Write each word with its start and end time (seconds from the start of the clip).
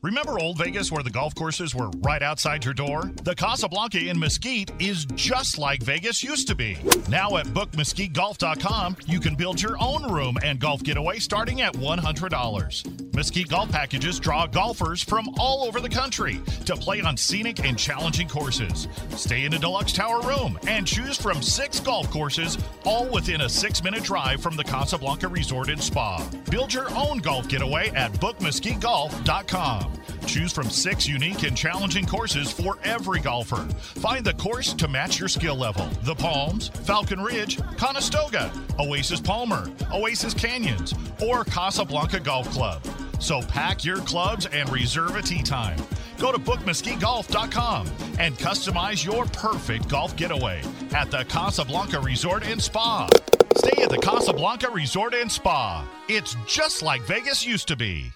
Remember 0.00 0.38
Old 0.38 0.58
Vegas 0.58 0.92
where 0.92 1.02
the 1.02 1.10
golf 1.10 1.34
courses 1.34 1.74
were 1.74 1.90
right 1.98 2.22
outside 2.22 2.64
your 2.64 2.72
door? 2.72 3.10
The 3.24 3.34
Casablanca 3.34 3.98
in 3.98 4.16
Mesquite 4.16 4.70
is 4.78 5.06
just 5.16 5.58
like 5.58 5.82
Vegas 5.82 6.22
used 6.22 6.46
to 6.46 6.54
be. 6.54 6.78
Now 7.08 7.36
at 7.36 7.46
bookmesquitegolf.com, 7.46 8.98
you 9.06 9.18
can 9.18 9.34
build 9.34 9.60
your 9.60 9.76
own 9.80 10.04
room 10.12 10.38
and 10.44 10.60
golf 10.60 10.84
getaway 10.84 11.18
starting 11.18 11.62
at 11.62 11.72
$100. 11.72 13.12
Mesquite 13.12 13.48
Golf 13.48 13.72
Packages 13.72 14.20
draw 14.20 14.46
golfers 14.46 15.02
from 15.02 15.28
all 15.36 15.64
over 15.64 15.80
the 15.80 15.88
country 15.88 16.40
to 16.64 16.76
play 16.76 17.00
on 17.00 17.16
scenic 17.16 17.64
and 17.64 17.76
challenging 17.76 18.28
courses. 18.28 18.86
Stay 19.16 19.46
in 19.46 19.54
a 19.54 19.58
deluxe 19.58 19.92
tower 19.92 20.20
room 20.20 20.56
and 20.68 20.86
choose 20.86 21.16
from 21.16 21.42
six 21.42 21.80
golf 21.80 22.08
courses, 22.12 22.56
all 22.84 23.08
within 23.08 23.40
a 23.40 23.48
six 23.48 23.82
minute 23.82 24.04
drive 24.04 24.40
from 24.40 24.54
the 24.54 24.62
Casablanca 24.62 25.26
Resort 25.26 25.70
and 25.70 25.82
Spa. 25.82 26.24
Build 26.48 26.72
your 26.72 26.88
own 26.94 27.18
golf 27.18 27.48
getaway 27.48 27.88
at 27.90 28.12
bookmesquitegolf.com. 28.12 29.87
Choose 30.26 30.52
from 30.52 30.68
six 30.70 31.08
unique 31.08 31.42
and 31.42 31.56
challenging 31.56 32.06
courses 32.06 32.52
for 32.52 32.78
every 32.84 33.20
golfer. 33.20 33.64
Find 34.00 34.24
the 34.24 34.34
course 34.34 34.72
to 34.74 34.88
match 34.88 35.18
your 35.18 35.28
skill 35.28 35.56
level. 35.56 35.86
The 36.02 36.14
Palms, 36.14 36.68
Falcon 36.68 37.20
Ridge, 37.20 37.58
Conestoga, 37.76 38.52
Oasis 38.78 39.20
Palmer, 39.20 39.70
Oasis 39.92 40.34
Canyons, 40.34 40.94
or 41.22 41.44
Casablanca 41.44 42.20
Golf 42.20 42.48
Club. 42.50 42.82
So 43.18 43.42
pack 43.42 43.84
your 43.84 43.98
clubs 43.98 44.46
and 44.46 44.68
reserve 44.70 45.16
a 45.16 45.22
tee 45.22 45.42
time. 45.42 45.78
Go 46.18 46.32
to 46.32 46.38
bookmesquitegolf.com 46.38 47.86
and 48.18 48.36
customize 48.36 49.04
your 49.04 49.24
perfect 49.26 49.88
golf 49.88 50.16
getaway 50.16 50.62
at 50.94 51.10
the 51.10 51.24
Casablanca 51.24 52.00
Resort 52.00 52.44
and 52.46 52.60
Spa. 52.60 53.08
Stay 53.56 53.82
at 53.82 53.90
the 53.90 53.98
Casablanca 53.98 54.70
Resort 54.70 55.14
and 55.14 55.30
Spa. 55.30 55.88
It's 56.08 56.36
just 56.46 56.82
like 56.82 57.02
Vegas 57.02 57.46
used 57.46 57.68
to 57.68 57.76
be. 57.76 58.12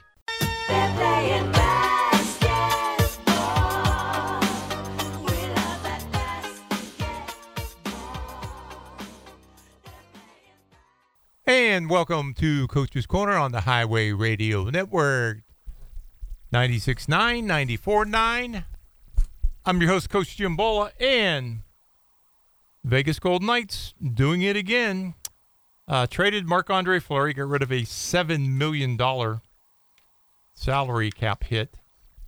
And 11.44 11.88
welcome 11.88 12.34
to 12.34 12.69
Coach's 12.69 13.06
Corner 13.06 13.32
on 13.32 13.52
the 13.52 13.62
Highway 13.62 14.12
Radio 14.12 14.70
Network. 14.70 15.38
96.9, 16.52 17.06
94.9. 17.44 18.64
I'm 19.64 19.80
your 19.80 19.91
host, 19.91 20.10
Coach 20.10 20.36
Jim 20.36 20.54
Bola, 20.54 20.92
and 21.00 21.60
Vegas 22.84 23.19
Golden 23.19 23.47
Knights 23.47 23.94
doing 24.02 24.42
it 24.42 24.54
again. 24.54 25.14
Uh, 25.88 26.06
traded 26.06 26.47
Marc 26.47 26.69
Andre 26.69 26.98
Fleury, 27.00 27.32
got 27.32 27.48
rid 27.48 27.62
of 27.62 27.72
a 27.72 27.82
$7 27.82 28.48
million 28.50 28.97
salary 30.55 31.11
cap 31.11 31.45
hit. 31.45 31.77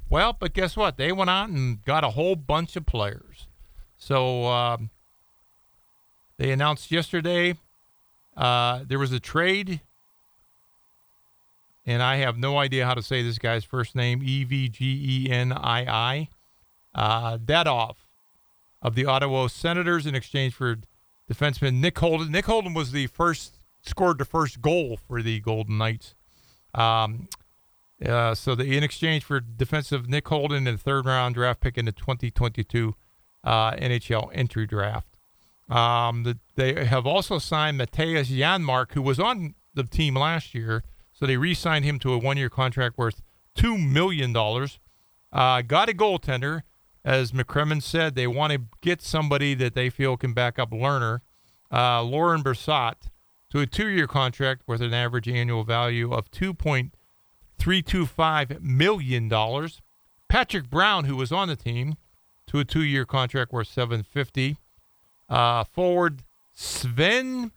Well, 0.08 0.36
but 0.38 0.52
guess 0.52 0.76
what? 0.76 0.96
They 0.96 1.12
went 1.12 1.30
out 1.30 1.48
and 1.48 1.84
got 1.84 2.04
a 2.04 2.10
whole 2.10 2.36
bunch 2.36 2.76
of 2.76 2.86
players. 2.86 3.46
So 3.96 4.46
um, 4.46 4.90
they 6.36 6.50
announced 6.50 6.90
yesterday 6.90 7.54
uh, 8.36 8.80
there 8.86 8.98
was 8.98 9.12
a 9.12 9.20
trade, 9.20 9.80
and 11.86 12.02
I 12.02 12.16
have 12.16 12.36
no 12.36 12.58
idea 12.58 12.86
how 12.86 12.94
to 12.94 13.02
say 13.02 13.22
this 13.22 13.38
guy's 13.38 13.64
first 13.64 13.94
name 13.94 14.22
E 14.22 14.44
V 14.44 14.68
G 14.68 15.26
E 15.26 15.30
N 15.30 15.52
I 15.52 15.84
I. 15.86 16.28
Uh, 16.94 17.38
Dadov 17.38 17.96
of 18.80 18.94
the 18.94 19.06
Ottawa 19.06 19.48
Senators 19.48 20.06
in 20.06 20.14
exchange 20.14 20.54
for 20.54 20.76
defenseman 21.30 21.80
Nick 21.80 21.98
Holden. 21.98 22.30
Nick 22.30 22.44
Holden 22.44 22.74
was 22.74 22.92
the 22.92 23.06
first, 23.08 23.54
scored 23.82 24.18
the 24.18 24.24
first 24.24 24.60
goal 24.60 24.98
for 25.08 25.22
the 25.22 25.40
Golden 25.40 25.78
Knights. 25.78 26.14
Um, 26.74 27.28
uh, 28.04 28.34
so 28.34 28.54
the, 28.54 28.76
in 28.76 28.82
exchange 28.82 29.24
for 29.24 29.40
defensive 29.40 30.08
Nick 30.08 30.28
Holden 30.28 30.66
and 30.66 30.80
third 30.80 31.06
round 31.06 31.34
draft 31.34 31.60
pick 31.60 31.78
in 31.78 31.84
the 31.84 31.92
2022 31.92 32.94
uh, 33.44 33.72
NHL 33.72 34.30
entry 34.32 34.66
draft. 34.66 35.18
Um, 35.68 36.24
the, 36.24 36.38
they 36.56 36.84
have 36.84 37.06
also 37.06 37.38
signed 37.38 37.78
Mattias 37.78 38.26
Janmark, 38.26 38.92
who 38.92 39.02
was 39.02 39.18
on 39.18 39.54
the 39.74 39.84
team 39.84 40.14
last 40.14 40.54
year. 40.54 40.84
So 41.12 41.26
they 41.26 41.36
re-signed 41.36 41.84
him 41.84 41.98
to 42.00 42.12
a 42.12 42.18
one-year 42.18 42.50
contract 42.50 42.98
worth 42.98 43.22
two 43.54 43.78
million 43.78 44.32
dollars. 44.32 44.80
Uh, 45.32 45.62
got 45.62 45.88
a 45.88 45.92
goaltender, 45.92 46.62
as 47.04 47.32
McCrimmon 47.32 47.82
said. 47.82 48.14
They 48.14 48.26
want 48.26 48.52
to 48.52 48.62
get 48.80 49.00
somebody 49.00 49.54
that 49.54 49.74
they 49.74 49.90
feel 49.90 50.16
can 50.16 50.32
back 50.32 50.58
up 50.58 50.70
Lehner, 50.70 51.20
uh, 51.72 52.02
Lauren 52.02 52.42
Bersat, 52.42 53.08
to 53.50 53.60
a 53.60 53.66
two-year 53.66 54.06
contract 54.06 54.62
with 54.66 54.82
an 54.82 54.92
average 54.92 55.28
annual 55.28 55.64
value 55.64 56.12
of 56.12 56.30
two 56.30 56.52
point 56.52 56.94
three 57.58 57.82
two 57.82 58.06
five 58.06 58.62
million 58.62 59.28
dollars. 59.28 59.80
Patrick 60.28 60.68
Brown, 60.68 61.04
who 61.04 61.16
was 61.16 61.30
on 61.30 61.48
the 61.48 61.56
team, 61.56 61.96
to 62.46 62.58
a 62.58 62.64
two-year 62.64 63.04
contract 63.04 63.52
worth 63.52 63.68
seven 63.68 64.02
fifty. 64.02 64.56
Uh, 65.28 65.64
forward 65.64 66.22
Sven 66.52 67.52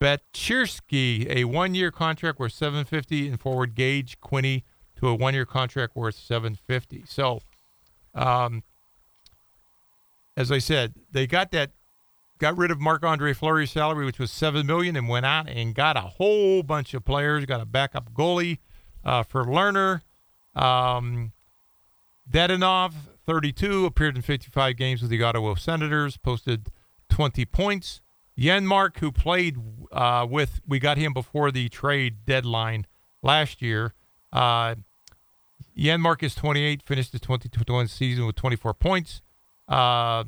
Betchirski, 0.00 1.28
a 1.28 1.44
one-year 1.44 1.90
contract 1.90 2.38
worth 2.38 2.52
750, 2.52 3.28
and 3.28 3.40
forward 3.40 3.74
Gage 3.74 4.20
Quinney 4.20 4.62
to 4.96 5.08
a 5.08 5.14
one-year 5.14 5.46
contract 5.46 5.96
worth 5.96 6.14
750. 6.14 7.04
So, 7.06 7.40
um, 8.14 8.62
as 10.36 10.52
I 10.52 10.58
said, 10.58 10.94
they 11.10 11.26
got 11.26 11.50
that, 11.50 11.72
got 12.38 12.56
rid 12.56 12.70
of 12.70 12.80
Marc 12.80 13.02
Andre 13.02 13.32
Fleury's 13.32 13.72
salary, 13.72 14.06
which 14.06 14.20
was 14.20 14.30
seven 14.30 14.66
million, 14.66 14.94
and 14.94 15.08
went 15.08 15.26
out 15.26 15.48
and 15.48 15.74
got 15.74 15.96
a 15.96 16.02
whole 16.02 16.62
bunch 16.62 16.94
of 16.94 17.04
players. 17.04 17.44
Got 17.44 17.60
a 17.60 17.66
backup 17.66 18.12
goalie 18.12 18.58
uh, 19.08 19.22
for 19.22 19.44
Lehner. 19.44 20.02
Um, 20.54 21.32
Dadonov, 22.30 22.92
32, 23.24 23.86
appeared 23.86 24.16
in 24.16 24.22
55 24.22 24.76
games 24.76 25.00
with 25.00 25.10
the 25.10 25.22
Ottawa 25.22 25.54
Senators, 25.54 26.18
posted 26.18 26.68
20 27.08 27.46
points. 27.46 28.02
Janmark, 28.38 28.98
who 28.98 29.10
played 29.10 29.56
uh, 29.90 30.26
with, 30.28 30.60
we 30.66 30.78
got 30.78 30.98
him 30.98 31.12
before 31.12 31.50
the 31.50 31.68
trade 31.70 32.26
deadline 32.26 32.86
last 33.22 33.62
year. 33.62 33.94
Uh, 34.30 34.74
Janmark 35.76 36.22
is 36.22 36.34
28, 36.34 36.82
finished 36.82 37.12
the 37.12 37.18
2021 37.18 37.88
season 37.88 38.26
with 38.26 38.36
24 38.36 38.74
points. 38.74 39.22
Uh, 39.66 40.24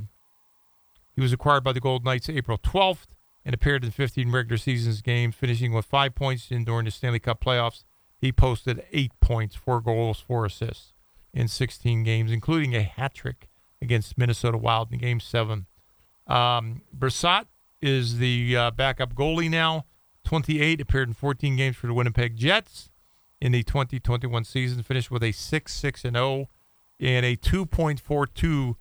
he 1.15 1.21
was 1.21 1.33
acquired 1.33 1.63
by 1.63 1.73
the 1.73 1.81
Golden 1.81 2.07
Knights 2.07 2.31
April 2.31 2.57
12th 2.57 3.09
and 3.45 3.55
appeared 3.55 3.85
in 3.85 3.91
15 3.91 4.31
regular 4.33 4.57
seasons 4.57 5.03
games, 5.03 5.35
finishing 5.35 5.73
with 5.73 5.85
five 5.85 6.15
points 6.15 6.51
in 6.51 6.65
during 6.65 6.87
the 6.87 6.91
Stanley 6.91 7.21
Cup 7.21 7.45
playoffs. 7.45 7.85
He 8.21 8.33
posted 8.33 8.85
eight 8.93 9.13
points, 9.21 9.57
four 9.57 9.81
goals, 9.81 10.21
four 10.21 10.45
assists 10.45 10.93
in 11.33 11.49
16 11.49 12.03
games, 12.03 12.31
including 12.31 12.75
a 12.75 12.83
hat 12.83 13.15
trick 13.15 13.49
against 13.81 14.19
Minnesota 14.19 14.59
Wild 14.59 14.93
in 14.93 14.99
Game 14.99 15.21
Seven. 15.21 15.67
Um, 16.27 16.83
is 17.81 18.19
the 18.19 18.57
uh, 18.57 18.71
backup 18.73 19.15
goalie 19.15 19.51
now. 19.51 19.87
28 20.25 20.81
appeared 20.81 21.09
in 21.09 21.15
14 21.15 21.57
games 21.57 21.77
for 21.77 21.87
the 21.87 21.95
Winnipeg 21.95 22.37
Jets 22.37 22.91
in 23.41 23.53
the 23.53 23.63
2021 23.63 24.45
season. 24.45 24.83
Finished 24.83 25.11
with 25.11 25.23
a 25.23 25.33
6-6 25.33 26.05
and 26.05 26.17
0 26.17 26.49
and 27.01 27.25
a 27.25 27.37
2.42 27.37 28.75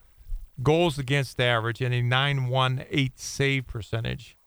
goals 0.62 1.00
against 1.00 1.40
average 1.40 1.82
and 1.82 1.94
a 1.94 2.02
918 2.02 3.12
save 3.16 3.68
percentage. 3.68 4.38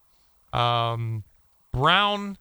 Um, 0.53 1.25
Brown 1.73 2.37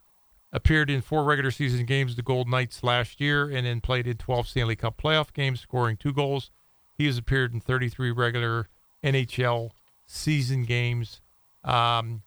appeared 0.54 0.90
in 0.90 1.02
four 1.02 1.24
regular 1.24 1.52
season 1.52 1.86
games 1.86 2.16
the 2.16 2.22
Golden 2.22 2.52
Knights 2.52 2.84
last 2.84 3.22
year 3.22 3.50
and 3.50 3.66
then 3.66 3.82
played 3.82 4.08
in 4.08 4.18
12 4.18 4.48
Stanley 4.48 4.76
Cup 4.76 5.02
playoff 5.02 5.34
games, 5.34 5.62
scoring 5.62 5.98
two 5.98 6.14
goals. 6.14 6.52
He 6.98 7.06
has 7.06 7.18
appeared 7.18 7.54
in 7.54 7.62
33 7.62 8.12
regular 8.12 8.70
NHL 9.04 9.72
season 10.06 10.64
games. 10.64 11.22
Um, 11.64 12.24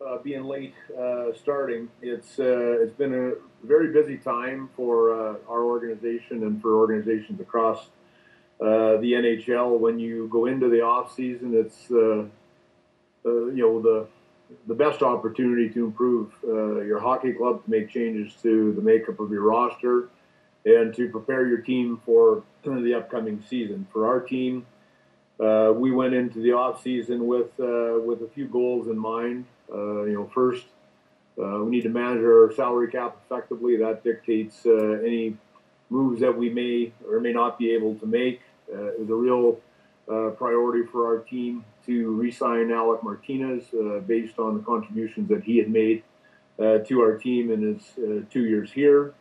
uh, 0.00 0.18
being 0.18 0.44
late 0.44 0.74
uh, 0.98 1.26
starting. 1.34 1.88
It's 2.02 2.38
uh, 2.38 2.82
it's 2.82 2.94
been 2.94 3.14
a 3.14 3.66
very 3.66 3.92
busy 3.92 4.16
time 4.16 4.70
for 4.76 5.12
uh, 5.12 5.36
our 5.48 5.64
organization 5.64 6.42
and 6.42 6.60
for 6.60 6.76
organizations 6.76 7.40
across 7.40 7.86
uh, 8.60 8.98
the 8.98 9.12
NHL. 9.12 9.78
When 9.78 9.98
you 9.98 10.28
go 10.30 10.46
into 10.46 10.68
the 10.68 10.82
off 10.82 11.14
season, 11.14 11.54
it's 11.54 11.90
uh, 11.90 12.26
you 13.24 13.62
know 13.62 13.80
the 13.80 14.06
the 14.66 14.74
best 14.74 15.02
opportunity 15.02 15.70
to 15.70 15.86
improve 15.86 16.32
your 16.42 17.00
hockey 17.00 17.32
club, 17.32 17.64
to 17.64 17.70
make 17.70 17.88
changes 17.88 18.34
to 18.42 18.72
the 18.74 18.82
makeup 18.82 19.18
of 19.18 19.30
your 19.30 19.42
roster, 19.42 20.10
and 20.66 20.94
to 20.94 21.08
prepare 21.08 21.46
your 21.46 21.58
team 21.58 22.00
for 22.04 22.42
the 22.62 22.94
upcoming 22.94 23.42
season. 23.48 23.86
For 23.92 24.06
our 24.06 24.20
team, 24.20 24.66
we 25.38 25.90
went 25.90 26.14
into 26.14 26.40
the 26.40 26.52
off 26.52 26.82
season 26.82 27.26
with 27.26 27.58
with 27.58 28.22
a 28.22 28.28
few 28.34 28.46
goals 28.46 28.88
in 28.88 28.98
mind. 28.98 29.46
Uh, 29.72 30.04
you 30.04 30.14
know, 30.14 30.30
first, 30.34 30.64
uh, 31.40 31.58
we 31.64 31.70
need 31.70 31.82
to 31.82 31.88
manage 31.88 32.22
our 32.22 32.52
salary 32.54 32.90
cap 32.90 33.16
effectively. 33.24 33.76
That 33.76 34.04
dictates 34.04 34.64
uh, 34.66 35.00
any 35.04 35.36
moves 35.90 36.20
that 36.20 36.36
we 36.36 36.48
may 36.48 36.92
or 37.08 37.20
may 37.20 37.32
not 37.32 37.58
be 37.58 37.72
able 37.72 37.94
to 37.96 38.06
make. 38.06 38.40
Uh, 38.72 38.86
it 38.86 39.00
was 39.00 39.10
a 39.10 39.14
real 39.14 39.60
uh, 40.10 40.30
priority 40.30 40.86
for 40.86 41.06
our 41.06 41.22
team 41.24 41.64
to 41.86 42.12
re-sign 42.12 42.70
Alec 42.70 43.02
Martinez 43.02 43.64
uh, 43.74 44.00
based 44.00 44.38
on 44.38 44.56
the 44.56 44.62
contributions 44.62 45.28
that 45.28 45.42
he 45.42 45.58
had 45.58 45.70
made 45.70 46.02
uh, 46.58 46.78
to 46.78 47.00
our 47.00 47.18
team 47.18 47.50
in 47.50 47.74
his 47.74 48.26
two 48.30 48.44
years 48.44 48.70
here. 48.72 49.12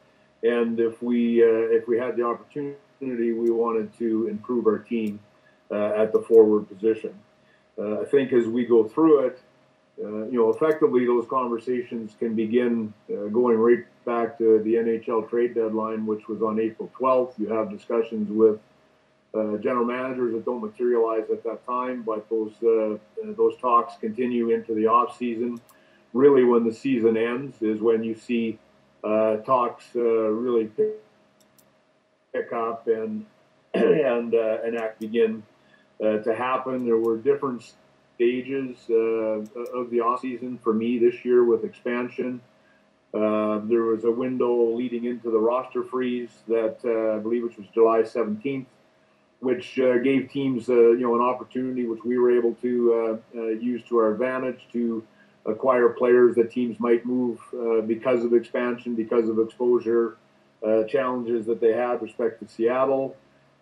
And 0.43 0.79
if 0.79 1.01
we 1.01 1.41
if 1.41 1.87
we 1.87 1.97
had 1.97 2.17
the 2.17 2.23
opportunity, 2.23 2.75
we 2.99 3.49
wanted 3.49 3.97
to 3.97 4.27
improve 4.27 4.67
our 4.67 4.79
team 4.79 5.19
at 5.71 6.11
the 6.11 6.19
forward 6.19 6.67
position. 6.67 7.13
I 7.81 8.03
think 8.03 8.33
as 8.33 8.45
we 8.45 8.65
go 8.65 8.83
through 8.83 9.27
it, 9.27 9.39
uh, 10.01 10.25
you 10.25 10.39
know, 10.39 10.49
effectively 10.49 11.05
those 11.05 11.27
conversations 11.27 12.15
can 12.17 12.33
begin 12.33 12.93
uh, 13.11 13.27
going 13.27 13.57
right 13.57 13.85
back 14.05 14.37
to 14.39 14.59
the 14.63 14.73
NHL 14.73 15.29
trade 15.29 15.53
deadline, 15.53 16.05
which 16.05 16.27
was 16.27 16.41
on 16.41 16.59
April 16.59 16.91
12th. 16.99 17.37
You 17.37 17.47
have 17.49 17.69
discussions 17.69 18.29
with 18.31 18.59
uh, 19.35 19.57
general 19.57 19.85
managers 19.85 20.33
that 20.33 20.45
don't 20.45 20.61
materialize 20.61 21.29
at 21.31 21.43
that 21.43 21.65
time, 21.65 22.01
but 22.01 22.27
those 22.29 22.53
uh, 22.63 22.93
uh, 22.93 22.97
those 23.37 23.55
talks 23.57 23.93
continue 23.99 24.49
into 24.49 24.73
the 24.73 24.87
off 24.87 25.17
season. 25.17 25.59
Really, 26.13 26.43
when 26.43 26.63
the 26.63 26.73
season 26.73 27.15
ends, 27.15 27.61
is 27.61 27.79
when 27.79 28.03
you 28.03 28.15
see 28.15 28.57
uh, 29.03 29.37
talks 29.37 29.85
really 29.93 30.65
pick, 32.33 32.51
up 32.51 32.87
and 32.87 33.25
and 33.73 34.33
and 34.33 34.77
act 34.77 34.99
begin 34.99 35.43
to 36.01 36.35
happen. 36.35 36.85
There 36.85 36.97
were 36.97 37.17
different 37.17 37.73
stages 38.23 38.77
uh, 38.89 39.77
of 39.77 39.89
the 39.89 39.99
off 39.99 40.21
season 40.21 40.57
for 40.63 40.73
me 40.73 40.97
this 40.97 41.25
year 41.25 41.43
with 41.43 41.63
expansion. 41.63 42.39
Uh, 43.13 43.59
there 43.65 43.83
was 43.83 44.05
a 44.05 44.11
window 44.11 44.73
leading 44.73 45.05
into 45.05 45.29
the 45.29 45.37
roster 45.37 45.83
freeze 45.83 46.31
that 46.47 46.77
uh, 46.85 47.17
I 47.17 47.19
believe 47.19 47.43
which 47.43 47.57
was 47.57 47.67
July 47.73 47.99
17th, 48.01 48.65
which 49.39 49.79
uh, 49.79 49.97
gave 49.97 50.31
teams 50.31 50.69
uh, 50.69 50.73
you 50.73 51.01
know 51.01 51.15
an 51.15 51.21
opportunity 51.21 51.85
which 51.85 52.03
we 52.03 52.17
were 52.17 52.35
able 52.35 52.55
to 52.55 53.21
uh, 53.35 53.41
use 53.41 53.83
to 53.89 53.97
our 53.97 54.13
advantage 54.13 54.67
to 54.71 55.03
acquire 55.45 55.89
players 55.89 56.35
that 56.35 56.49
teams 56.49 56.79
might 56.79 57.05
move 57.05 57.37
because 57.85 58.23
of 58.23 58.33
expansion, 58.33 58.95
because 58.95 59.27
of 59.27 59.37
exposure 59.39 60.15
challenges 60.87 61.45
that 61.45 61.59
they 61.59 61.73
had 61.73 62.01
respect 62.01 62.39
to 62.39 62.47
Seattle. 62.47 63.17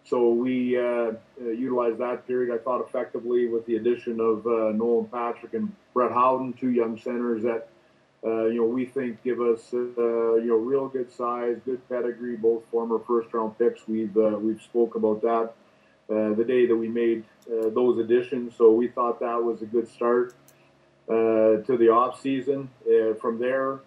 So 0.06 0.32
we 0.32 0.78
uh, 0.78 0.82
uh, 0.82 1.14
utilized 1.40 2.00
that 2.00 2.28
period, 2.28 2.54
I 2.54 2.58
thought, 2.64 2.82
effectively 2.82 3.48
with 3.48 3.66
the 3.66 3.76
addition 3.76 4.20
of 4.20 4.46
uh, 4.46 4.72
Nolan 4.72 5.06
Patrick 5.06 5.54
and 5.54 5.74
Brett 5.94 6.12
Howden, 6.12 6.54
two 6.54 6.72
young 6.72 7.00
centers 7.00 7.44
that 7.44 7.70
uh, 8.24 8.46
you 8.46 8.62
know 8.62 8.68
we 8.68 8.86
think 8.86 9.24
give 9.24 9.42
us 9.42 9.74
uh, 9.74 9.78
you 10.36 10.48
know 10.48 10.56
real 10.56 10.88
good 10.88 11.12
size, 11.12 11.58
good 11.66 11.88
pedigree, 11.88 12.36
both 12.36 12.64
former 12.72 13.00
first 13.00 13.34
round 13.34 13.58
picks. 13.58 13.88
We've 13.88 14.16
uh, 14.18 14.38
we've 14.40 14.62
spoke 14.62 14.96
about 14.96 15.22
that 15.22 15.54
the 16.08 16.44
day 16.46 16.66
that 16.66 16.76
we 16.76 16.90
made 16.90 17.24
those 17.48 17.98
additions. 17.98 18.54
So 18.58 18.72
we 18.74 18.90
thought 18.90 19.22
that 19.22 19.42
was 19.42 19.62
a 19.62 19.66
good 19.66 19.88
start 19.88 20.34
to 21.08 21.64
the 21.66 21.90
off 21.90 22.20
season. 22.20 22.70
Uh, 22.86 23.14
from 23.14 23.40
there, 23.40 23.80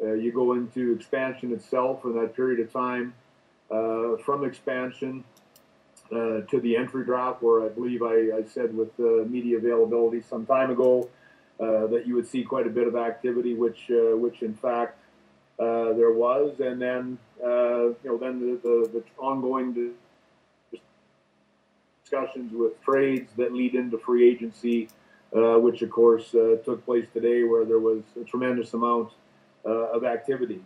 you 0.00 0.32
go 0.32 0.54
into 0.54 0.94
expansion 0.94 1.52
itself 1.52 2.04
in 2.04 2.14
that 2.14 2.34
period 2.34 2.60
of 2.60 2.72
time. 2.72 3.12
From 3.68 4.44
expansion 4.44 5.22
uh, 6.12 6.42
to 6.42 6.60
the 6.60 6.76
entry 6.76 7.04
draft, 7.04 7.42
where 7.42 7.64
I 7.64 7.68
believe 7.68 8.02
I, 8.02 8.38
I 8.38 8.44
said 8.46 8.76
with 8.76 8.90
uh, 9.00 9.26
media 9.28 9.58
availability 9.58 10.22
some 10.22 10.46
time 10.46 10.70
ago 10.70 11.08
uh, 11.58 11.86
that 11.88 12.06
you 12.06 12.14
would 12.14 12.28
see 12.28 12.44
quite 12.44 12.66
a 12.66 12.70
bit 12.70 12.86
of 12.86 12.96
activity, 12.96 13.54
which 13.54 13.90
uh, 13.90 14.16
which 14.16 14.42
in 14.42 14.54
fact 14.54 14.98
uh, 15.58 15.92
there 15.94 16.12
was, 16.12 16.60
and 16.60 16.80
then 16.80 17.18
uh, 17.42 17.86
you 17.86 17.96
know 18.04 18.18
then 18.18 18.38
the, 18.40 18.60
the, 18.62 18.90
the 18.92 19.04
ongoing 19.18 19.92
discussions 22.04 22.52
with 22.52 22.80
trades 22.84 23.32
that 23.36 23.52
lead 23.52 23.74
into 23.74 23.98
free 23.98 24.28
agency, 24.28 24.88
which 25.32 25.82
of 25.82 25.90
course 25.90 26.30
took 26.30 26.84
place 26.84 27.06
today, 27.12 27.42
where 27.42 27.64
there 27.64 27.80
was 27.80 28.02
a 28.20 28.24
tremendous 28.24 28.74
amount 28.74 29.10
of 29.64 30.04
activity. 30.04 30.60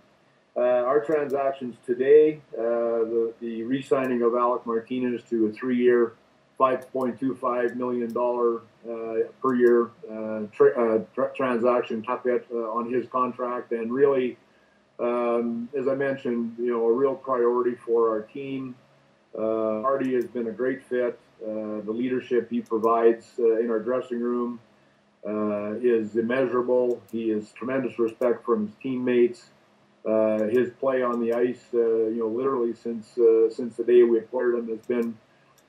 Uh, 0.56 0.60
our 0.60 1.00
transactions 1.04 1.76
today, 1.86 2.40
uh, 2.58 2.62
the, 2.62 3.32
the 3.40 3.62
re-signing 3.62 4.22
of 4.22 4.34
Alec 4.34 4.66
Martinez 4.66 5.22
to 5.30 5.46
a 5.46 5.52
three-year, 5.52 6.14
$5.25 6.58 7.76
million 7.76 8.10
uh, 8.16 9.28
per 9.40 9.54
year 9.54 9.90
uh, 10.10 10.46
tra- 10.52 10.96
uh, 10.96 11.04
tra- 11.14 11.32
transaction 11.34 12.04
hit 12.24 12.46
uh, 12.52 12.56
on 12.56 12.92
his 12.92 13.06
contract, 13.08 13.70
and 13.72 13.92
really, 13.92 14.36
um, 14.98 15.68
as 15.78 15.86
I 15.86 15.94
mentioned, 15.94 16.56
you 16.58 16.72
know, 16.72 16.84
a 16.84 16.92
real 16.92 17.14
priority 17.14 17.76
for 17.76 18.10
our 18.10 18.22
team. 18.22 18.74
Uh, 19.38 19.82
Artie 19.82 20.14
has 20.14 20.26
been 20.26 20.48
a 20.48 20.52
great 20.52 20.82
fit. 20.82 21.18
The 21.40 21.82
leadership 21.86 22.50
he 22.50 22.60
provides 22.60 23.24
in 23.38 23.68
our 23.70 23.78
dressing 23.78 24.20
room 24.20 24.60
is 25.24 26.16
immeasurable. 26.16 27.00
He 27.10 27.28
has 27.30 27.52
tremendous 27.52 27.98
respect 27.98 28.44
from 28.44 28.66
his 28.66 28.76
teammates. 28.82 29.50
Uh, 30.04 30.44
his 30.44 30.70
play 30.80 31.02
on 31.02 31.20
the 31.20 31.34
ice, 31.34 31.62
uh, 31.74 31.78
you 31.78 32.20
know, 32.20 32.28
literally 32.28 32.72
since 32.74 33.18
uh, 33.18 33.50
since 33.50 33.76
the 33.76 33.84
day 33.84 34.02
we 34.02 34.16
acquired 34.16 34.54
him, 34.54 34.68
has 34.68 34.80
been 34.86 35.14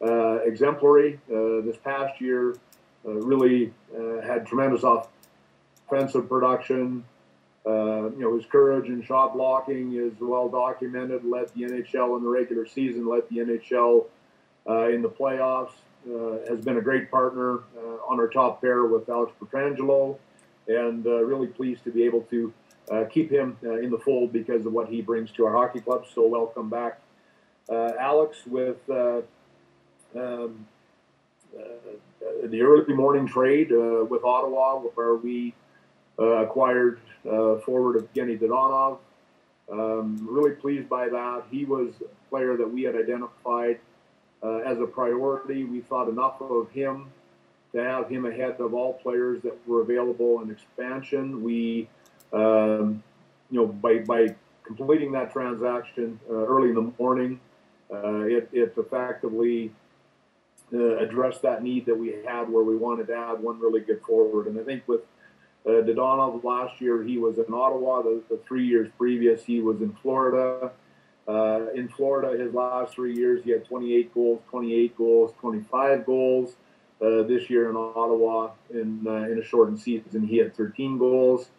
uh, 0.01 0.35
exemplary. 0.45 1.19
Uh, 1.29 1.61
this 1.61 1.75
past 1.83 2.21
year, 2.21 2.55
uh, 3.05 3.11
really 3.11 3.73
had 4.23 4.47
tremendous 4.47 4.83
offensive 4.83 6.29
production. 6.29 7.03
You 7.65 8.13
know, 8.17 8.35
his 8.35 8.45
courage 8.45 8.87
and 8.87 9.03
shot 9.03 9.33
blocking 9.33 9.95
is 9.95 10.13
well 10.21 10.47
documented. 10.47 11.25
Led 11.25 11.49
the 11.49 11.63
NHL 11.63 12.17
in 12.17 12.23
the 12.23 12.29
regular 12.29 12.65
season. 12.65 13.07
Led 13.07 13.23
the 13.29 13.37
NHL 13.37 14.05
in 14.93 15.01
the 15.01 15.09
playoffs. 15.09 15.73
Has 16.47 16.61
been 16.61 16.77
a 16.77 16.81
great 16.81 17.11
partner 17.11 17.59
on 18.07 18.19
our 18.19 18.27
top 18.27 18.61
pair 18.61 18.85
with 18.85 19.09
Alex 19.09 19.33
Pietrangelo, 19.41 20.17
and 20.67 21.05
really 21.05 21.47
pleased 21.47 21.83
to 21.83 21.91
be 21.91 22.03
able 22.03 22.21
to 22.31 22.53
uh, 22.91 23.05
keep 23.05 23.31
him 23.31 23.57
uh, 23.63 23.79
in 23.79 23.89
the 23.89 23.97
fold 23.97 24.33
because 24.33 24.65
of 24.65 24.73
what 24.73 24.89
he 24.89 25.01
brings 25.01 25.31
to 25.31 25.45
our 25.45 25.53
hockey 25.53 25.79
club. 25.79 26.05
So 26.13 26.27
welcome 26.27 26.69
back, 26.69 26.99
uh, 27.69 27.93
Alex, 27.99 28.37
with 28.45 28.77
uh, 28.89 29.21
um, 30.15 30.67
uh, 31.57 31.63
the 32.43 32.61
early 32.61 32.93
morning 32.93 33.27
trade 33.27 33.71
uh, 33.71 34.05
with 34.05 34.23
Ottawa, 34.23 34.79
where 34.79 35.15
we 35.15 35.53
acquired 36.17 36.99
forward 37.23 37.95
Evgeny 38.13 38.37
Dadonov. 38.39 38.99
Um, 39.71 40.27
really 40.29 40.51
pleased 40.51 40.89
by 40.89 41.07
that. 41.07 41.43
He 41.49 41.65
was 41.65 41.93
a 42.01 42.29
player 42.29 42.57
that 42.57 42.69
we 42.69 42.83
had 42.83 42.95
identified 42.95 43.79
as 44.43 44.79
a 44.79 44.85
priority. 44.85 45.63
We 45.63 45.79
thought 45.81 46.09
enough 46.09 46.41
of 46.41 46.69
him 46.71 47.09
to 47.73 47.81
have 47.81 48.09
him 48.09 48.25
ahead 48.25 48.59
of 48.59 48.73
all 48.73 48.93
players 48.93 49.41
that 49.43 49.55
were 49.67 49.81
available 49.81 50.41
in 50.41 50.51
expansion. 50.51 51.41
We, 51.41 51.87
um, 52.33 53.03
you 53.49 53.59
know, 53.59 53.67
by, 53.67 53.99
by 53.99 54.35
completing 54.63 55.11
that 55.13 55.31
transaction 55.31 56.19
uh, 56.29 56.33
early 56.33 56.69
in 56.69 56.75
the 56.75 56.93
morning, 56.97 57.39
uh, 57.91 58.21
it, 58.21 58.49
it 58.53 58.73
effectively 58.77 59.71
uh, 60.73 60.97
addressed 60.97 61.41
that 61.41 61.63
need 61.63 61.85
that 61.85 61.97
we 61.97 62.13
had 62.25 62.49
where 62.49 62.63
we 62.63 62.77
wanted 62.77 63.07
to 63.07 63.15
add 63.15 63.39
one 63.41 63.59
really 63.59 63.81
good 63.81 64.01
forward. 64.01 64.47
And 64.47 64.57
I 64.59 64.63
think 64.63 64.87
with 64.87 65.01
uh, 65.65 65.69
Dadonov 65.69 66.43
last 66.43 66.79
year, 66.79 67.03
he 67.03 67.17
was 67.17 67.37
in 67.37 67.53
Ottawa. 67.53 68.01
The, 68.01 68.21
the 68.29 68.37
three 68.47 68.65
years 68.65 68.89
previous, 68.97 69.43
he 69.43 69.59
was 69.59 69.81
in 69.81 69.91
Florida. 70.01 70.71
Uh, 71.27 71.67
in 71.75 71.87
Florida, 71.87 72.41
his 72.41 72.53
last 72.53 72.93
three 72.93 73.15
years, 73.15 73.43
he 73.43 73.51
had 73.51 73.65
28 73.65 74.13
goals, 74.13 74.41
28 74.49 74.97
goals, 74.97 75.33
25 75.39 76.05
goals. 76.05 76.55
Uh, 77.01 77.23
this 77.23 77.49
year 77.49 77.67
in 77.69 77.75
Ottawa, 77.75 78.51
in 78.69 79.03
uh, 79.07 79.23
in 79.23 79.39
a 79.39 79.43
shortened 79.43 79.79
season, 79.79 80.27
he 80.27 80.37
had 80.37 80.55
13 80.55 80.99
goals. 80.99 81.49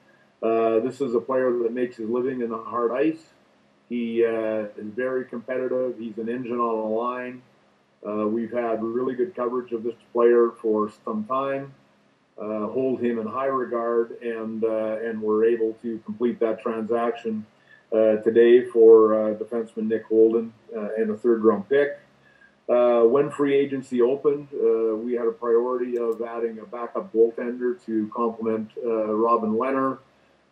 Uh, 0.42 0.80
this 0.80 1.00
is 1.00 1.14
a 1.14 1.20
player 1.20 1.52
that 1.62 1.72
makes 1.72 1.96
his 1.96 2.08
living 2.08 2.40
in 2.40 2.50
the 2.50 2.58
hard 2.58 2.90
ice. 2.92 3.22
He 3.88 4.24
uh, 4.24 4.66
is 4.76 4.92
very 4.96 5.24
competitive. 5.24 5.98
He's 5.98 6.18
an 6.18 6.28
engine 6.28 6.58
on 6.58 6.90
the 6.90 6.96
line. 6.96 7.42
Uh, 8.06 8.26
we've 8.26 8.52
had 8.52 8.82
really 8.82 9.14
good 9.14 9.36
coverage 9.36 9.72
of 9.72 9.84
this 9.84 9.94
player 10.12 10.50
for 10.60 10.90
some 11.04 11.24
time, 11.24 11.72
uh, 12.36 12.66
hold 12.66 13.00
him 13.00 13.18
in 13.20 13.26
high 13.26 13.46
regard, 13.46 14.20
and 14.22 14.64
uh, 14.64 14.98
and 15.04 15.22
we're 15.22 15.44
able 15.44 15.74
to 15.82 15.98
complete 16.04 16.40
that 16.40 16.60
transaction 16.60 17.46
today 17.92 18.64
for 18.64 19.36
defenseman 19.38 19.86
Nick 19.86 20.06
Holden 20.06 20.52
and 20.72 21.10
a 21.10 21.16
third 21.16 21.44
round 21.44 21.68
pick. 21.68 22.00
Uh, 22.68 23.02
when 23.02 23.30
free 23.30 23.54
agency 23.54 24.00
opened, 24.00 24.48
uh, 24.54 24.96
we 24.96 25.14
had 25.14 25.26
a 25.26 25.32
priority 25.32 25.98
of 25.98 26.22
adding 26.22 26.58
a 26.60 26.64
backup 26.64 27.12
goaltender 27.12 27.84
to 27.84 28.10
complement 28.14 28.70
uh, 28.84 29.12
Robin 29.12 29.58
Leonard. 29.58 29.98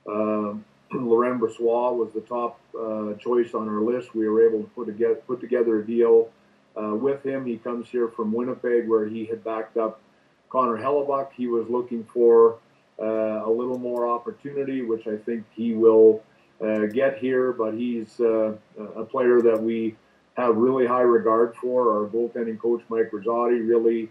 Um 0.06 0.64
Laurent 0.92 1.40
Brossoit 1.40 1.96
was 1.96 2.12
the 2.12 2.20
top 2.20 2.58
uh, 2.78 3.14
choice 3.14 3.54
on 3.54 3.68
our 3.68 3.80
list. 3.80 4.14
We 4.14 4.28
were 4.28 4.46
able 4.46 4.62
to 4.62 4.70
put 4.70 4.86
together, 4.86 5.14
put 5.26 5.40
together 5.40 5.80
a 5.80 5.86
deal 5.86 6.30
uh, 6.76 6.94
with 6.94 7.24
him. 7.24 7.46
He 7.46 7.58
comes 7.58 7.88
here 7.88 8.08
from 8.08 8.32
Winnipeg, 8.32 8.88
where 8.88 9.06
he 9.06 9.24
had 9.24 9.44
backed 9.44 9.76
up 9.76 10.00
Connor 10.48 10.76
Hellebuyck. 10.76 11.28
He 11.36 11.46
was 11.46 11.68
looking 11.68 12.06
for 12.12 12.58
uh, 13.00 13.46
a 13.46 13.50
little 13.50 13.78
more 13.78 14.08
opportunity, 14.08 14.82
which 14.82 15.06
I 15.06 15.16
think 15.16 15.44
he 15.54 15.74
will 15.74 16.22
uh, 16.60 16.86
get 16.86 17.18
here. 17.18 17.52
But 17.52 17.74
he's 17.74 18.20
uh, 18.20 18.56
a 18.96 19.04
player 19.04 19.40
that 19.42 19.62
we 19.62 19.96
have 20.34 20.56
really 20.56 20.86
high 20.86 21.02
regard 21.02 21.54
for. 21.56 21.92
Our 21.92 22.08
goaltending 22.08 22.58
coach, 22.58 22.82
Mike 22.88 23.10
Rosati, 23.12 23.66
really 23.66 24.04
uh, 24.04 24.08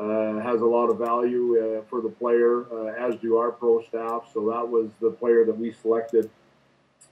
has 0.00 0.60
a 0.60 0.66
lot 0.66 0.88
of 0.88 0.98
value 0.98 1.78
uh, 1.78 1.82
for 1.88 2.00
the 2.00 2.08
player, 2.08 2.66
uh, 2.72 3.06
as 3.06 3.16
do 3.20 3.36
our 3.36 3.50
pro 3.50 3.82
staff. 3.82 4.30
So 4.32 4.48
that 4.50 4.66
was 4.66 4.90
the 5.00 5.10
player 5.10 5.44
that 5.44 5.56
we 5.56 5.72
selected 5.72 6.30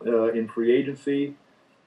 uh, 0.07 0.33
in 0.33 0.49
free 0.49 0.75
agency. 0.75 1.35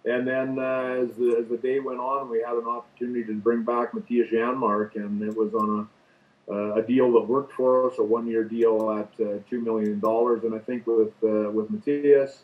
And 0.03 0.27
then 0.27 0.57
uh, 0.57 1.03
as, 1.03 1.15
the, 1.15 1.37
as 1.39 1.47
the 1.47 1.57
day 1.57 1.79
went 1.79 1.99
on, 1.99 2.29
we 2.29 2.39
had 2.39 2.55
an 2.55 2.65
opportunity 2.65 3.23
to 3.25 3.33
bring 3.33 3.63
back 3.63 3.93
Mattias 3.93 4.31
Janmark, 4.31 4.95
and 4.95 5.21
it 5.21 5.35
was 5.35 5.53
on 5.53 5.87
a, 6.49 6.53
uh, 6.53 6.75
a 6.75 6.81
deal 6.81 7.11
that 7.13 7.21
worked 7.21 7.53
for 7.53 7.89
us, 7.89 7.99
a 7.99 8.03
one-year 8.03 8.43
deal 8.43 8.91
at 8.91 9.15
$2 9.17 9.51
million. 9.63 10.01
And 10.03 10.55
I 10.55 10.59
think 10.59 10.87
with, 10.87 11.13
with 11.21 11.71
Mattias, 11.71 12.39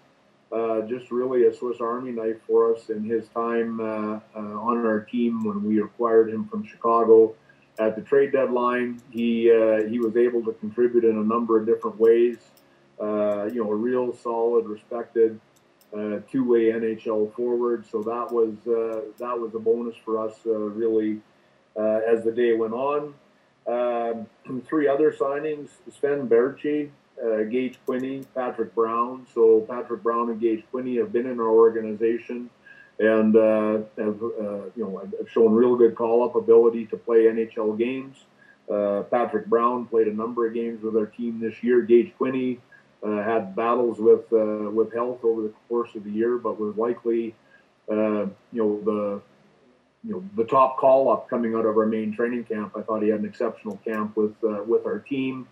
uh, 0.52 0.82
just 0.82 1.12
really 1.12 1.46
a 1.46 1.54
Swiss 1.54 1.82
Army 1.82 2.12
knife 2.12 2.38
for 2.48 2.74
us 2.74 2.90
in 2.90 3.04
his 3.04 3.28
time 3.30 3.82
uh, 3.82 4.20
uh, 4.36 4.40
on 4.40 4.86
our 4.86 5.02
team 5.02 5.44
when 5.44 5.64
we 5.64 5.82
acquired 5.82 6.30
him 6.30 6.48
from 6.48 6.66
Chicago 6.66 7.36
at 7.80 7.96
the 7.96 8.02
trade 8.02 8.32
deadline. 8.32 9.02
He 9.12 9.44
he 9.90 10.00
was 10.00 10.16
able 10.18 10.44
to 10.46 10.54
contribute 10.54 11.04
in 11.04 11.18
a 11.18 11.24
number 11.24 11.60
of 11.60 11.66
different 11.66 12.00
ways. 12.00 12.38
you 13.00 13.64
know, 13.64 13.72
a 13.72 13.76
real 13.76 14.14
solid, 14.14 14.66
respected 14.66 15.40
uh, 15.94 16.20
two-way 16.30 16.66
NHL 16.66 17.34
forward. 17.34 17.86
So 17.90 18.02
that 18.04 18.32
was 18.32 18.56
uh, 18.68 19.06
that 19.20 19.40
was 19.40 19.54
a 19.56 19.60
bonus 19.60 19.96
for 20.04 20.20
us, 20.28 20.36
uh, 20.46 20.52
really, 20.52 21.22
as 21.78 22.24
the 22.24 22.32
day 22.32 22.54
went 22.54 22.74
on. 22.74 23.14
Um, 23.68 24.28
three 24.66 24.88
other 24.88 25.12
signings: 25.12 25.70
Sven 25.98 26.28
Baertschi, 26.28 26.90
Gage 27.50 27.80
Quinney, 27.88 28.26
Patrick 28.36 28.76
Brown. 28.76 29.26
So 29.34 29.62
Patrick 29.62 30.04
Brown 30.04 30.30
and 30.30 30.40
Gage 30.40 30.64
Quinney 30.74 30.98
have 30.98 31.12
been 31.12 31.26
in 31.26 31.40
our 31.40 31.50
organization 31.50 32.50
and 33.00 33.36
uh, 33.36 33.80
have 33.98 34.22
uh, 34.22 34.66
you 34.76 34.84
know 34.84 35.02
have 35.20 35.30
shown 35.30 35.54
real 35.54 35.76
good 35.76 35.96
call-up 35.96 36.36
ability 36.36 36.86
to 36.88 36.98
play 36.98 37.26
NHL 37.26 37.78
games. 37.78 38.18
Uh, 38.72 39.04
Patrick 39.04 39.46
Brown 39.46 39.86
played 39.86 40.08
a 40.08 40.14
number 40.14 40.48
of 40.48 40.54
games 40.54 40.82
with 40.84 40.96
our 40.96 41.06
team 41.06 41.40
this 41.40 41.64
year. 41.64 41.82
Gage 41.82 42.12
Quinney 42.20 42.60
uh, 43.04 43.24
had 43.24 43.56
battles 43.56 44.00
with 44.00 44.32
uh, 44.34 44.70
with 44.72 44.94
health 44.94 45.24
over 45.24 45.44
the 45.44 45.54
course 45.70 45.94
of 45.96 46.04
the 46.04 46.12
year, 46.12 46.38
but 46.38 46.60
was 46.60 46.76
likely 46.76 47.36
uh, 47.90 48.26
you 48.52 48.54
know 48.54 48.82
the 48.84 49.22
you 50.04 50.14
know 50.14 50.24
the 50.36 50.46
top 50.46 50.78
call-up 50.78 51.30
coming 51.30 51.54
out 51.54 51.66
of 51.66 51.78
our 51.78 51.86
main 51.86 52.16
training 52.16 52.46
camp. 52.46 52.74
I 52.76 52.82
thought 52.82 53.04
he 53.04 53.10
had 53.10 53.20
an 53.20 53.26
exceptional 53.26 53.78
camp 53.86 54.18
with 54.18 54.36
with 54.42 54.86
our 54.86 55.00
team. 55.00 55.48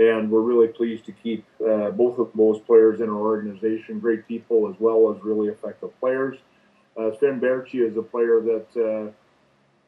And 0.00 0.30
we're 0.30 0.42
really 0.42 0.68
pleased 0.68 1.06
to 1.06 1.12
keep 1.12 1.44
both 1.58 2.20
of 2.20 2.30
those 2.36 2.60
players 2.60 3.00
in 3.00 3.08
our 3.08 3.16
organization. 3.16 3.98
Great 3.98 4.28
people 4.28 4.70
as 4.70 4.76
well 4.78 5.12
as 5.12 5.20
really 5.24 5.48
effective 5.48 5.90
players. 5.98 6.38
Uh, 6.98 7.16
Sven 7.18 7.40
Baertschi 7.40 7.88
is 7.88 7.96
a 7.96 8.02
player 8.02 8.40
that 8.40 8.66
uh, 8.76 9.12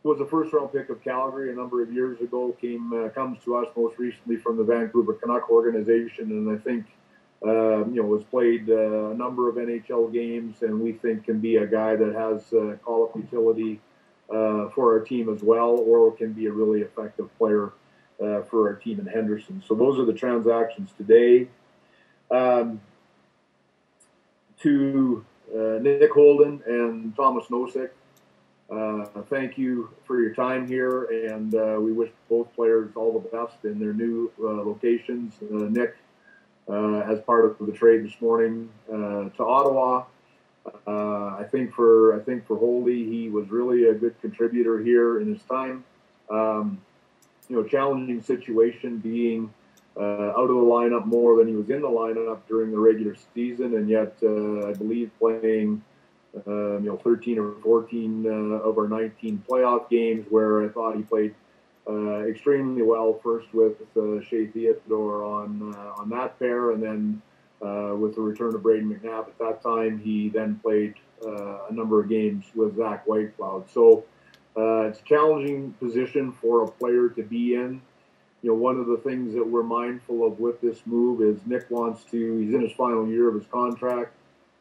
was 0.05 0.21
a 0.21 0.27
first 0.27 0.53
round 0.53 0.73
pick 0.73 0.89
of 0.91 1.03
Calgary 1.03 1.51
a 1.51 1.55
number 1.55 1.83
of 1.83 1.93
years 1.93 2.21
ago. 2.21 2.57
Came 2.61 2.93
uh, 2.93 3.09
comes 3.09 3.43
to 3.45 3.57
us 3.57 3.67
most 3.77 3.99
recently 3.99 4.37
from 4.37 4.57
the 4.57 4.63
Vancouver 4.63 5.15
Canuck 5.15 5.51
organization, 5.51 6.31
and 6.31 6.51
I 6.51 6.63
think 6.63 6.87
um, 7.43 7.93
you 7.93 8.03
know 8.03 8.15
has 8.15 8.25
played 8.25 8.71
uh, 8.71 9.11
a 9.11 9.15
number 9.15 9.49
of 9.49 9.57
NHL 9.57 10.13
games, 10.13 10.63
and 10.63 10.81
we 10.81 10.93
think 10.93 11.25
can 11.25 11.41
be 11.41 11.57
a 11.57 11.67
guy 11.67 11.97
that 11.97 12.15
has 12.15 12.53
uh, 12.53 12.77
call 12.85 13.05
up 13.05 13.17
utility 13.17 13.81
uh, 14.31 14.69
for 14.69 14.97
our 14.97 15.01
team 15.01 15.29
as 15.29 15.43
well, 15.43 15.71
or 15.71 16.13
can 16.13 16.33
be 16.33 16.47
a 16.47 16.53
really 16.53 16.83
effective 16.83 17.29
player 17.39 17.73
for 18.51 18.69
our 18.69 18.75
team 18.75 19.01
in 19.01 19.07
Henderson. 19.07 19.63
So 19.67 19.75
those 19.75 19.99
are 19.99 20.05
the 20.05 20.13
transactions 20.13 20.91
today. 20.99 21.49
Um, 22.31 22.83
to 24.61 25.25
uh, 25.25 25.30
Nick 25.53 26.13
Holden 26.13 26.63
and 26.67 27.15
Thomas 27.17 27.47
Nosek. 27.47 27.91
Uh, 28.71 29.05
thank 29.29 29.59
you 29.59 29.91
for 30.07 30.21
your 30.21 30.33
time 30.33 30.67
here, 30.67 31.05
and 31.05 31.55
uh, 31.55 31.77
we 31.81 31.93
wish 31.93 32.11
both 32.29 32.55
players 32.55 32.93
all 32.95 33.19
the 33.19 33.29
best 33.29 33.65
in 33.65 33.81
their 33.81 33.93
new 33.93 34.31
locations. 34.39 35.35
Nick, 35.41 35.97
as 36.69 37.21
part 37.21 37.47
of 37.47 37.67
the 37.67 37.73
trade 37.73 38.05
this 38.05 38.21
morning 38.21 38.69
to 38.89 39.45
Ottawa, 39.45 40.05
uh, 40.87 41.37
I 41.39 41.47
think 41.51 41.73
for 41.73 42.21
I 42.21 42.23
think 42.23 42.47
for 42.47 42.57
Holdy, 42.57 43.09
he 43.09 43.29
was 43.29 43.51
really 43.51 43.87
a 43.87 43.95
good 43.95 44.21
contributor 44.21 44.79
here 44.79 45.21
in 45.21 45.33
his 45.33 45.43
time. 45.43 45.85
Um, 46.29 46.81
you 47.49 47.57
know, 47.57 47.65
challenging 47.65 48.23
situation 48.23 48.99
being 48.99 49.53
uh, 49.97 50.33
out 50.37 50.49
of 50.49 50.49
the 50.49 50.55
lineup 50.55 51.05
more 51.05 51.37
than 51.37 51.49
he 51.49 51.55
was 51.55 51.69
in 51.71 51.83
the 51.83 51.89
lineup 51.89 52.41
during 52.49 52.71
the 52.71 52.79
regular 52.79 53.17
season, 53.35 53.75
and 53.75 53.89
yet 53.89 54.15
uh, 54.23 54.69
I 54.69 54.73
believe 54.75 55.11
playing 55.19 55.83
uh, 56.47 56.79
you 56.79 56.87
know 56.87 56.97
13 56.97 57.39
or 57.39 57.55
14 57.63 58.27
uh, 58.27 58.31
of 58.31 58.79
our 58.79 58.89
19 58.89 59.43
playoff 59.49 59.91
games, 59.91 60.27
where 60.31 60.65
I 60.65 60.69
thought 60.69 60.97
he 60.97 61.03
played 61.03 61.35
uh, 61.89 62.21
extremely 62.21 62.83
well. 62.83 63.19
First 63.23 63.53
with 63.53 63.81
uh, 63.97 64.23
Shea 64.23 64.47
Theodore 64.47 65.25
on 65.25 65.75
on 65.99 66.09
that 66.11 66.39
pair, 66.39 66.71
and 66.71 66.83
then 66.83 67.23
with 67.99 68.15
the 68.15 68.21
return 68.21 68.55
of 68.55 68.63
Brayden 68.63 68.89
McNabb 68.89 69.27
at 69.27 69.39
that 69.39 69.61
time, 69.63 69.99
he 69.99 70.29
then 70.29 70.61
played 70.63 70.95
a 71.23 71.73
number 71.73 72.01
of 72.01 72.09
games 72.09 72.45
with 72.55 72.77
Zach 72.77 73.07
Whitecloud. 73.07 73.69
So 73.69 74.05
it's 74.57 75.01
a 75.01 75.05
challenging 75.05 75.73
position 75.81 76.33
for 76.33 76.63
a 76.63 76.69
player 76.69 77.09
to 77.09 77.23
be 77.25 77.55
in 77.55 77.83
you 78.43 78.51
know, 78.51 78.57
one 78.57 78.79
of 78.79 78.87
the 78.87 78.97
things 78.99 79.35
that 79.35 79.47
we're 79.47 79.63
mindful 79.63 80.27
of 80.27 80.41
with 80.41 80.61
this 80.61 80.81
move 80.87 81.21
is 81.21 81.41
Nick 81.47 81.71
wants 81.71 82.05
to, 82.05 82.39
he's 82.39 82.55
in 82.55 82.63
his 82.63 82.73
final 82.73 83.07
year 83.07 83.29
of 83.29 83.35
his 83.35 83.47
contract. 83.51 84.15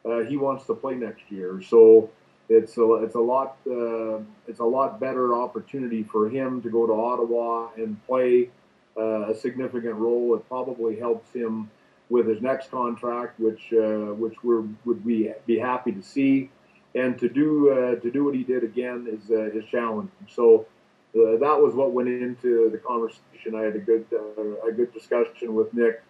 Uh, 0.04 0.20
he 0.20 0.36
wants 0.36 0.66
to 0.66 0.74
play 0.74 0.94
next 0.94 1.22
year. 1.30 1.62
So 1.66 2.10
it's 2.48 2.76
a, 2.76 2.94
it's 2.94 3.14
a 3.14 3.20
lot, 3.20 3.56
uh, 3.66 4.18
it's 4.46 4.60
a 4.60 4.64
lot 4.64 5.00
better 5.00 5.34
opportunity 5.34 6.02
for 6.02 6.28
him 6.28 6.60
to 6.62 6.70
go 6.70 6.86
to 6.86 6.92
Ottawa 6.92 7.70
and 7.76 8.04
play 8.06 8.50
uh, 8.98 9.30
a 9.30 9.34
significant 9.34 9.94
role. 9.94 10.34
It 10.34 10.46
probably 10.48 10.98
helps 10.98 11.32
him 11.32 11.70
with 12.10 12.26
his 12.26 12.42
next 12.42 12.70
contract, 12.70 13.38
which, 13.40 13.72
uh, 13.72 14.12
which 14.14 14.34
we 14.42 14.56
would 14.84 15.06
be, 15.06 15.32
be 15.46 15.58
happy 15.58 15.92
to 15.92 16.02
see. 16.02 16.50
And 16.94 17.18
to 17.20 17.28
do, 17.28 17.70
uh, 17.70 18.00
to 18.00 18.10
do 18.10 18.24
what 18.24 18.34
he 18.34 18.42
did 18.42 18.64
again 18.64 19.06
is, 19.08 19.30
uh, 19.30 19.44
is 19.56 19.64
challenging. 19.70 20.10
So, 20.28 20.66
uh, 21.14 21.36
that 21.38 21.60
was 21.60 21.74
what 21.74 21.92
went 21.92 22.08
into 22.08 22.70
the 22.70 22.78
conversation. 22.78 23.54
I 23.54 23.62
had 23.62 23.74
a 23.74 23.80
good 23.80 24.06
uh, 24.12 24.68
a 24.68 24.72
good 24.72 24.92
discussion 24.94 25.54
with 25.54 25.72
Nick 25.74 26.02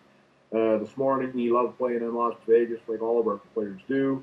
uh, 0.54 0.78
this 0.78 0.94
morning. 0.96 1.32
He 1.32 1.50
loved 1.50 1.78
playing 1.78 2.02
in 2.02 2.14
Las 2.14 2.36
Vegas, 2.46 2.80
like 2.86 3.00
all 3.00 3.18
of 3.18 3.26
our 3.26 3.38
players 3.54 3.80
do, 3.88 4.22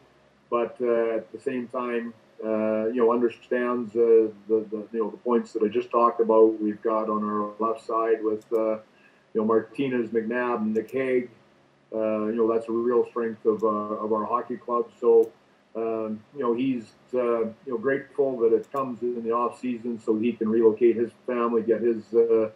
but 0.52 0.78
uh, 0.82 1.16
at 1.16 1.32
the 1.32 1.40
same 1.40 1.68
time, 1.68 2.14
uh, 2.46 2.88
you 2.88 2.98
know, 2.98 3.12
understands 3.12 3.96
uh, 3.96 4.30
the, 4.48 4.66
the 4.70 4.88
you 4.92 5.00
know 5.00 5.10
the 5.10 5.18
points 5.18 5.54
that 5.54 5.64
I 5.64 5.68
just 5.68 5.90
talked 5.90 6.22
about. 6.22 6.62
We've 6.62 6.82
got 6.84 7.10
on 7.10 7.24
our 7.24 7.54
left 7.60 7.86
side 7.86 8.24
with 8.24 8.46
you 8.52 8.82
know 9.34 9.46
Martinez, 9.46 10.10
McNabb, 10.10 10.58
and 10.58 10.74
Nick 10.76 10.92
Hague. 10.92 11.30
you 11.92 12.34
know, 12.36 12.52
that's 12.54 12.70
a 12.70 12.72
real 12.72 13.08
strength 13.10 13.46
of 13.46 13.64
of 13.64 14.14
our 14.14 14.26
hockey 14.26 14.58
club. 14.58 14.92
So 15.02 15.32
um, 15.78 16.20
you 16.36 16.42
know, 16.42 16.56
he's 16.56 16.86
uh, 17.14 17.42
you 17.42 17.54
know 17.68 17.78
grateful 17.78 18.40
that 18.40 18.54
it 18.54 18.72
comes 18.72 19.02
in 19.04 19.24
the 19.24 19.32
off 19.32 19.60
season 19.60 20.00
so 20.00 20.18
he 20.18 20.34
can 20.34 20.50
relocate 20.50 20.96
his 20.96 21.12
family, 21.28 21.62
get 21.62 21.82
his 21.82 22.04
uh, 22.14 22.50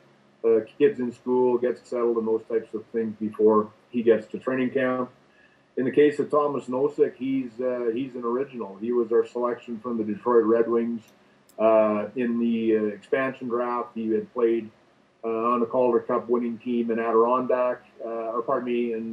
uh, 0.44 0.62
kids 0.80 1.00
in 1.00 1.12
school, 1.12 1.60
get 1.60 1.86
settled, 1.86 2.18
and 2.18 2.28
those 2.28 2.42
types 2.50 2.74
of 2.74 2.84
things 2.88 3.16
before 3.20 3.70
he 3.92 4.02
gets 4.02 4.26
to 4.28 4.40
training 4.40 4.72
camp. 4.72 5.12
In 5.78 5.86
the 5.86 5.92
case 5.92 6.20
of 6.20 6.32
Thomas 6.32 6.66
Nosek, 6.66 7.16
he's 7.16 7.52
uh, 7.62 7.92
he's 7.94 8.16
an 8.16 8.24
original. 8.24 8.76
He 8.82 8.92
was 8.92 9.12
our 9.12 9.26
selection 9.26 9.80
from 9.80 10.00
the 10.00 10.04
Detroit 10.04 10.46
Red 10.46 10.68
Wings 10.68 11.04
uh, 11.60 12.08
in 12.16 12.40
the 12.40 12.78
uh, 12.78 12.84
expansion 12.86 13.50
draft. 13.50 13.90
He 13.94 14.10
had 14.10 14.34
played 14.34 14.70
on 15.24 15.60
the 15.60 15.68
Calder 15.68 16.00
Cup 16.00 16.28
winning 16.28 16.58
team 16.58 16.90
in 16.90 16.98
Adirondack, 16.98 17.84
or 18.04 18.42
pardon 18.42 18.66
me, 18.66 18.94
in 18.94 19.12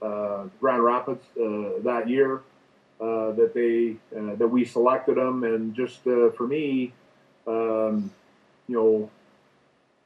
Grand 0.00 0.82
Rapids 0.82 1.24
that 1.36 2.08
year. 2.08 2.42
Uh, 2.98 3.32
that 3.32 3.52
they 3.52 3.94
uh, 4.18 4.34
that 4.36 4.48
we 4.48 4.64
selected 4.64 5.16
them, 5.16 5.44
and 5.44 5.74
just 5.74 6.06
uh, 6.06 6.30
for 6.30 6.46
me, 6.46 6.92
Um, 7.46 8.10
you 8.68 8.74
know, 8.74 9.10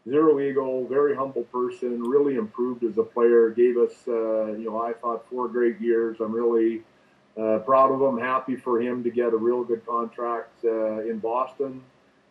zero 0.05 0.39
ego, 0.41 0.85
very 0.85 1.17
humble 1.17 1.45
person, 1.45 2.03
really 2.03 2.35
improved 2.37 2.85
as 2.85 2.99
a 2.99 3.03
player, 3.03 3.49
gave 3.51 3.79
us, 3.79 3.95
uh, 4.07 4.53
you 4.61 4.67
know, 4.69 4.83
I 4.83 4.93
thought 4.93 5.25
four 5.31 5.49
great 5.49 5.81
years. 5.81 6.21
I'm 6.21 6.33
really 6.33 6.83
proud 7.65 7.91
of 7.93 8.01
him, 8.03 8.19
happy 8.19 8.57
for 8.57 8.81
him 8.81 9.03
to 9.05 9.11
get 9.11 9.33
a 9.33 9.37
real 9.37 9.65
good 9.65 9.87
contract 9.87 10.65
in 10.65 11.19
Boston. 11.19 11.81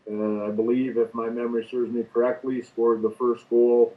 I 0.08 0.52
believe, 0.52 0.98
if 0.98 1.14
my 1.14 1.30
memory 1.30 1.68
serves 1.70 1.92
me 1.92 2.04
correctly, 2.14 2.62
scored 2.62 3.02
the 3.02 3.12
first 3.12 3.50
goal 3.50 3.94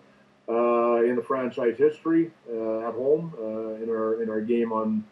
uh, 0.48 1.02
in 1.08 1.16
the 1.16 1.22
franchise 1.22 1.76
history 1.76 2.30
uh, 2.50 2.88
at 2.88 2.94
home 2.94 3.32
uh, 3.38 3.82
in 3.82 3.88
our 3.88 4.22
in 4.22 4.28
our 4.28 4.40
game 4.40 4.72
on 4.72 5.04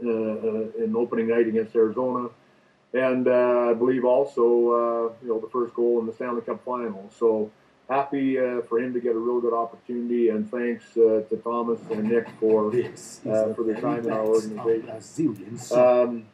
in 0.00 0.94
opening 0.96 1.28
night 1.28 1.46
against 1.46 1.74
Arizona, 1.74 2.28
and 2.92 3.28
uh, 3.28 3.70
I 3.70 3.74
believe 3.74 4.04
also 4.04 4.42
uh, 4.42 5.12
you 5.22 5.28
know 5.28 5.40
the 5.40 5.48
first 5.48 5.74
goal 5.74 6.00
in 6.00 6.06
the 6.06 6.12
Stanley 6.12 6.42
Cup 6.42 6.64
final. 6.64 7.10
So 7.18 7.50
happy 7.88 8.38
uh, 8.38 8.62
for 8.62 8.78
him 8.78 8.92
to 8.94 9.00
get 9.00 9.14
a 9.14 9.18
real 9.18 9.40
good 9.40 9.54
opportunity, 9.54 10.30
and 10.30 10.50
thanks 10.50 10.84
uh, 10.96 11.22
to 11.28 11.36
Thomas 11.42 11.80
and 11.90 12.04
Nick 12.04 12.28
for 12.40 12.70
This 12.70 13.20
uh, 13.26 13.48
the 13.48 13.54
for 13.54 13.64
their 13.64 13.80
time 13.80 14.04
in 14.04 14.12
our 14.12 14.32
best 14.32 14.46
of 14.46 14.58
organization. 14.58 14.86
Brazilian. 14.86 15.58
Um, 15.72 16.24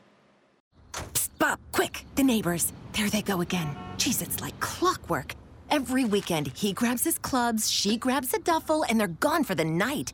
Psst, 0.92 1.30
Bob, 1.38 1.58
quick! 1.72 2.04
The 2.16 2.22
neighbors. 2.22 2.72
There 2.92 3.08
they 3.08 3.22
go 3.22 3.40
again. 3.40 3.74
Jeez, 3.96 4.22
it's 4.22 4.40
like 4.40 4.58
clockwork. 4.60 5.34
Every 5.70 6.04
weekend, 6.04 6.52
he 6.54 6.74
grabs 6.74 7.04
his 7.04 7.16
clubs, 7.16 7.70
she 7.70 7.96
grabs 7.96 8.34
a 8.34 8.38
duffel, 8.38 8.84
and 8.86 9.00
they're 9.00 9.08
gone 9.08 9.42
for 9.42 9.54
the 9.54 9.64
night. 9.64 10.12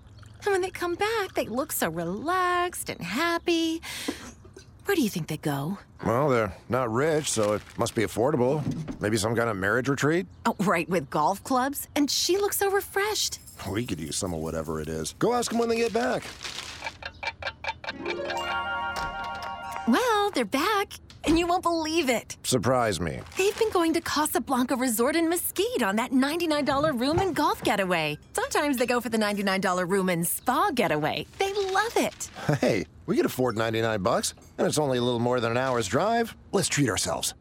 And 0.48 0.54
when 0.54 0.62
they 0.62 0.70
come 0.70 0.94
back, 0.94 1.34
they 1.34 1.44
look 1.44 1.72
so 1.72 1.90
relaxed 1.90 2.88
and 2.88 3.02
happy. 3.02 3.82
Where 4.86 4.94
do 4.94 5.02
you 5.02 5.10
think 5.10 5.26
they 5.26 5.36
go? 5.36 5.76
Well, 6.06 6.30
they're 6.30 6.54
not 6.70 6.90
rich, 6.90 7.30
so 7.30 7.52
it 7.52 7.62
must 7.76 7.94
be 7.94 8.00
affordable. 8.00 8.62
Maybe 8.98 9.18
some 9.18 9.36
kind 9.36 9.50
of 9.50 9.58
marriage 9.58 9.90
retreat? 9.90 10.26
Oh, 10.46 10.56
right, 10.60 10.88
with 10.88 11.10
golf 11.10 11.44
clubs. 11.44 11.86
And 11.94 12.10
she 12.10 12.38
looks 12.38 12.56
so 12.56 12.70
refreshed. 12.70 13.40
We 13.70 13.84
could 13.84 14.00
use 14.00 14.16
some 14.16 14.32
of 14.32 14.40
whatever 14.40 14.80
it 14.80 14.88
is. 14.88 15.14
Go 15.18 15.34
ask 15.34 15.50
them 15.50 15.58
when 15.58 15.68
they 15.68 15.76
get 15.76 15.92
back. 15.92 16.22
Well, 19.86 20.30
they're 20.30 20.46
back, 20.46 20.94
and 21.24 21.38
you 21.38 21.46
won't 21.46 21.62
believe 21.62 22.08
it. 22.08 22.36
Surprise 22.42 23.00
me. 23.00 23.20
They've 23.36 23.58
been 23.58 23.70
going 23.70 23.92
to 23.94 24.00
Casablanca 24.00 24.76
Resort 24.76 25.16
in 25.16 25.28
Mesquite 25.28 25.82
on 25.82 25.96
that 25.96 26.12
$99 26.12 26.98
room 26.98 27.18
and 27.18 27.34
golf 27.34 27.62
getaway. 27.62 28.18
Sometimes 28.32 28.76
they 28.76 28.86
go 28.86 29.00
for 29.00 29.08
the 29.08 29.18
$99 29.18 29.88
room 29.88 30.08
and 30.08 30.26
spa 30.26 30.70
getaway. 30.74 31.26
They 31.38 31.52
love 31.52 31.96
it. 31.96 32.30
Hey, 32.60 32.86
we 33.06 33.16
could 33.16 33.26
afford 33.26 33.56
99 33.56 34.02
bucks, 34.02 34.34
and 34.58 34.66
it's 34.66 34.78
only 34.78 34.98
a 34.98 35.02
little 35.02 35.20
more 35.20 35.40
than 35.40 35.50
an 35.50 35.56
hour's 35.56 35.88
drive. 35.88 36.34
Let's 36.52 36.68
treat 36.68 36.88
ourselves. 36.88 37.34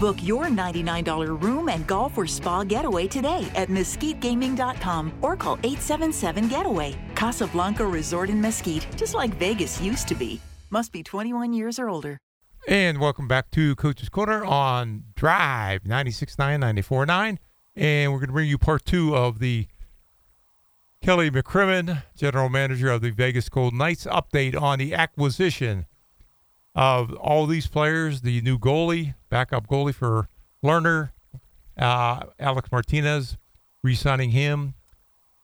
Book 0.00 0.16
your 0.22 0.46
$99 0.46 1.42
room 1.42 1.68
and 1.68 1.86
golf 1.86 2.16
or 2.16 2.26
spa 2.26 2.62
getaway 2.62 3.08
today 3.08 3.48
at 3.54 3.68
mesquitegaming.com 3.68 5.12
or 5.22 5.36
call 5.36 5.54
877 5.64 6.48
Getaway. 6.48 6.94
Casablanca 7.16 7.84
Resort 7.84 8.30
in 8.30 8.40
Mesquite, 8.40 8.86
just 8.96 9.14
like 9.14 9.34
Vegas 9.38 9.80
used 9.80 10.06
to 10.08 10.14
be. 10.14 10.40
Must 10.70 10.92
be 10.92 11.02
21 11.02 11.52
years 11.52 11.78
or 11.78 11.88
older. 11.88 12.18
And 12.68 12.98
welcome 12.98 13.26
back 13.26 13.50
to 13.52 13.74
Coach's 13.76 14.10
Corner 14.10 14.44
on 14.44 15.04
Drive 15.14 15.84
96.9, 15.84 16.36
94.9. 16.60 17.38
And 17.74 18.12
we're 18.12 18.18
going 18.18 18.26
to 18.26 18.34
bring 18.34 18.46
you 18.50 18.58
part 18.58 18.84
two 18.84 19.16
of 19.16 19.38
the 19.38 19.68
Kelly 21.00 21.30
McCrimmon, 21.30 22.02
General 22.14 22.50
Manager 22.50 22.90
of 22.90 23.00
the 23.00 23.08
Vegas 23.08 23.48
Golden 23.48 23.78
Knights, 23.78 24.04
update 24.04 24.54
on 24.60 24.78
the 24.78 24.92
acquisition 24.92 25.86
of 26.74 27.14
all 27.14 27.46
these 27.46 27.66
players, 27.66 28.20
the 28.20 28.42
new 28.42 28.58
goalie, 28.58 29.14
backup 29.30 29.66
goalie 29.66 29.94
for 29.94 30.28
Lehner, 30.62 31.12
uh, 31.78 32.24
Alex 32.38 32.70
Martinez, 32.70 33.38
re-signing 33.82 34.32
him, 34.32 34.74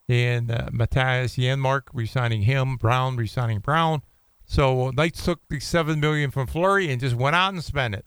and 0.07 0.51
uh, 0.51 0.67
Mattias 0.71 1.43
Janmark 1.43 1.87
re-signing 1.91 2.43
him, 2.43 2.77
Brown 2.77 3.15
re-signing 3.15 3.61
Brown. 3.61 4.03
So 4.45 4.91
Knights 4.91 5.23
took 5.25 5.39
the 5.49 5.59
seven 5.59 5.99
million 5.99 6.31
from 6.31 6.47
Fleury 6.47 6.91
and 6.91 7.01
just 7.01 7.15
went 7.15 7.35
out 7.35 7.53
and 7.53 7.63
spent 7.63 7.95
it. 7.95 8.05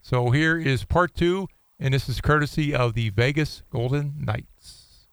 So 0.00 0.30
here 0.30 0.58
is 0.58 0.84
part 0.84 1.14
two, 1.14 1.48
and 1.78 1.92
this 1.92 2.08
is 2.08 2.20
courtesy 2.20 2.74
of 2.74 2.94
the 2.94 3.10
Vegas 3.10 3.62
Golden 3.70 4.14
Knights. 4.20 5.06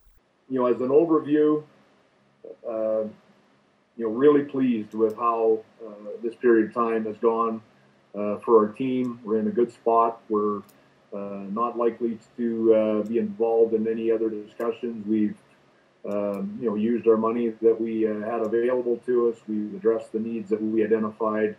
you 0.49 0.59
know, 0.59 0.65
as 0.65 0.81
an 0.81 0.89
overview, 0.89 1.63
uh, 2.67 3.03
you 3.97 4.05
know, 4.05 4.09
really 4.09 4.43
pleased 4.43 4.93
with 4.93 5.15
how 5.15 5.59
uh, 5.85 5.91
this 6.23 6.35
period 6.35 6.69
of 6.69 6.73
time 6.73 7.05
has 7.05 7.17
gone 7.17 7.61
uh, 8.15 8.37
for 8.37 8.65
our 8.65 8.73
team. 8.73 9.19
We're 9.23 9.39
in 9.39 9.47
a 9.47 9.51
good 9.51 9.71
spot. 9.71 10.21
We're 10.29 10.59
uh, 11.13 11.43
not 11.51 11.77
likely 11.77 12.17
to 12.37 12.73
uh, 12.73 13.03
be 13.03 13.19
involved 13.19 13.73
in 13.73 13.87
any 13.87 14.11
other 14.11 14.29
discussions. 14.29 15.05
We've, 15.05 15.35
um, 16.05 16.57
you 16.61 16.69
know, 16.69 16.75
used 16.75 17.07
our 17.07 17.17
money 17.17 17.49
that 17.61 17.79
we 17.79 18.07
uh, 18.07 18.19
had 18.19 18.41
available 18.41 18.97
to 19.05 19.29
us. 19.29 19.37
We've 19.47 19.73
addressed 19.75 20.13
the 20.13 20.19
needs 20.19 20.49
that 20.49 20.61
we 20.61 20.83
identified, 20.83 21.55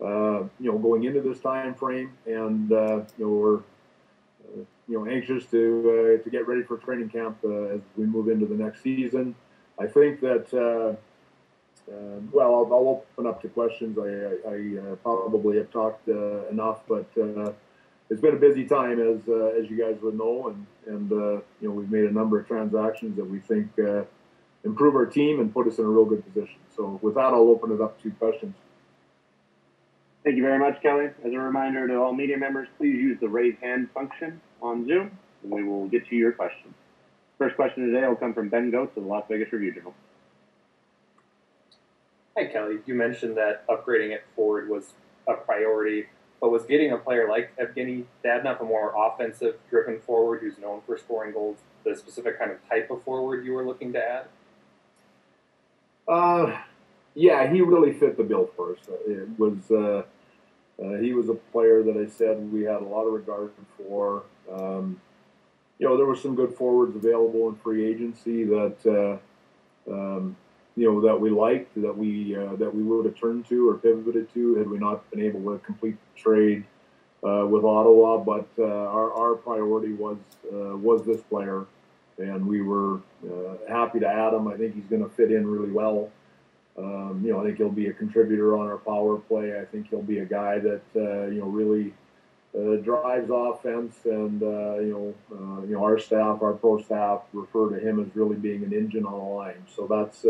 uh, 0.00 0.44
you 0.60 0.70
know, 0.70 0.78
going 0.78 1.04
into 1.04 1.20
this 1.20 1.40
time 1.40 1.74
frame, 1.74 2.12
and 2.26 2.72
uh, 2.72 3.02
you 3.18 3.24
know, 3.24 3.28
we're 3.28 3.56
uh, 3.56 4.64
you 4.88 4.98
know 4.98 5.06
anxious 5.06 5.44
to 5.46 6.18
uh, 6.20 6.22
to 6.22 6.30
get 6.30 6.46
ready 6.46 6.62
for 6.62 6.76
training 6.76 7.08
camp 7.08 7.38
uh, 7.44 7.74
as 7.74 7.80
we 7.96 8.06
move 8.06 8.28
into 8.28 8.46
the 8.46 8.54
next 8.54 8.82
season. 8.82 9.34
I 9.78 9.86
think 9.86 10.20
that 10.20 10.54
uh, 10.54 10.94
well, 12.32 12.54
I'll, 12.54 12.72
I'll 12.72 13.04
open 13.18 13.26
up 13.26 13.42
to 13.42 13.48
questions. 13.48 13.98
I, 13.98 14.48
I, 14.48 14.92
I 14.92 14.94
probably 15.02 15.58
have 15.58 15.70
talked 15.70 16.08
enough, 16.08 16.80
but 16.88 17.06
it's 18.14 18.22
been 18.22 18.34
a 18.34 18.38
busy 18.38 18.64
time 18.64 19.00
as 19.00 19.28
uh, 19.28 19.60
as 19.60 19.68
you 19.68 19.76
guys 19.76 19.96
would 20.00 20.16
know, 20.16 20.46
and 20.46 20.66
and 20.86 21.12
uh, 21.12 21.40
you 21.60 21.68
know 21.68 21.72
we've 21.72 21.90
made 21.90 22.04
a 22.04 22.12
number 22.12 22.38
of 22.38 22.46
transactions 22.46 23.16
that 23.16 23.24
we 23.24 23.40
think 23.40 23.68
uh, 23.80 24.04
improve 24.64 24.94
our 24.94 25.04
team 25.04 25.40
and 25.40 25.52
put 25.52 25.66
us 25.66 25.78
in 25.78 25.84
a 25.84 25.88
real 25.88 26.04
good 26.04 26.24
position. 26.32 26.60
So 26.76 27.00
with 27.02 27.16
that, 27.16 27.34
I'll 27.34 27.48
open 27.48 27.72
it 27.72 27.80
up 27.80 28.00
to 28.02 28.10
questions. 28.12 28.54
Thank 30.22 30.36
you 30.36 30.42
very 30.42 30.60
much, 30.60 30.80
Kelly. 30.80 31.06
As 31.24 31.32
a 31.32 31.38
reminder 31.38 31.88
to 31.88 31.96
all 31.96 32.14
media 32.14 32.38
members, 32.38 32.68
please 32.78 32.94
use 32.94 33.18
the 33.20 33.28
raise 33.28 33.56
hand 33.60 33.90
function 33.92 34.40
on 34.62 34.86
Zoom, 34.86 35.18
and 35.42 35.50
we 35.50 35.64
will 35.64 35.88
get 35.88 36.08
to 36.08 36.14
your 36.14 36.30
questions. 36.30 36.72
First 37.36 37.56
question 37.56 37.84
today 37.92 38.06
will 38.06 38.14
come 38.14 38.32
from 38.32 38.48
Ben 38.48 38.70
Goetz 38.70 38.96
of 38.96 39.02
the 39.02 39.08
Las 39.08 39.24
Vegas 39.28 39.52
Review 39.52 39.74
Journal. 39.74 39.94
Hi, 42.38 42.46
Kelly. 42.46 42.76
You 42.86 42.94
mentioned 42.94 43.36
that 43.38 43.66
upgrading 43.66 44.14
at 44.14 44.22
forward 44.36 44.68
was 44.68 44.92
a 45.26 45.34
priority, 45.34 46.06
but 46.44 46.50
was 46.50 46.66
getting 46.66 46.92
a 46.92 46.98
player 46.98 47.26
like 47.26 47.56
Evgeny 47.56 48.04
Dadonov, 48.22 48.60
a 48.60 48.64
more 48.64 48.92
offensive 48.94 49.56
driven 49.70 49.98
forward 50.00 50.42
who's 50.42 50.58
known 50.58 50.82
for 50.84 50.98
scoring 50.98 51.32
goals, 51.32 51.56
the 51.84 51.96
specific 51.96 52.38
kind 52.38 52.50
of 52.50 52.58
type 52.68 52.90
of 52.90 53.02
forward 53.02 53.46
you 53.46 53.54
were 53.54 53.64
looking 53.64 53.94
to 53.94 53.98
add? 53.98 54.26
Uh, 56.06 56.54
yeah, 57.14 57.50
he 57.50 57.62
really 57.62 57.94
fit 57.94 58.18
the 58.18 58.22
bill 58.22 58.50
for 58.54 58.72
us. 58.72 58.78
It 59.06 59.26
was 59.38 59.70
uh, 59.70 60.02
uh, 60.84 60.98
he 60.98 61.14
was 61.14 61.30
a 61.30 61.34
player 61.34 61.82
that 61.82 61.96
I 61.96 62.10
said 62.10 62.52
we 62.52 62.64
had 62.64 62.82
a 62.82 62.84
lot 62.84 63.06
of 63.06 63.14
regard 63.14 63.50
for. 63.78 64.24
Um, 64.52 65.00
you 65.78 65.88
know, 65.88 65.96
there 65.96 66.04
were 66.04 66.14
some 66.14 66.34
good 66.34 66.52
forwards 66.52 66.94
available 66.94 67.48
in 67.48 67.54
free 67.54 67.86
agency 67.86 68.44
that 68.44 69.18
uh, 69.88 69.90
um, 69.90 70.36
you 70.76 70.90
know 70.90 71.00
that 71.00 71.20
we 71.20 71.30
liked, 71.30 71.74
that 71.80 71.96
we 71.96 72.36
uh, 72.36 72.56
that 72.56 72.74
we 72.74 72.82
would 72.82 73.04
have 73.04 73.14
turned 73.14 73.46
to 73.48 73.68
or 73.68 73.74
pivoted 73.74 74.32
to 74.34 74.56
had 74.56 74.68
we 74.68 74.78
not 74.78 75.08
been 75.10 75.22
able 75.22 75.40
to 75.52 75.58
complete 75.64 75.96
the 76.14 76.20
trade 76.20 76.64
uh, 77.22 77.46
with 77.46 77.64
Ottawa. 77.64 78.18
But 78.18 78.48
uh, 78.58 78.64
our 78.64 79.12
our 79.12 79.34
priority 79.34 79.92
was 79.92 80.18
uh, 80.52 80.76
was 80.76 81.04
this 81.06 81.20
player, 81.22 81.66
and 82.18 82.46
we 82.46 82.60
were 82.62 83.00
uh, 83.24 83.56
happy 83.68 84.00
to 84.00 84.08
add 84.08 84.34
him. 84.34 84.48
I 84.48 84.56
think 84.56 84.74
he's 84.74 84.86
going 84.86 85.02
to 85.02 85.10
fit 85.10 85.30
in 85.30 85.46
really 85.46 85.70
well. 85.70 86.10
Um, 86.76 87.22
you 87.24 87.32
know, 87.32 87.40
I 87.40 87.44
think 87.44 87.58
he'll 87.58 87.70
be 87.70 87.86
a 87.86 87.92
contributor 87.92 88.56
on 88.56 88.66
our 88.66 88.78
power 88.78 89.18
play. 89.18 89.56
I 89.56 89.64
think 89.64 89.90
he'll 89.90 90.02
be 90.02 90.18
a 90.18 90.24
guy 90.24 90.58
that 90.58 90.82
uh, 90.96 91.26
you 91.26 91.40
know 91.40 91.46
really 91.46 91.94
drives 92.82 93.30
offense, 93.32 93.96
and 94.04 94.40
you 94.40 95.14
know, 95.30 95.64
you 95.68 95.74
know, 95.74 95.84
our 95.84 96.00
staff, 96.00 96.42
our 96.42 96.52
pro 96.52 96.80
staff, 96.82 97.22
refer 97.32 97.70
to 97.70 97.78
him 97.78 98.00
as 98.00 98.14
really 98.16 98.36
being 98.36 98.64
an 98.64 98.72
engine 98.72 99.06
on 99.06 99.12
the 99.12 99.18
line. 99.18 99.64
So 99.74 99.86
that's 99.88 100.24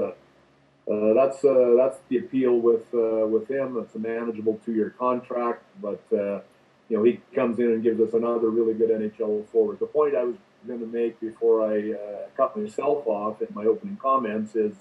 uh, 0.90 1.14
that's 1.14 1.42
uh, 1.44 1.74
that's 1.78 1.98
the 2.08 2.18
appeal 2.18 2.58
with 2.58 2.92
uh, 2.92 3.26
with 3.26 3.48
him. 3.48 3.78
It's 3.78 3.94
a 3.94 3.98
manageable 3.98 4.60
two-year 4.66 4.94
contract, 4.98 5.62
but 5.80 6.02
uh, 6.12 6.40
you 6.90 6.98
know, 6.98 7.02
he 7.02 7.20
comes 7.34 7.58
in 7.58 7.66
and 7.66 7.82
gives 7.82 8.00
us 8.00 8.12
another 8.12 8.50
really 8.50 8.74
good 8.74 8.90
NHL 8.90 9.46
forward. 9.48 9.78
The 9.78 9.86
point 9.86 10.14
I 10.14 10.24
was 10.24 10.36
going 10.66 10.80
to 10.80 10.86
make 10.86 11.18
before 11.20 11.62
I 11.62 11.92
uh, 11.92 12.28
cut 12.36 12.56
myself 12.56 13.06
off 13.06 13.40
in 13.40 13.48
my 13.54 13.64
opening 13.64 13.96
comments 13.96 14.56
is 14.56 14.74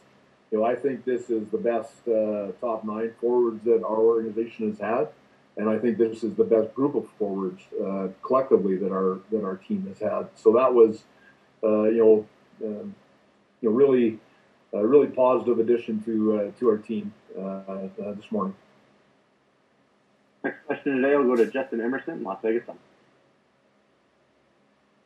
you 0.51 0.59
know, 0.59 0.65
I 0.65 0.75
think 0.75 1.05
this 1.05 1.29
is 1.29 1.47
the 1.47 1.57
best 1.57 2.05
top 2.59 2.83
nine 2.83 3.13
forwards 3.19 3.63
that 3.63 3.83
our 3.83 3.97
organization 3.97 4.69
has 4.69 4.79
had, 4.79 5.07
and 5.55 5.69
I 5.69 5.79
think 5.79 5.97
this 5.97 6.23
is 6.23 6.35
the 6.35 6.43
best 6.43 6.75
group 6.75 6.95
of 6.95 7.07
forwards 7.17 7.63
collectively 8.21 8.75
that 8.75 8.91
our 8.91 9.19
that 9.31 9.43
our 9.45 9.55
team 9.55 9.87
has 9.87 9.99
had. 9.99 10.27
So 10.35 10.51
that 10.51 10.73
was, 10.73 11.03
you 11.63 12.27
know, 12.59 12.67
um, 12.67 12.93
you 13.61 13.69
know, 13.69 13.75
really, 13.75 14.19
a 14.73 14.85
really 14.85 15.07
positive 15.07 15.59
addition 15.59 16.01
to 16.03 16.37
uh, 16.37 16.59
to 16.59 16.69
our 16.69 16.77
team 16.77 17.13
uh, 17.37 17.41
uh, 17.41 17.87
this 17.97 18.31
morning. 18.31 18.55
Next 20.43 20.65
question 20.65 21.01
today 21.01 21.15
will 21.15 21.25
go 21.25 21.35
to 21.35 21.49
Justin 21.49 21.79
Emerson, 21.79 22.23
Las 22.23 22.39
Vegas 22.43 22.63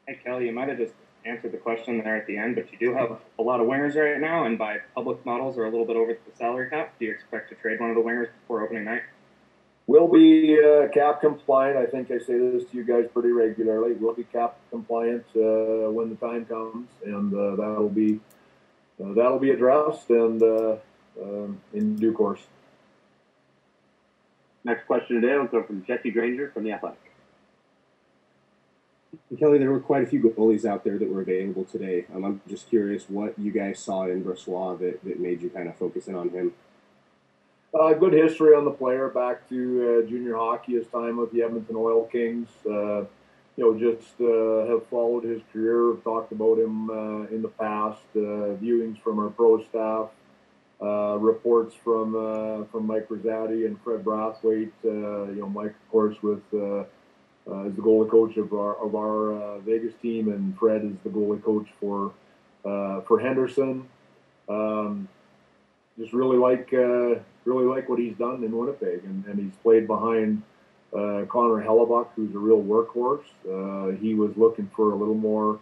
Hey, 0.08 0.18
Kelly, 0.24 0.46
you 0.46 0.54
might 0.54 0.70
have 0.70 0.78
just 0.78 0.94
answered 1.26 1.52
the 1.52 1.58
question 1.58 1.98
there 1.98 2.16
at 2.16 2.26
the 2.28 2.38
end, 2.38 2.56
but 2.56 2.72
you 2.72 2.78
do 2.80 2.94
have 2.94 3.20
a 3.38 3.42
lot 3.44 3.60
of 3.60 3.68
wingers 3.68 3.96
right 3.96 4.20
now, 4.20 4.46
and 4.46 4.58
by 4.58 4.78
public 4.96 5.24
models 5.26 5.58
are 5.58 5.66
a 5.66 5.70
little 5.70 5.86
bit 5.86 5.98
over 5.98 6.14
the 6.14 6.36
salary 6.38 6.70
cap. 6.70 6.94
Do 6.98 7.06
you 7.06 7.12
expect 7.12 7.50
to 7.50 7.56
trade 7.56 7.80
one 7.82 7.90
of 7.90 7.96
the 7.98 8.02
wingers 8.02 8.30
before 8.42 8.64
opening 8.64 8.86
night? 8.86 9.02
We'll 9.86 10.08
be 10.08 10.58
uh, 10.60 10.88
cap 10.90 11.22
compliant. 11.22 11.78
I 11.78 11.86
think 11.86 12.10
I 12.10 12.20
say 12.20 12.38
this 12.38 12.64
to 12.72 12.78
you 12.78 12.84
guys 12.84 13.06
pretty 13.14 13.32
regularly. 13.32 13.94
We'll 13.94 14.14
be 14.14 14.24
cap 14.24 14.58
compliant 14.70 15.26
uh, 15.36 15.92
when 15.92 16.10
the 16.10 16.16
time 16.16 16.46
comes, 16.46 16.88
and 17.06 17.34
uh, 17.34 17.56
that'll 17.56 17.90
be 17.90 18.20
uh, 19.04 19.14
that'll 19.14 19.40
be 19.40 19.52
addressed 19.52 20.10
and 20.10 20.42
uh, 20.42 20.76
um, 21.22 21.62
in 21.74 21.96
due 21.96 22.14
course. 22.14 22.42
Next 24.64 24.86
question 24.86 25.22
today 25.22 25.38
will 25.38 25.48
come 25.48 25.64
from 25.64 25.86
Jesse 25.86 26.12
Granger 26.12 26.52
from 26.52 26.64
The 26.64 26.74
Athletic. 26.74 27.00
Kelly, 29.40 29.58
there 29.58 29.72
were 29.72 29.80
quite 29.80 30.04
a 30.04 30.06
few 30.06 30.22
goalies 30.22 30.66
out 30.66 30.84
there 30.84 30.98
that 30.98 31.10
were 31.10 31.22
available 31.22 31.66
today. 31.66 32.06
Um, 32.14 32.24
I'm 32.24 32.42
just 32.48 32.70
curious 32.70 33.06
what 33.10 33.38
you 33.38 33.52
guys 33.52 33.80
saw 33.80 34.06
in 34.06 34.24
Brossoit 34.24 34.80
that, 34.80 35.04
that 35.04 35.20
made 35.20 35.42
you 35.42 35.50
kind 35.50 35.68
of 35.68 35.76
focus 35.76 36.08
in 36.08 36.16
on 36.16 36.30
him. 36.30 36.54
Uh, 37.78 37.94
good 37.94 38.14
history 38.14 38.56
on 38.56 38.66
the 38.66 38.72
player 38.72 39.10
back 39.10 39.48
to 39.50 40.04
uh, 40.04 40.10
junior 40.10 40.36
hockey, 40.36 40.74
his 40.74 40.88
time 40.88 41.18
with 41.18 41.32
the 41.32 41.44
Edmonton 41.44 41.76
Oil 41.76 42.06
Kings. 42.06 42.48
Uh, 42.66 43.04
you 43.58 43.64
know, 43.64 43.78
just 43.78 44.14
uh, 44.22 44.72
have 44.72 44.88
followed 44.88 45.24
his 45.24 45.42
career, 45.52 45.96
talked 46.04 46.32
about 46.32 46.60
him 46.60 46.90
uh, 46.92 47.24
in 47.34 47.42
the 47.42 47.48
past, 47.48 48.04
uh, 48.16 48.54
viewings 48.62 49.02
from 49.02 49.18
our 49.18 49.30
pro 49.30 49.64
staff, 49.64 50.10
uh, 50.80 51.18
reports 51.18 51.74
from 51.84 52.16
uh, 52.16 52.66
from 52.66 52.86
Mike 52.86 53.10
Rosati 53.10 53.66
and 53.66 53.82
Fred 53.82 54.04
Brathwaite. 54.04 54.72
Uh, 54.86 55.32
you 55.32 55.40
know, 55.40 55.50
Mike, 55.50 55.72
of 55.72 55.92
course, 55.92 56.16
with 56.22 56.38
is 56.38 57.76
the 57.76 57.82
goalie 57.82 58.10
coach 58.12 58.38
of 58.38 58.54
our 58.54 58.76
of 58.76 58.94
our 58.94 59.60
Vegas 59.62 59.96
team, 60.04 60.30
and 60.30 60.58
Fred 60.60 60.86
is 60.86 61.00
the 61.04 61.10
goalie 61.10 61.44
coach 61.44 61.68
for 61.80 62.14
for 62.62 63.20
Henderson. 63.20 63.90
Um, 64.48 65.10
just 65.98 66.14
really 66.14 66.38
like 66.38 66.72
really 66.72 67.66
like 67.66 67.90
what 67.90 67.98
he's 67.98 68.16
done 68.18 68.44
in 68.44 68.56
Winnipeg, 68.56 69.04
and, 69.04 69.26
and 69.26 69.40
he's 69.40 69.56
played 69.64 69.88
behind 69.88 70.44
uh, 70.94 71.26
Connor 71.30 71.64
Hellebuyck, 71.64 72.08
who's 72.16 72.34
a 72.36 72.40
real 72.40 72.62
workhorse. 72.62 73.24
Uh, 73.46 73.98
he 73.98 74.14
was 74.14 74.32
looking 74.38 74.70
for 74.76 74.94
a 74.94 74.96
little 74.96 75.16
more 75.16 75.60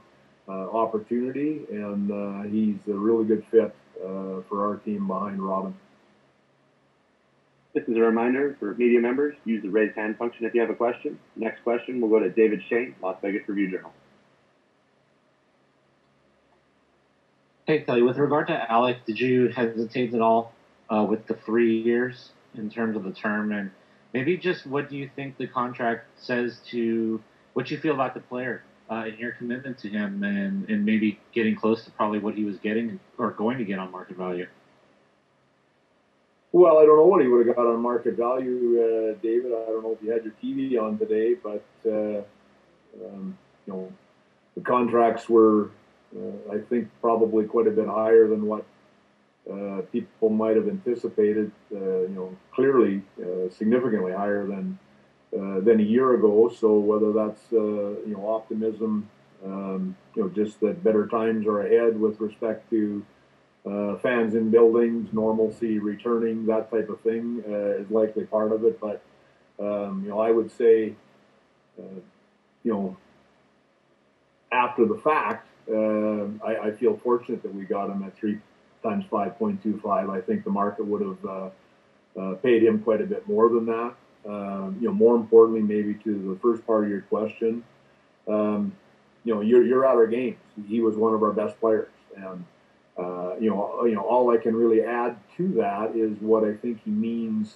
uh, 0.47 0.51
opportunity, 0.51 1.61
and 1.71 2.11
uh, 2.11 2.49
he's 2.49 2.77
a 2.88 2.97
really 2.97 3.25
good 3.25 3.43
fit 3.49 3.75
uh, 4.03 4.41
for 4.47 4.67
our 4.67 4.77
team 4.77 5.07
behind 5.07 5.41
Robin. 5.41 5.75
This 7.73 7.83
is 7.89 7.97
a 7.97 8.01
reminder 8.01 8.55
for 8.59 8.73
media 8.75 9.01
members, 9.01 9.35
use 9.43 9.61
the 9.61 9.69
raise 9.69 9.93
hand 9.95 10.17
function 10.17 10.45
if 10.45 10.53
you 10.53 10.61
have 10.61 10.69
a 10.69 10.75
question. 10.75 11.19
Next 11.35 11.61
question 11.63 11.99
will 11.99 12.07
go 12.07 12.19
to 12.19 12.29
David 12.29 12.61
Schoen, 12.69 12.95
Las 13.01 13.17
Vegas 13.21 13.41
Review 13.47 13.69
Journal. 13.69 13.91
Hey, 17.67 17.81
Kelly, 17.81 18.03
with 18.03 18.17
regard 18.17 18.47
to 18.47 18.71
Alec, 18.71 19.05
did 19.05 19.19
you 19.19 19.49
hesitate 19.49 20.13
at 20.13 20.21
all 20.21 20.53
uh, 20.89 21.05
with 21.09 21.25
the 21.25 21.33
three 21.33 21.81
years 21.81 22.29
in 22.53 22.69
terms 22.69 22.95
of 22.95 23.03
the 23.03 23.11
term? 23.11 23.51
And 23.51 23.71
maybe 24.15 24.38
just 24.38 24.65
what 24.65 24.89
do 24.89 24.95
you 24.95 25.10
think 25.13 25.38
the 25.38 25.45
contract 25.45 26.06
says 26.15 26.60
to 26.71 27.21
what 27.51 27.69
you 27.69 27.78
feel 27.78 27.93
about 27.93 28.13
the 28.13 28.21
player 28.21 28.63
uh, 28.89 29.04
and 29.08 29.19
your 29.19 29.34
commitment 29.34 29.78
to 29.78 29.89
him 29.89 30.23
and, 30.23 30.69
and 30.69 30.86
maybe 30.86 31.19
getting 31.34 31.54
close 31.54 31.84
to 31.84 31.91
probably 31.91 32.19
what 32.19 32.34
he 32.34 32.45
was 32.45 32.58
getting 32.60 32.97
or 33.17 33.32
going 33.32 33.58
to 33.58 33.65
get 33.65 33.78
on 33.78 33.91
market 33.91 34.15
value? 34.15 34.47
Well, 36.54 36.78
I 36.78 36.86
don't 36.86 36.95
know 36.95 37.08
what 37.08 37.21
he 37.21 37.28
would 37.28 37.45
have 37.45 37.58
got 37.58 37.67
on 37.67 37.82
market 37.82 38.15
value, 38.15 38.80
uh, 38.80 39.21
David. 39.21 39.51
I 39.51 39.65
don't 39.65 39.84
know 39.84 39.91
if 39.91 40.01
you 40.01 40.12
had 40.12 40.23
your 40.23 40.34
TV 40.41 40.82
on 40.82 40.97
today, 40.97 41.34
but 41.34 41.65
uh, 41.86 42.21
um, 43.06 43.38
you 43.67 43.73
know 43.73 43.91
the 44.56 44.62
contracts 44.62 45.28
were, 45.28 45.71
uh, 46.15 46.54
I 46.54 46.60
think, 46.69 46.88
probably 47.01 47.43
quite 47.43 47.67
a 47.67 47.71
bit 47.71 47.88
higher 47.88 48.30
than 48.30 48.45
what 48.45 48.63
uh, 49.51 49.81
people 49.91 50.29
might 50.29 50.55
have 50.55 50.67
anticipated. 50.67 51.51
Uh, 51.71 52.01
you 52.01 52.15
know, 52.15 52.36
clearly 52.51 53.01
uh, 53.21 53.49
significantly 53.49 54.12
higher 54.12 54.45
than 54.45 54.77
uh, 55.38 55.60
than 55.60 55.79
a 55.79 55.84
year 55.84 56.15
ago. 56.15 56.49
So 56.49 56.79
whether 56.79 57.12
that's 57.12 57.41
uh, 57.53 58.01
you 58.08 58.15
know 58.15 58.27
optimism, 58.29 59.08
um, 59.43 59.95
you 60.15 60.23
know, 60.23 60.29
just 60.29 60.60
that 60.62 60.84
better 60.84 61.08
times 61.08 61.45
are 61.45 61.62
ahead 61.62 61.99
with 61.99 62.19
respect 62.19 62.69
to 62.71 63.05
fans 64.01 64.36
in 64.36 64.51
buildings, 64.51 65.10
normalcy 65.12 65.79
returning, 65.79 66.45
that 66.45 66.69
type 66.71 66.89
of 66.89 66.99
thing 67.01 67.43
is 67.47 67.89
likely 67.89 68.23
part 68.23 68.51
of 68.51 68.63
it. 68.63 68.79
But 68.79 69.01
um, 69.60 70.01
you 70.03 70.10
know, 70.10 70.19
I 70.19 70.31
would 70.31 70.51
say, 70.51 70.95
you 71.77 72.71
know, 72.71 72.97
after 74.51 74.86
the 74.86 74.97
fact, 74.97 75.47
I, 75.69 76.67
I 76.67 76.71
feel 76.71 76.97
fortunate 76.97 77.43
that 77.43 77.53
we 77.53 77.65
got 77.65 77.89
him 77.89 78.03
at 78.03 78.15
three 78.15 78.39
times 78.86 79.06
five 79.10 79.32
point 79.41 79.58
two 79.63 79.76
five. 79.88 80.06
I 80.10 80.21
think 80.28 80.39
the 80.50 80.56
market 80.62 80.86
would 80.91 81.04
have 81.10 81.21
uh, 81.36 81.50
uh, 82.19 82.34
paid 82.36 82.60
him 82.67 82.76
quite 82.88 83.02
a 83.02 83.10
bit 83.13 83.24
more 83.28 83.48
than 83.56 83.65
that. 83.76 83.91
Um, 84.34 84.78
you 84.80 84.88
know, 84.88 84.93
more 85.06 85.15
importantly, 85.15 85.62
maybe 85.76 85.93
to 86.06 86.12
the 86.32 86.38
first 86.45 86.62
part 86.65 86.84
of 86.84 86.89
your 86.89 87.02
question, 87.02 87.63
um, 88.28 88.62
you 89.24 89.32
know, 89.34 89.41
you're, 89.41 89.63
you're 89.63 89.86
at 89.86 89.95
our 90.02 90.08
games. 90.08 90.39
He 90.67 90.82
was 90.82 90.95
one 90.95 91.13
of 91.13 91.21
our 91.21 91.32
best 91.41 91.60
players, 91.60 91.93
and 92.15 92.39
uh, 92.98 93.36
you 93.43 93.50
know, 93.52 93.86
you 93.86 93.95
know, 93.95 94.02
all 94.02 94.32
I 94.36 94.38
can 94.38 94.56
really 94.56 94.82
add 94.82 95.17
to 95.38 95.48
that 95.63 95.95
is 95.95 96.17
what 96.21 96.43
I 96.43 96.54
think 96.54 96.76
he 96.86 96.91
means 96.91 97.56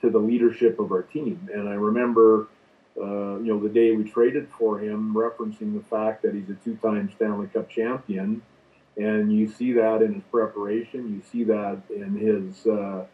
to 0.00 0.10
the 0.10 0.18
leadership 0.18 0.80
of 0.80 0.90
our 0.90 1.02
team. 1.02 1.48
And 1.52 1.68
I 1.68 1.74
remember, 1.74 2.48
uh, 2.96 3.36
you 3.42 3.48
know, 3.52 3.60
the 3.60 3.68
day 3.68 3.88
we 3.92 4.04
traded 4.04 4.48
for 4.58 4.80
him, 4.80 5.14
referencing 5.14 5.74
the 5.74 5.84
fact 5.94 6.22
that 6.22 6.34
he's 6.34 6.48
a 6.48 6.58
two-time 6.64 7.12
Stanley 7.14 7.48
Cup 7.48 7.68
champion, 7.68 8.42
and 9.00 9.32
you 9.32 9.48
see 9.48 9.72
that 9.72 10.02
in 10.02 10.12
his 10.12 10.22
preparation, 10.30 11.14
you 11.14 11.22
see 11.32 11.44
that 11.44 11.80
in 11.88 12.16
his 12.16 12.66
uh, 12.66 13.06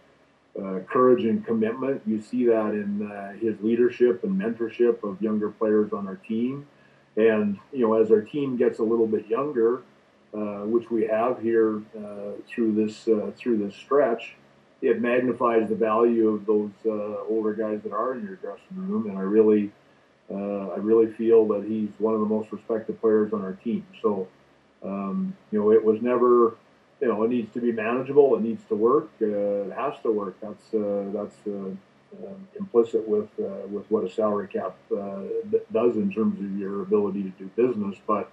uh, 0.60 0.80
courage 0.90 1.24
and 1.24 1.46
commitment, 1.46 2.02
you 2.06 2.20
see 2.20 2.46
that 2.46 2.70
in 2.70 3.08
uh, 3.08 3.32
his 3.34 3.54
leadership 3.60 4.24
and 4.24 4.40
mentorship 4.40 5.04
of 5.04 5.22
younger 5.22 5.50
players 5.50 5.92
on 5.92 6.08
our 6.08 6.16
team. 6.16 6.66
And 7.16 7.58
you 7.72 7.86
know, 7.86 7.94
as 7.94 8.10
our 8.10 8.20
team 8.20 8.56
gets 8.56 8.80
a 8.80 8.82
little 8.82 9.06
bit 9.06 9.28
younger, 9.28 9.82
uh, 10.34 10.64
which 10.64 10.90
we 10.90 11.06
have 11.06 11.40
here 11.40 11.80
uh, 11.96 12.32
through 12.48 12.74
this 12.74 13.06
uh, 13.06 13.30
through 13.36 13.58
this 13.58 13.76
stretch, 13.76 14.34
it 14.82 15.00
magnifies 15.00 15.68
the 15.68 15.76
value 15.76 16.30
of 16.30 16.46
those 16.46 16.70
older 17.28 17.54
guys 17.54 17.80
that 17.84 17.92
are 17.92 18.14
in 18.14 18.24
your 18.24 18.36
dressing 18.36 18.74
room. 18.74 19.08
And 19.08 19.16
I 19.16 19.22
really, 19.22 19.70
I 20.30 20.78
really 20.78 21.12
feel 21.12 21.46
that 21.48 21.64
he's 21.64 21.90
one 21.98 22.14
of 22.14 22.20
the 22.20 22.26
most 22.26 22.50
respected 22.50 23.00
players 23.00 23.32
on 23.32 23.42
our 23.42 23.54
team. 23.54 23.86
So, 24.02 24.26
um, 24.82 25.36
you 25.50 25.58
know, 25.58 25.72
it 25.72 25.84
was 25.84 26.00
never, 26.02 26.56
you 27.00 27.08
know, 27.08 27.22
it 27.24 27.30
needs 27.30 27.52
to 27.54 27.60
be 27.60 27.72
manageable. 27.72 28.36
It 28.36 28.42
needs 28.42 28.62
to 28.68 28.74
work. 28.74 29.10
Uh, 29.20 29.26
it 29.26 29.72
has 29.72 29.94
to 30.02 30.12
work. 30.12 30.36
That's 30.40 30.64
that's. 30.72 31.36
Um, 31.46 31.78
implicit 32.58 33.06
with 33.06 33.28
with 33.68 33.84
what 33.90 34.02
a 34.04 34.08
salary 34.08 34.48
cap 34.48 34.76
does 34.90 35.96
in 35.96 36.10
terms 36.10 36.38
of 36.40 36.58
your 36.58 36.80
ability 36.82 37.24
to 37.24 37.30
do 37.30 37.50
business, 37.56 37.96
but 38.06 38.30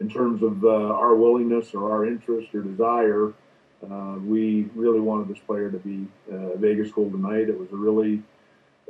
in 0.00 0.08
terms 0.08 0.42
of 0.42 0.64
uh, 0.64 0.68
our 0.68 1.14
willingness 1.14 1.74
or 1.74 1.90
our 1.90 2.06
interest 2.06 2.54
or 2.54 2.62
desire, 2.62 3.32
uh, 3.90 4.16
we 4.24 4.68
really 4.74 5.00
wanted 5.00 5.28
this 5.28 5.38
player 5.46 5.70
to 5.70 5.78
be 5.78 6.06
uh, 6.32 6.56
Vegas 6.56 6.90
Golden 6.90 7.22
Knight. 7.22 7.48
It 7.48 7.58
was 7.58 7.70
a 7.72 7.76
really 7.76 8.22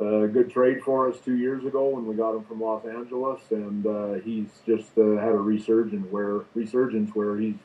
uh, 0.00 0.26
good 0.26 0.50
trade 0.50 0.82
for 0.82 1.08
us 1.08 1.18
two 1.24 1.36
years 1.36 1.64
ago 1.64 1.88
when 1.88 2.06
we 2.06 2.14
got 2.14 2.34
him 2.34 2.44
from 2.44 2.60
Los 2.60 2.84
Angeles, 2.84 3.40
and 3.50 3.86
uh, 3.86 4.14
he's 4.24 4.48
just 4.66 4.90
uh, 4.98 5.16
had 5.16 5.32
a 5.32 5.38
resurgence 5.38 6.06
where 6.10 6.40
resurgence 6.54 7.14
where 7.14 7.38
he's 7.38 7.56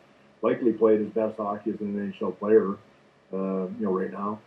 likely 0.42 0.72
played 0.72 1.02
his 1.02 1.10
best 1.10 1.38
hockey 1.38 1.72
as 1.72 1.80
an 1.82 2.14
NHL 2.20 2.38
player, 2.40 2.78
you 3.32 3.76
know, 3.80 3.92
right 3.92 4.12
now. 4.12 4.40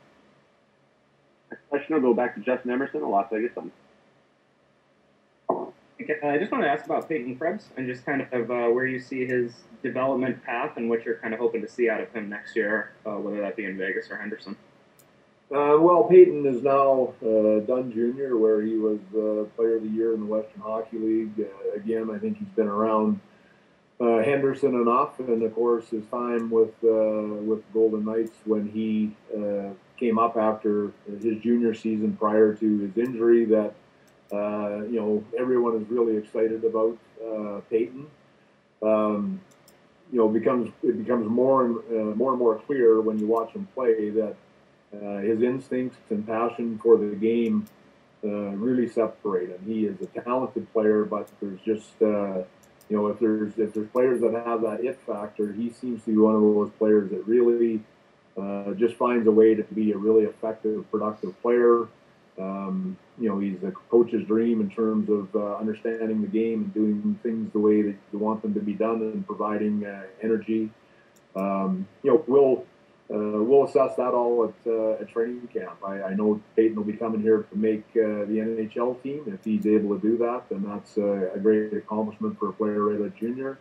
Next 1.51 1.69
question 1.69 1.95
will 1.95 2.03
go 2.03 2.15
back 2.15 2.35
to 2.35 2.41
Justin 2.41 2.73
Emerson, 2.73 3.01
the 3.01 3.07
Las 3.07 3.29
Vegas 3.31 3.55
Sun. 3.55 3.71
Okay, 6.01 6.15
I 6.23 6.39
just 6.39 6.51
want 6.51 6.65
to 6.65 6.69
ask 6.69 6.85
about 6.85 7.09
Peyton 7.09 7.37
Krebs 7.39 7.69
and 7.77 7.87
just 7.87 8.05
kind 8.05 8.27
of 8.33 8.51
uh, 8.51 8.67
where 8.69 8.87
you 8.87 8.99
see 8.99 9.25
his 9.25 9.53
development 9.83 10.43
path 10.43 10.77
and 10.77 10.91
what 10.91 11.05
you're 11.05 11.19
kind 11.19 11.33
of 11.33 11.39
hoping 11.39 11.63
to 11.63 11.69
see 11.69 11.89
out 11.89 12.01
of 12.01 12.13
him 12.13 12.29
next 12.29 12.57
year, 12.57 12.93
uh, 13.07 13.13
whether 13.13 13.41
that 13.41 13.57
be 13.57 13.65
in 13.65 13.79
Vegas 13.79 14.11
or 14.11 14.17
Henderson. 14.17 14.57
Uh, 15.51 15.77
well, 15.79 16.05
Peyton 16.05 16.47
is 16.47 16.63
now 16.63 17.13
uh, 17.23 17.61
done 17.61 17.93
junior, 17.93 18.39
where 18.39 18.63
he 18.63 18.77
was 18.77 18.99
uh, 19.15 19.45
Player 19.57 19.77
of 19.77 19.83
the 19.83 19.91
Year 19.91 20.15
in 20.15 20.21
the 20.21 20.27
Western 20.27 20.63
Hockey 20.63 20.99
League. 20.99 21.33
Uh, 21.39 21.77
again, 21.77 22.11
I 22.11 22.19
think 22.19 22.39
he's 22.39 22.49
been 22.57 22.67
around 22.67 23.21
uh, 24.01 24.23
Henderson 24.23 24.75
enough, 24.75 25.21
and 25.21 25.43
of 25.43 25.55
course 25.55 25.91
his 25.91 26.05
time 26.07 26.51
with 26.51 26.73
uh, 26.83 27.43
with 27.45 27.61
Golden 27.75 28.07
Knights 28.07 28.33
when 28.47 28.69
he 28.69 29.15
came 29.99 30.19
up 30.19 30.37
after 30.37 30.91
his 31.07 31.41
junior 31.43 31.75
season 31.75 32.17
prior 32.17 32.55
to 32.55 32.79
his 32.79 32.97
injury 32.97 33.45
that 33.45 33.75
you 34.33 34.99
know, 34.99 35.25
everyone 35.39 35.81
is 35.81 35.89
really 35.91 36.17
excited 36.17 36.65
about 36.65 36.99
Peyton. 37.69 38.07
Um, 38.83 39.41
you 40.11 40.19
know, 40.19 40.29
becomes 40.29 40.73
it 40.83 40.99
becomes 40.99 41.29
more 41.29 41.67
and 41.67 42.17
more 42.17 42.31
and 42.31 42.39
more 42.39 42.59
clear 42.61 43.03
when 43.03 43.19
you 43.19 43.27
watch 43.27 43.53
him 43.53 43.69
play 43.75 44.09
that 44.11 44.37
uh, 45.03 45.19
his 45.19 45.43
instincts 45.43 45.99
and 46.11 46.27
passion 46.27 46.79
for 46.83 46.97
the 46.97 47.17
game 47.17 47.67
uh, 48.25 48.29
really 48.29 48.89
separate 48.89 49.51
him. 49.51 49.61
He 49.67 49.87
is 49.87 50.01
a 50.01 50.07
talented 50.21 50.73
player, 50.73 51.05
but 51.05 51.29
there's 51.41 51.61
just 51.61 52.01
uh, 52.01 52.43
you 52.89 52.97
know, 52.97 53.07
if 53.09 53.19
there's 53.19 53.53
if 53.59 53.73
there's 53.75 53.89
players 53.89 54.21
that 54.21 54.33
have 54.47 54.63
that 54.63 54.85
it 54.85 54.99
factor, 55.07 55.53
he 55.53 55.71
seems 55.71 56.03
to 56.05 56.11
be 56.11 56.17
one 56.17 56.35
of 56.35 56.41
those 56.41 56.71
players 56.79 57.11
that 57.11 57.27
really 57.27 57.81
uh, 58.37 58.73
just 58.75 58.97
finds 58.97 59.27
a 59.27 59.31
way 59.31 59.55
to 59.55 59.63
be 59.75 59.93
a 59.93 59.97
really 59.97 60.25
effective, 60.25 60.91
productive 60.91 61.41
player. 61.41 61.89
Um, 62.39 62.97
you 63.19 63.29
know, 63.29 63.39
he's 63.39 63.63
a 63.63 63.71
coach's 63.71 64.27
dream 64.27 64.61
in 64.61 64.69
terms 64.69 65.09
of 65.09 65.35
uh, 65.37 65.57
understanding 65.57 66.21
the 66.21 66.29
game 66.29 66.65
and 66.65 66.75
doing 66.75 67.19
things 67.23 67.53
the 67.53 67.61
way 67.61 67.81
that 67.83 67.95
you 68.13 68.19
want 68.19 68.43
them 68.43 68.53
to 68.55 68.61
be 68.61 68.75
done 68.75 69.01
and 69.03 69.27
providing 69.27 69.87
energy. 70.21 70.69
Um, 71.37 71.87
you 72.03 72.11
know, 72.11 72.25
we'll 72.27 72.65
uh, 73.13 73.17
we'll 73.19 73.65
assess 73.65 73.97
that 73.97 74.15
all 74.15 74.45
at, 74.45 74.67
uh, 74.67 74.93
at 74.93 75.09
training 75.11 75.47
camp. 75.53 75.77
I, 75.87 76.03
I 76.03 76.15
know 76.15 76.41
Peyton 76.57 76.75
will 76.75 76.85
be 76.85 76.95
coming 76.95 77.21
here 77.21 77.43
to 77.43 77.57
make 77.57 77.85
uh, 77.91 78.25
the 78.25 78.39
NHL 78.41 79.03
team. 79.03 79.25
If 79.27 79.45
he's 79.45 79.67
able 79.67 79.99
to 79.99 80.01
do 80.01 80.17
that, 80.19 80.45
then 80.49 80.65
that's 80.67 80.97
uh, 80.97 81.31
a 81.35 81.39
great 81.39 81.75
accomplishment 81.75 82.39
for 82.39 82.49
a 82.49 82.53
player 82.55 82.83
right 82.83 83.01
at 83.05 83.15
junior. 83.17 83.59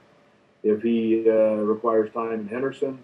If 0.64 0.82
he 0.82 1.26
uh, 1.28 1.56
requires 1.56 2.10
time 2.14 2.40
in 2.40 2.48
Henderson, 2.48 3.04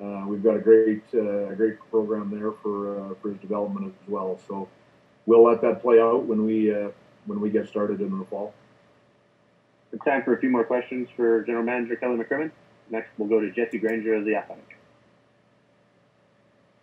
uh, 0.00 0.24
we've 0.28 0.44
got 0.44 0.56
a 0.56 0.60
great 0.60 1.02
a 1.12 1.54
great 1.56 1.78
program 1.90 2.30
there 2.30 2.52
for 2.62 3.16
for 3.20 3.30
his 3.30 3.38
development 3.40 3.92
as 4.02 4.08
well. 4.08 4.38
So 4.46 4.68
we'll 5.26 5.44
let 5.44 5.60
that 5.62 5.82
play 5.82 6.00
out 6.00 6.22
when 6.24 6.46
we 6.46 6.72
when 7.26 7.40
we 7.40 7.50
get 7.50 7.68
started 7.68 8.00
in 8.00 8.16
the 8.16 8.24
fall. 8.26 8.54
It's 9.92 10.04
time 10.04 10.22
for 10.22 10.34
a 10.34 10.38
few 10.38 10.50
more 10.50 10.64
questions 10.64 11.08
for 11.16 11.42
General 11.42 11.64
Manager 11.64 11.96
Kelly 11.96 12.16
McCrimmon. 12.16 12.52
Next, 12.90 13.10
we'll 13.18 13.28
go 13.28 13.40
to 13.40 13.50
Jesse 13.50 13.78
Granger 13.78 14.14
of 14.14 14.24
the 14.24 14.36
Athletic. 14.36 14.79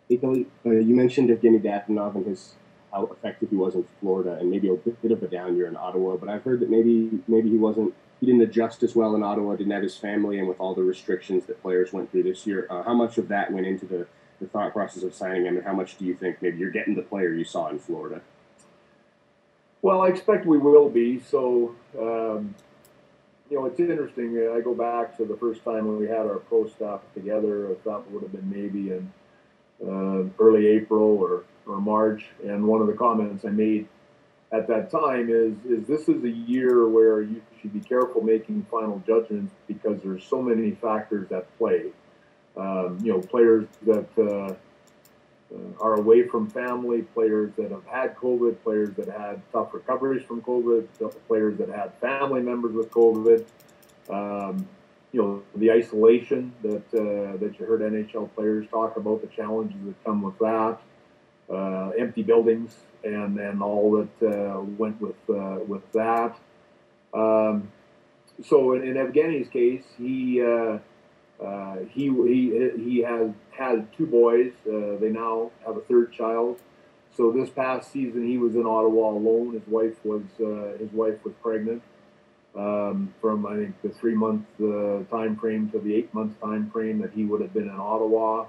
Uh, 0.09 0.31
you 0.69 0.95
mentioned 0.95 1.29
Evgeny 1.29 1.61
Dadonov 1.61 2.15
and 2.15 2.25
his 2.25 2.53
how 2.93 3.05
effective 3.07 3.49
he 3.49 3.55
was 3.55 3.75
in 3.75 3.85
Florida, 3.99 4.37
and 4.39 4.49
maybe 4.49 4.69
a 4.69 4.73
bit, 4.75 5.01
bit 5.01 5.11
of 5.11 5.21
a 5.21 5.27
down 5.27 5.57
year 5.57 5.67
in 5.67 5.75
Ottawa. 5.75 6.15
But 6.15 6.29
I've 6.29 6.43
heard 6.43 6.61
that 6.61 6.69
maybe 6.69 7.19
maybe 7.27 7.49
he 7.49 7.57
wasn't 7.57 7.93
he 8.19 8.25
didn't 8.25 8.41
adjust 8.41 8.83
as 8.83 8.95
well 8.95 9.15
in 9.15 9.23
Ottawa, 9.23 9.55
didn't 9.55 9.73
have 9.73 9.83
his 9.83 9.97
family, 9.97 10.39
and 10.39 10.47
with 10.47 10.59
all 10.59 10.73
the 10.73 10.83
restrictions 10.83 11.45
that 11.45 11.61
players 11.61 11.93
went 11.93 12.11
through 12.11 12.23
this 12.23 12.47
year, 12.47 12.67
uh, 12.69 12.83
how 12.83 12.93
much 12.93 13.17
of 13.17 13.27
that 13.27 13.51
went 13.51 13.67
into 13.67 13.85
the, 13.85 14.07
the 14.39 14.47
thought 14.47 14.73
process 14.73 15.03
of 15.03 15.13
signing 15.13 15.45
him, 15.45 15.57
and 15.57 15.65
how 15.65 15.73
much 15.73 15.97
do 15.97 16.05
you 16.05 16.15
think 16.15 16.41
maybe 16.41 16.57
you're 16.57 16.71
getting 16.71 16.95
the 16.95 17.03
player 17.03 17.33
you 17.33 17.43
saw 17.43 17.67
in 17.69 17.77
Florida? 17.77 18.21
Well, 19.83 20.01
I 20.01 20.07
expect 20.07 20.47
we 20.47 20.57
will 20.57 20.89
be. 20.89 21.19
So, 21.19 21.75
um, 21.99 22.55
you 23.51 23.57
know, 23.57 23.65
it's 23.65 23.79
interesting. 23.79 24.51
I 24.55 24.61
go 24.61 24.73
back 24.73 25.15
to 25.17 25.25
the 25.25 25.37
first 25.37 25.63
time 25.63 25.85
when 25.87 25.97
we 25.97 26.07
had 26.07 26.25
our 26.25 26.37
pro 26.37 26.67
staff 26.67 27.01
together. 27.13 27.71
I 27.71 27.75
thought 27.83 28.05
it 28.07 28.11
would 28.11 28.23
have 28.23 28.31
been 28.31 28.49
maybe 28.49 28.91
in 28.91 29.13
uh, 29.83 30.23
early 30.39 30.67
April 30.67 31.17
or, 31.17 31.43
or 31.65 31.79
March. 31.79 32.25
And 32.43 32.65
one 32.65 32.81
of 32.81 32.87
the 32.87 32.93
comments 32.93 33.45
I 33.45 33.49
made 33.49 33.87
at 34.51 34.67
that 34.67 34.89
time 34.89 35.29
is, 35.29 35.53
is 35.69 35.85
this 35.87 36.07
is 36.07 36.23
a 36.23 36.29
year 36.29 36.87
where 36.87 37.21
you 37.21 37.41
should 37.61 37.73
be 37.73 37.81
careful 37.81 38.21
making 38.21 38.65
final 38.71 39.01
judgments 39.05 39.53
because 39.67 40.01
there's 40.01 40.23
so 40.23 40.41
many 40.41 40.71
factors 40.71 41.31
at 41.31 41.55
play. 41.57 41.87
Um, 42.55 42.97
you 43.03 43.11
know, 43.11 43.19
players 43.19 43.67
that 43.83 44.07
uh, 44.17 44.55
uh, 45.53 45.57
are 45.79 45.95
away 45.95 46.27
from 46.27 46.49
family, 46.49 47.03
players 47.03 47.51
that 47.57 47.71
have 47.71 47.85
had 47.85 48.15
COVID, 48.17 48.61
players 48.63 48.95
that 48.95 49.07
had 49.07 49.41
tough 49.51 49.73
recoveries 49.73 50.25
from 50.25 50.41
COVID, 50.41 50.87
players 51.27 51.57
that 51.59 51.69
had 51.69 51.93
family 52.01 52.41
members 52.41 52.73
with 52.73 52.89
COVID. 52.91 53.45
Um, 54.09 54.67
you 55.17 55.23
know 55.23 55.43
the 55.55 55.71
isolation 55.71 56.53
that 56.61 56.85
uh, 56.93 57.37
that 57.37 57.55
you 57.59 57.65
heard 57.65 57.81
NHL 57.81 58.29
players 58.35 58.67
talk 58.69 58.97
about, 58.97 59.21
the 59.21 59.27
challenges 59.27 59.77
that 59.85 60.03
come 60.05 60.21
with 60.21 60.37
that, 60.37 60.77
uh, 61.51 61.89
empty 61.97 62.21
buildings, 62.21 62.75
and 63.03 63.39
and 63.39 63.63
all 63.63 63.91
that 63.97 64.27
uh, 64.27 64.61
went 64.61 65.01
with 65.01 65.15
uh, 65.29 65.59
with 65.67 65.91
that. 65.93 66.37
Um, 67.13 67.71
so 68.47 68.73
in, 68.73 68.83
in 68.83 68.93
Evgeny's 68.93 69.49
case, 69.49 69.85
he 69.97 70.41
uh, 70.43 70.77
uh, 71.43 71.77
he 71.89 72.09
he 72.09 72.69
he 72.77 72.99
has 72.99 73.31
had 73.49 73.91
two 73.97 74.05
boys. 74.05 74.51
they 74.65 75.09
now 75.09 75.51
have 75.65 75.77
a 75.77 75.81
third 75.81 76.13
child. 76.13 76.61
So 77.15 77.31
this 77.31 77.49
past 77.49 77.91
season, 77.91 78.27
he 78.27 78.37
was 78.37 78.53
in 78.53 78.67
Ottawa 78.67 79.09
alone. 79.09 79.53
His 79.53 79.65
wife 79.65 79.95
was 80.05 80.21
his 80.79 80.91
wife 80.91 81.25
was 81.25 81.33
pregnant 81.41 81.81
um, 82.57 83.13
from 83.21 83.45
I 83.45 83.55
think 83.55 83.81
the 83.83 83.89
three 83.89 84.15
month 84.15 84.45
uh, 84.59 85.03
time 85.15 85.37
frame 85.37 85.69
to 85.71 85.79
the 85.79 85.95
eight 85.95 86.13
month 86.13 86.39
time 86.41 86.69
frame 86.71 86.99
that 87.01 87.11
he 87.13 87.23
would 87.23 87.41
have 87.41 87.53
been 87.53 87.69
in 87.69 87.79
Ottawa. 87.79 88.47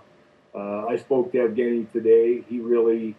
Uh, 0.55 0.87
I 0.87 0.97
spoke 0.97 1.31
to 1.33 1.39
Evgeny 1.39 1.91
today. 1.93 2.43
He 2.49 2.59
really 2.61 3.15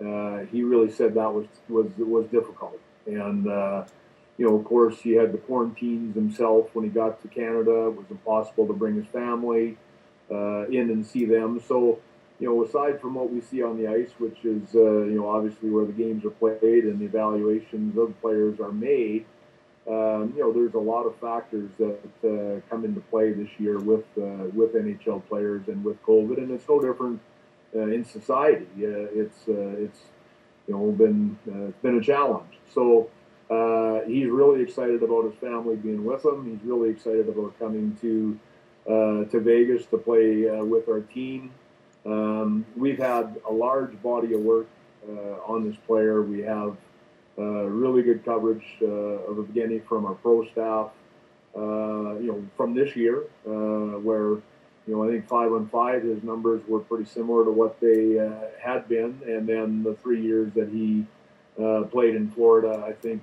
uh, 0.00 0.40
he 0.52 0.62
really 0.62 0.92
said 0.92 1.14
that 1.14 1.32
was 1.32 1.46
was 1.68 1.86
was 1.96 2.26
difficult, 2.26 2.78
and 3.06 3.48
uh, 3.48 3.84
you 4.36 4.46
know, 4.46 4.56
of 4.56 4.64
course, 4.64 5.00
he 5.00 5.12
had 5.12 5.32
the 5.32 5.38
quarantines 5.38 6.14
himself 6.14 6.68
when 6.74 6.84
he 6.84 6.90
got 6.90 7.22
to 7.22 7.28
Canada. 7.28 7.86
It 7.86 7.96
was 7.96 8.06
impossible 8.10 8.66
to 8.66 8.74
bring 8.74 8.96
his 8.96 9.06
family 9.06 9.78
uh, 10.30 10.66
in 10.66 10.90
and 10.90 11.06
see 11.06 11.24
them. 11.24 11.62
So, 11.66 12.00
you 12.38 12.48
know, 12.48 12.62
aside 12.62 13.00
from 13.00 13.14
what 13.14 13.32
we 13.32 13.40
see 13.40 13.62
on 13.62 13.78
the 13.78 13.88
ice, 13.88 14.10
which 14.18 14.44
is 14.44 14.74
uh, 14.74 15.04
you 15.04 15.14
know 15.14 15.30
obviously 15.30 15.70
where 15.70 15.86
the 15.86 15.92
games 15.92 16.24
are 16.26 16.30
played 16.30 16.84
and 16.84 17.00
the 17.00 17.06
evaluations 17.06 17.96
of 17.96 18.20
players 18.20 18.60
are 18.60 18.72
made 18.72 19.24
um, 19.88 20.32
you 20.34 20.42
know, 20.42 20.52
there's 20.52 20.74
a 20.74 20.78
lot 20.78 21.04
of 21.04 21.14
factors 21.16 21.70
that 21.78 22.00
uh, 22.24 22.60
come 22.68 22.84
into 22.84 23.00
play 23.02 23.32
this 23.32 23.48
year 23.58 23.78
with 23.78 24.04
uh, 24.18 24.50
with 24.52 24.74
NHL 24.74 25.24
players 25.28 25.68
and 25.68 25.84
with 25.84 26.02
COVID, 26.02 26.38
and 26.38 26.50
it's 26.50 26.68
no 26.68 26.80
different 26.80 27.20
uh, 27.74 27.82
in 27.82 28.04
society. 28.04 28.66
Uh, 28.78 29.06
it's 29.14 29.48
uh, 29.48 29.76
it's 29.78 30.00
you 30.66 30.74
know 30.74 30.90
been 30.90 31.38
uh, 31.48 31.66
it's 31.66 31.78
been 31.82 31.98
a 31.98 32.02
challenge. 32.02 32.58
So 32.74 33.10
he's 34.08 34.28
really 34.28 34.60
excited 34.60 35.02
about 35.04 35.26
his 35.26 35.34
family 35.36 35.76
being 35.76 36.04
with 36.04 36.24
him. 36.24 36.50
He's 36.50 36.68
really 36.68 36.90
excited 36.90 37.28
about 37.28 37.56
coming 37.60 37.96
to 38.00 38.38
to 38.88 39.40
Vegas 39.40 39.86
to 39.86 39.98
play 39.98 40.46
with 40.62 40.88
our 40.88 41.00
team. 41.00 41.52
Um, 42.04 42.66
we've 42.76 42.98
had 42.98 43.40
a 43.48 43.52
large 43.52 44.00
body 44.02 44.34
of 44.34 44.40
work 44.40 44.66
on 45.46 45.68
this 45.68 45.76
player. 45.86 46.22
We 46.22 46.40
have 46.42 46.76
really 47.44 48.02
good 48.02 48.24
coverage 48.24 48.64
uh, 48.82 48.86
of 48.86 49.46
beginning 49.52 49.82
from 49.88 50.06
our 50.06 50.14
pro 50.14 50.46
staff. 50.50 50.90
Uh, 51.56 52.18
you 52.18 52.26
know, 52.26 52.44
from 52.56 52.74
this 52.74 52.94
year, 52.94 53.24
where 53.44 54.30
you 54.86 54.94
know 54.94 55.04
I 55.04 55.08
think 55.08 55.26
five 55.26 55.52
on 55.52 55.68
five, 55.68 56.02
his 56.02 56.22
numbers 56.22 56.62
were 56.68 56.80
pretty 56.80 57.06
similar 57.06 57.44
to 57.44 57.50
what 57.50 57.80
they 57.80 58.16
had 58.62 58.88
been, 58.88 59.18
and 59.26 59.48
then 59.48 59.82
the 59.82 59.94
three 60.02 60.20
years 60.20 60.52
that 60.54 60.68
he 60.68 61.06
played 61.90 62.14
in 62.14 62.30
Florida, 62.30 62.84
I 62.86 62.92
think 62.92 63.22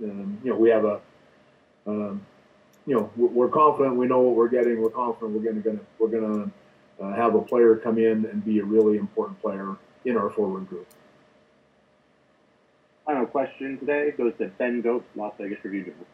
um, 0.00 0.38
you 0.42 0.50
know 0.50 0.56
we 0.56 0.70
have 0.70 0.84
a 0.84 1.00
um, 1.86 2.24
you 2.86 2.96
know 2.96 3.10
we're 3.16 3.48
confident 3.48 3.96
we 3.96 4.06
know 4.06 4.20
what 4.20 4.36
we're 4.36 4.48
getting. 4.48 4.80
We're 4.80 4.90
confident 4.90 5.32
we're 5.32 5.52
going 5.52 5.62
to 5.62 5.80
we're 5.98 6.08
going 6.08 6.50
to 6.98 7.04
uh, 7.04 7.14
have 7.14 7.34
a 7.34 7.42
player 7.42 7.76
come 7.76 7.98
in 7.98 8.24
and 8.26 8.44
be 8.44 8.58
a 8.58 8.64
really 8.64 8.98
important 8.98 9.40
player 9.40 9.76
in 10.04 10.16
our 10.16 10.30
forward 10.30 10.68
group. 10.68 10.86
Final 13.06 13.26
question 13.26 13.78
today 13.78 14.12
goes 14.12 14.32
to 14.38 14.46
Ben 14.46 14.80
Goat, 14.80 15.04
Las 15.14 15.34
Vegas 15.38 15.62
Review 15.62 15.82
Journal. 15.82 16.06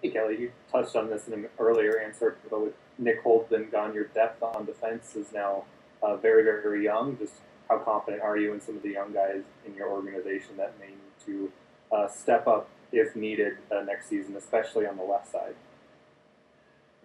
Hey 0.00 0.10
Kelly, 0.10 0.38
you 0.38 0.52
touched 0.70 0.94
on 0.94 1.10
this 1.10 1.26
in 1.26 1.34
an 1.34 1.48
earlier 1.58 1.98
answer, 1.98 2.36
but 2.48 2.60
with 2.60 2.74
Nick 2.96 3.22
Holden 3.22 3.70
gone, 3.72 3.92
your 3.92 4.04
depth 4.04 4.40
on 4.40 4.64
defense 4.64 5.16
is 5.16 5.32
now 5.32 5.64
uh, 6.00 6.16
very, 6.16 6.44
very 6.44 6.84
young. 6.84 7.18
Just 7.18 7.34
how 7.68 7.78
confident 7.78 8.22
are 8.22 8.36
you 8.36 8.52
in 8.52 8.60
some 8.60 8.76
of 8.76 8.82
the 8.82 8.90
young 8.90 9.12
guys 9.12 9.42
in 9.66 9.74
your 9.74 9.90
organization 9.90 10.56
that 10.58 10.74
may 10.78 10.88
need 10.88 11.26
to 11.26 11.52
uh, 11.90 12.06
step 12.06 12.46
up 12.46 12.68
if 12.92 13.16
needed 13.16 13.54
uh, 13.72 13.80
next 13.80 14.08
season, 14.08 14.36
especially 14.36 14.86
on 14.86 14.96
the 14.96 15.02
left 15.02 15.30
side? 15.32 15.56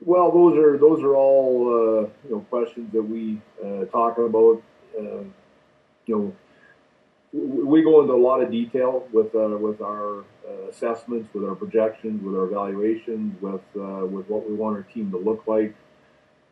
Well, 0.06 0.32
those 0.32 0.56
are 0.60 0.78
those 0.78 1.02
are 1.02 1.16
all 1.16 1.68
uh, 1.70 2.02
you 2.28 2.36
know 2.36 2.46
questions 2.52 2.92
that 2.94 3.02
we 3.02 3.42
uh, 3.64 3.86
talk 3.86 4.20
about. 4.20 4.62
Uh, 4.96 5.24
you 6.06 6.16
know 6.16 6.36
we 7.38 7.84
go 7.84 8.02
into 8.02 8.14
a 8.14 8.16
lot 8.16 8.42
of 8.42 8.52
detail 8.52 9.08
with 9.12 9.34
uh, 9.36 9.58
with 9.58 9.82
our 9.82 10.20
uh, 10.48 10.70
assessments, 10.70 11.32
with 11.34 11.44
our 11.44 11.56
projections, 11.56 12.24
with 12.24 12.36
our 12.36 12.46
evaluations, 12.46 13.40
with 13.42 13.62
uh, 13.76 14.06
with 14.06 14.28
what 14.30 14.50
we 14.50 14.56
want 14.56 14.76
our 14.78 14.84
team 14.84 15.12
to 15.12 15.18
look 15.18 15.44
like. 15.48 15.76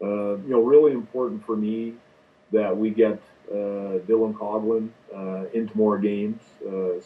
Uh, 0.02 0.36
you 0.38 0.50
know, 0.50 0.62
really 0.62 0.92
important 0.92 1.46
for 1.46 1.56
me 1.56 1.94
that 2.52 2.76
we 2.76 2.90
get 2.90 3.20
uh, 3.50 4.00
Dylan 4.08 4.34
Coghlan 4.34 4.90
uh, 5.16 5.50
into 5.54 5.76
more 5.76 5.98
games. 5.98 6.42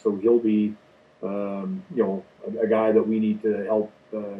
so 0.02 0.18
he'll 0.20 0.38
be, 0.38 0.74
um, 1.22 1.82
you 1.94 2.02
know, 2.02 2.24
a, 2.46 2.64
a, 2.64 2.66
guy 2.66 2.90
that 2.92 3.06
we 3.06 3.20
need 3.20 3.40
to 3.42 3.64
help 3.64 3.92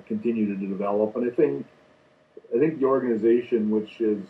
continue 0.06 0.46
to 0.46 0.66
develop. 0.66 1.16
And 1.16 1.30
I 1.30 1.34
think 1.34 1.64
I 2.54 2.58
think 2.58 2.80
the 2.80 2.86
organization, 2.86 3.70
which 3.70 4.00
is 4.00 4.20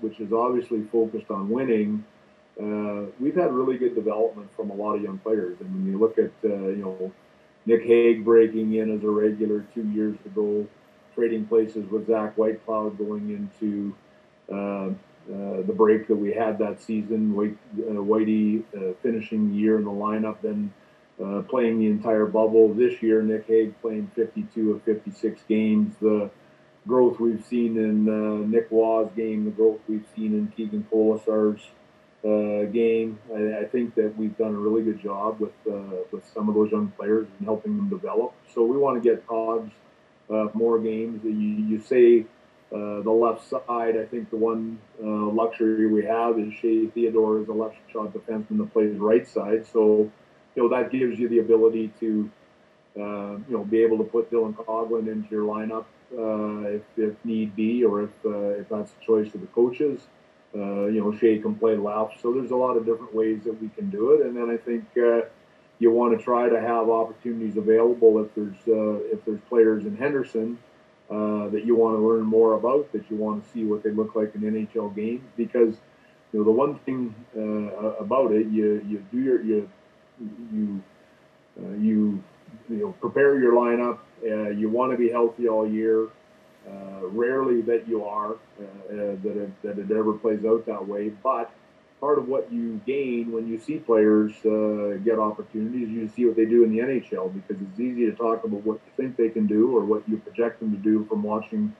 which 0.00 0.20
is 0.20 0.32
obviously 0.32 0.82
focused 0.90 1.30
on 1.30 1.48
winning 1.48 2.04
uh, 2.60 3.06
we've 3.18 3.34
had 3.34 3.52
really 3.52 3.76
good 3.76 3.94
development 3.94 4.48
from 4.54 4.70
a 4.70 4.74
lot 4.74 4.94
of 4.94 5.02
young 5.02 5.18
players. 5.18 5.56
And 5.60 5.74
when 5.74 5.86
you 5.90 5.98
look 5.98 6.18
at, 6.18 6.30
uh, 6.44 6.68
you 6.68 6.82
know, 6.82 7.12
Nick 7.66 7.82
Hague 7.84 8.24
breaking 8.24 8.74
in 8.74 8.94
as 8.94 9.02
a 9.02 9.08
regular 9.08 9.64
two 9.74 9.88
years 9.88 10.16
ago, 10.24 10.66
trading 11.14 11.46
places 11.46 11.88
with 11.90 12.06
Zach 12.06 12.36
Whitecloud 12.36 12.98
going 12.98 13.30
into 13.30 13.94
uh, 14.52 14.90
uh 15.32 15.62
the 15.62 15.72
break 15.74 16.06
that 16.06 16.16
we 16.16 16.32
had 16.32 16.58
that 16.58 16.82
season, 16.82 17.34
White, 17.34 17.56
uh, 17.78 17.94
Whitey 17.94 18.62
uh, 18.76 18.92
finishing 19.02 19.50
the 19.50 19.56
year 19.56 19.78
in 19.78 19.84
the 19.84 19.90
lineup, 19.90 20.36
then 20.42 20.72
playing 21.48 21.78
the 21.78 21.86
entire 21.86 22.26
bubble. 22.26 22.74
This 22.74 23.02
year, 23.02 23.22
Nick 23.22 23.46
Hague 23.46 23.80
playing 23.80 24.10
52 24.14 24.72
of 24.72 24.82
56 24.82 25.40
games. 25.48 25.94
The 26.00 26.30
growth 26.86 27.18
we've 27.18 27.44
seen 27.44 27.78
in 27.78 28.50
Nick 28.50 28.70
Waugh's 28.70 29.10
game, 29.16 29.44
the 29.44 29.50
growth 29.50 29.80
we've 29.88 30.06
seen 30.14 30.34
in 30.34 30.52
Keegan 30.56 30.86
Kolesar's 30.92 31.62
uh, 32.24 32.64
game. 32.64 33.18
I, 33.34 33.60
I, 33.60 33.64
think 33.66 33.94
that 33.96 34.16
we've 34.16 34.36
done 34.38 34.54
a 34.54 34.58
really 34.58 34.82
good 34.82 35.02
job 35.02 35.40
with 35.40 35.52
uh, 35.70 36.04
with 36.10 36.24
some 36.32 36.48
of 36.48 36.54
those 36.54 36.70
young 36.70 36.88
players 36.96 37.26
and 37.38 37.46
helping 37.46 37.76
them 37.76 37.90
develop. 37.90 38.32
So 38.54 38.64
we 38.64 38.78
want 38.78 39.02
to 39.02 39.06
get 39.06 39.26
Cogs 39.26 39.70
uh, 40.30 40.48
more 40.54 40.78
games. 40.78 41.22
You, 41.22 41.30
you 41.32 41.80
say 41.80 42.24
uh, 42.72 43.02
the 43.02 43.10
left 43.10 43.48
side. 43.48 43.98
I 43.98 44.06
think 44.06 44.30
the 44.30 44.36
one 44.36 44.78
uh, 45.02 45.06
luxury 45.06 45.86
we 45.86 46.04
have 46.06 46.38
is 46.38 46.52
Shea 46.54 46.86
Theodore 46.86 47.42
is 47.42 47.48
a 47.48 47.52
left 47.52 47.76
shot 47.92 48.14
defenseman 48.14 48.56
that 48.58 48.72
plays 48.72 48.96
right 48.96 49.28
side. 49.28 49.66
So 49.70 50.10
you 50.56 50.62
know 50.62 50.68
that 50.70 50.90
gives 50.90 51.18
you 51.18 51.28
the 51.28 51.40
ability 51.40 51.92
to 52.00 52.30
uh, 52.98 53.32
you 53.48 53.50
know 53.50 53.64
be 53.64 53.82
able 53.82 53.98
to 53.98 54.04
put 54.04 54.30
Dylan 54.30 54.54
Coghlan 54.54 55.08
into 55.08 55.28
your 55.30 55.44
lineup 55.44 55.84
if, 56.10 56.82
if 56.96 57.22
need 57.22 57.54
be, 57.54 57.84
or 57.84 58.04
if 58.04 58.10
if 58.24 58.68
that's 58.70 58.92
a 58.98 59.04
choice 59.04 59.34
of 59.34 59.42
the 59.42 59.46
coaches. 59.48 60.00
Uh, 60.56 60.86
you 60.86 61.00
know, 61.00 61.16
Shea 61.16 61.38
can 61.38 61.54
play 61.56 61.76
left. 61.76 62.20
So 62.20 62.32
there's 62.32 62.52
a 62.52 62.56
lot 62.56 62.76
of 62.76 62.86
different 62.86 63.12
ways 63.12 63.42
that 63.44 63.60
we 63.60 63.68
can 63.70 63.90
do 63.90 64.12
it. 64.12 64.24
And 64.24 64.36
then 64.36 64.50
I 64.50 64.56
think 64.56 64.84
uh, 64.96 65.26
you 65.80 65.90
want 65.90 66.16
to 66.16 66.24
try 66.24 66.48
to 66.48 66.60
have 66.60 66.88
opportunities 66.88 67.56
available 67.56 68.24
if 68.24 68.32
there's 68.34 68.56
uh, 68.68 69.02
if 69.12 69.24
there's 69.24 69.40
players 69.48 69.84
in 69.84 69.96
Henderson 69.96 70.58
uh, 71.10 71.48
that 71.48 71.64
you 71.64 71.74
want 71.74 71.96
to 71.96 72.06
learn 72.06 72.22
more 72.22 72.54
about, 72.54 72.92
that 72.92 73.10
you 73.10 73.16
want 73.16 73.44
to 73.44 73.50
see 73.50 73.64
what 73.64 73.82
they 73.82 73.90
look 73.90 74.14
like 74.14 74.34
in 74.36 74.42
NHL 74.42 74.94
games. 74.94 75.28
Because 75.36 75.74
you 76.32 76.38
know 76.38 76.44
the 76.44 76.52
one 76.52 76.78
thing 76.80 77.12
uh, 77.36 77.96
about 77.96 78.30
it, 78.30 78.46
you 78.46 78.80
you 78.86 79.04
do 79.10 79.18
your 79.18 79.42
you 79.42 79.68
you 80.52 80.82
you 81.80 82.22
you 82.68 82.76
know 82.76 82.92
prepare 83.00 83.40
your 83.40 83.54
lineup. 83.54 83.98
you 84.56 84.68
want 84.68 84.92
to 84.92 84.98
be 84.98 85.10
healthy 85.10 85.48
all 85.48 85.68
year. 85.68 86.08
Uh, 86.66 87.06
rarely 87.08 87.60
that 87.60 87.86
you 87.86 88.04
are, 88.04 88.32
uh, 88.32 88.64
uh, 88.64 88.96
that, 89.22 89.36
it, 89.36 89.62
that 89.62 89.78
it 89.78 89.90
ever 89.90 90.14
plays 90.14 90.44
out 90.46 90.64
that 90.64 90.86
way. 90.88 91.10
But 91.10 91.50
part 92.00 92.18
of 92.18 92.26
what 92.28 92.50
you 92.52 92.80
gain 92.86 93.32
when 93.32 93.46
you 93.46 93.58
see 93.58 93.76
players 93.76 94.32
uh, 94.44 94.98
get 95.04 95.18
opportunities, 95.18 95.88
you 95.88 96.08
see 96.14 96.24
what 96.24 96.36
they 96.36 96.44
do 96.46 96.64
in 96.64 96.70
the 96.70 96.78
NHL 96.78 97.32
because 97.34 97.62
it's 97.62 97.80
easy 97.80 98.06
to 98.06 98.12
talk 98.12 98.44
about 98.44 98.62
what 98.62 98.80
you 98.84 98.92
think 98.96 99.16
they 99.16 99.28
can 99.28 99.46
do 99.46 99.76
or 99.76 99.84
what 99.84 100.08
you 100.08 100.16
project 100.18 100.60
them 100.60 100.70
to 100.70 100.78
do 100.78 101.04
from 101.04 101.22
watching 101.22 101.74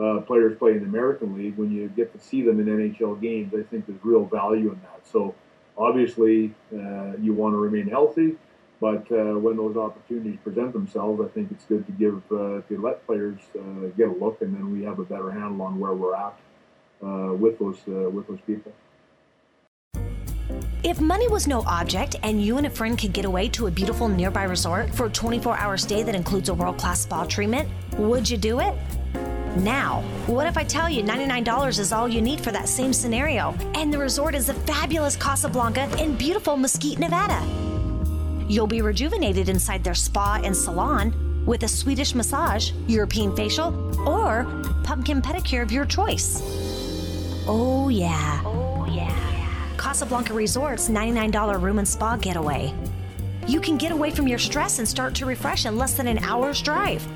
uh, 0.00 0.20
players 0.20 0.56
play 0.58 0.72
in 0.72 0.80
the 0.80 0.86
American 0.86 1.36
League. 1.36 1.56
When 1.56 1.72
you 1.72 1.88
get 1.88 2.12
to 2.12 2.24
see 2.24 2.42
them 2.42 2.60
in 2.60 2.66
NHL 2.66 3.20
games, 3.20 3.52
I 3.54 3.62
think 3.62 3.86
there's 3.86 4.04
real 4.04 4.24
value 4.24 4.70
in 4.72 4.80
that. 4.82 5.00
So 5.04 5.34
obviously, 5.76 6.54
uh, 6.72 7.12
you 7.20 7.32
want 7.34 7.54
to 7.54 7.58
remain 7.58 7.88
healthy. 7.88 8.36
But 8.80 9.10
uh, 9.10 9.38
when 9.38 9.56
those 9.56 9.76
opportunities 9.76 10.38
present 10.44 10.72
themselves, 10.72 11.20
I 11.20 11.28
think 11.28 11.50
it's 11.50 11.64
good 11.64 11.84
to 11.86 11.92
give 11.92 12.22
uh, 12.30 12.60
to 12.68 12.80
let 12.80 13.04
players 13.06 13.40
uh, 13.58 13.88
get 13.96 14.08
a 14.08 14.12
look, 14.12 14.40
and 14.40 14.54
then 14.54 14.72
we 14.72 14.84
have 14.84 14.98
a 15.00 15.04
better 15.04 15.30
handle 15.30 15.62
on 15.62 15.80
where 15.80 15.94
we're 15.94 16.14
at 16.14 16.38
uh, 17.02 17.34
with 17.34 17.58
those 17.58 17.78
uh, 17.88 18.08
with 18.10 18.28
those 18.28 18.40
people. 18.46 18.72
If 20.84 21.00
money 21.00 21.26
was 21.26 21.48
no 21.48 21.62
object 21.62 22.14
and 22.22 22.42
you 22.42 22.56
and 22.56 22.66
a 22.66 22.70
friend 22.70 22.96
could 22.96 23.12
get 23.12 23.24
away 23.24 23.48
to 23.48 23.66
a 23.66 23.70
beautiful 23.70 24.08
nearby 24.08 24.44
resort 24.44 24.94
for 24.94 25.06
a 25.06 25.10
24 25.10 25.56
hour 25.58 25.76
stay 25.76 26.04
that 26.04 26.14
includes 26.14 26.48
a 26.48 26.54
world 26.54 26.78
class 26.78 27.00
spa 27.00 27.24
treatment, 27.24 27.68
would 27.98 28.30
you 28.30 28.36
do 28.36 28.60
it? 28.60 28.74
Now, 29.56 30.02
what 30.28 30.46
if 30.46 30.56
I 30.56 30.62
tell 30.62 30.88
you 30.88 31.02
$99 31.02 31.80
is 31.80 31.92
all 31.92 32.08
you 32.08 32.22
need 32.22 32.40
for 32.40 32.52
that 32.52 32.68
same 32.68 32.92
scenario? 32.92 33.54
And 33.74 33.92
the 33.92 33.98
resort 33.98 34.36
is 34.36 34.46
the 34.46 34.54
fabulous 34.54 35.16
Casablanca 35.16 35.90
in 36.00 36.14
beautiful 36.14 36.56
Mesquite, 36.56 37.00
Nevada. 37.00 37.67
You'll 38.48 38.66
be 38.66 38.80
rejuvenated 38.80 39.50
inside 39.50 39.84
their 39.84 39.94
spa 39.94 40.40
and 40.42 40.56
salon 40.56 41.44
with 41.44 41.64
a 41.64 41.68
Swedish 41.68 42.14
massage, 42.14 42.72
European 42.86 43.36
facial, 43.36 43.74
or 44.08 44.44
pumpkin 44.84 45.20
pedicure 45.20 45.62
of 45.62 45.70
your 45.70 45.84
choice. 45.84 46.42
Oh, 47.46 47.88
yeah. 47.90 48.42
Oh, 48.44 48.86
yeah. 48.90 49.76
Casablanca 49.76 50.32
Resort's 50.32 50.88
$99 50.88 51.60
room 51.60 51.78
and 51.78 51.86
spa 51.86 52.16
getaway. 52.16 52.72
You 53.46 53.60
can 53.60 53.76
get 53.76 53.92
away 53.92 54.10
from 54.10 54.26
your 54.26 54.38
stress 54.38 54.78
and 54.78 54.88
start 54.88 55.14
to 55.16 55.26
refresh 55.26 55.66
in 55.66 55.76
less 55.76 55.94
than 55.94 56.06
an 56.06 56.18
hour's 56.18 56.60
drive. 56.62 57.06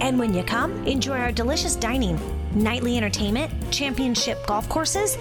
And 0.00 0.18
when 0.18 0.34
you 0.34 0.42
come, 0.42 0.86
enjoy 0.86 1.18
our 1.18 1.32
delicious 1.32 1.76
dining, 1.76 2.18
nightly 2.54 2.96
entertainment, 2.96 3.52
championship 3.70 4.44
golf 4.46 4.68
courses, 4.68 5.18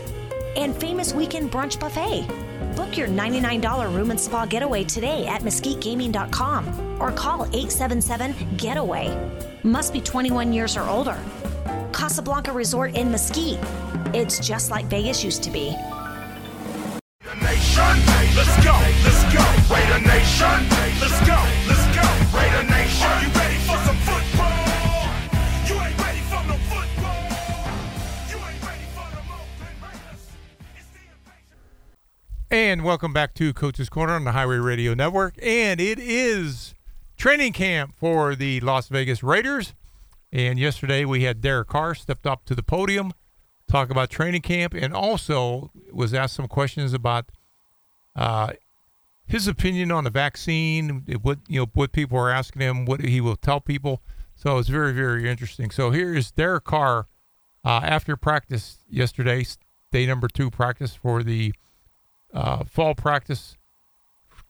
and 0.55 0.75
famous 0.75 1.13
weekend 1.13 1.51
brunch 1.51 1.79
buffet. 1.79 2.48
Book 2.79 2.95
your 2.95 3.09
$99 3.09 3.93
room 3.93 4.09
and 4.09 4.17
spa 4.17 4.45
getaway 4.45 4.85
today 4.85 5.27
at 5.27 5.41
mesquitegaming.com 5.41 7.01
or 7.01 7.11
call 7.11 7.43
877 7.47 8.55
Getaway. 8.55 9.13
Must 9.63 9.91
be 9.91 9.99
21 9.99 10.53
years 10.53 10.77
or 10.77 10.87
older. 10.87 11.17
Casablanca 11.91 12.53
Resort 12.53 12.95
in 12.95 13.11
Mesquite. 13.11 13.59
It's 14.13 14.39
just 14.39 14.71
like 14.71 14.85
Vegas 14.85 15.25
used 15.25 15.43
to 15.43 15.51
be. 15.51 15.75
And 32.69 32.83
welcome 32.83 33.13
back 33.13 33.33
to 33.33 33.51
Coach's 33.51 33.89
Corner 33.89 34.13
on 34.13 34.25
the 34.25 34.33
Highway 34.33 34.57
Radio 34.57 34.93
Network. 34.93 35.33
And 35.41 35.81
it 35.81 35.97
is 35.97 36.75
training 37.17 37.53
camp 37.53 37.95
for 37.97 38.35
the 38.35 38.59
Las 38.59 38.89
Vegas 38.89 39.23
Raiders. 39.23 39.73
And 40.31 40.59
yesterday 40.59 41.03
we 41.03 41.23
had 41.23 41.41
Derek 41.41 41.69
Carr 41.69 41.95
stepped 41.95 42.27
up 42.27 42.45
to 42.45 42.53
the 42.53 42.61
podium, 42.61 43.11
talk 43.67 43.89
about 43.89 44.11
training 44.11 44.43
camp, 44.43 44.75
and 44.75 44.93
also 44.93 45.71
was 45.91 46.13
asked 46.13 46.35
some 46.35 46.47
questions 46.47 46.93
about 46.93 47.31
uh, 48.15 48.51
his 49.25 49.47
opinion 49.47 49.91
on 49.91 50.03
the 50.03 50.11
vaccine, 50.11 51.03
what 51.23 51.39
you 51.47 51.61
know, 51.61 51.71
what 51.73 51.91
people 51.91 52.19
are 52.19 52.29
asking 52.29 52.61
him, 52.61 52.85
what 52.85 53.01
he 53.01 53.19
will 53.19 53.35
tell 53.35 53.59
people. 53.59 54.03
So 54.35 54.59
it's 54.59 54.69
very, 54.69 54.93
very 54.93 55.27
interesting. 55.27 55.71
So 55.71 55.89
here 55.89 56.13
is 56.13 56.29
Derek 56.29 56.65
Carr 56.65 57.07
uh, 57.65 57.81
after 57.83 58.15
practice 58.15 58.77
yesterday, 58.87 59.43
day 59.91 60.05
number 60.05 60.27
two 60.27 60.51
practice 60.51 60.93
for 60.93 61.23
the 61.23 61.51
uh, 62.33 62.63
fall 62.63 62.95
practice 62.95 63.57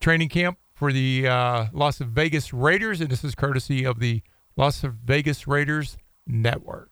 training 0.00 0.28
camp 0.28 0.58
for 0.72 0.92
the 0.92 1.28
uh, 1.28 1.66
Las 1.72 1.98
Vegas 1.98 2.52
Raiders, 2.52 3.00
and 3.00 3.10
this 3.10 3.22
is 3.22 3.34
courtesy 3.34 3.84
of 3.84 3.98
the 3.98 4.22
Las 4.56 4.80
Vegas 4.82 5.46
Raiders 5.46 5.98
Network. 6.26 6.90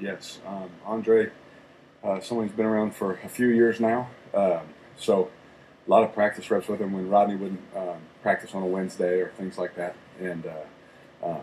Yes, 0.00 0.40
um, 0.46 0.68
Andre, 0.84 1.30
uh, 2.02 2.20
someone 2.20 2.48
who's 2.48 2.56
been 2.56 2.66
around 2.66 2.94
for 2.94 3.14
a 3.24 3.28
few 3.28 3.48
years 3.48 3.80
now. 3.80 4.08
Um, 4.34 4.60
so 4.98 5.30
a 5.86 5.90
lot 5.90 6.02
of 6.02 6.12
practice 6.12 6.50
reps 6.50 6.68
with 6.68 6.80
him 6.80 6.92
when 6.92 7.08
Rodney 7.08 7.36
wouldn't 7.36 7.62
um, 7.74 7.98
practice 8.22 8.54
on 8.54 8.62
a 8.62 8.66
Wednesday 8.66 9.20
or 9.20 9.28
things 9.36 9.56
like 9.56 9.76
that. 9.76 9.94
And, 10.20 10.46
uh, 10.46 11.26
um, 11.26 11.40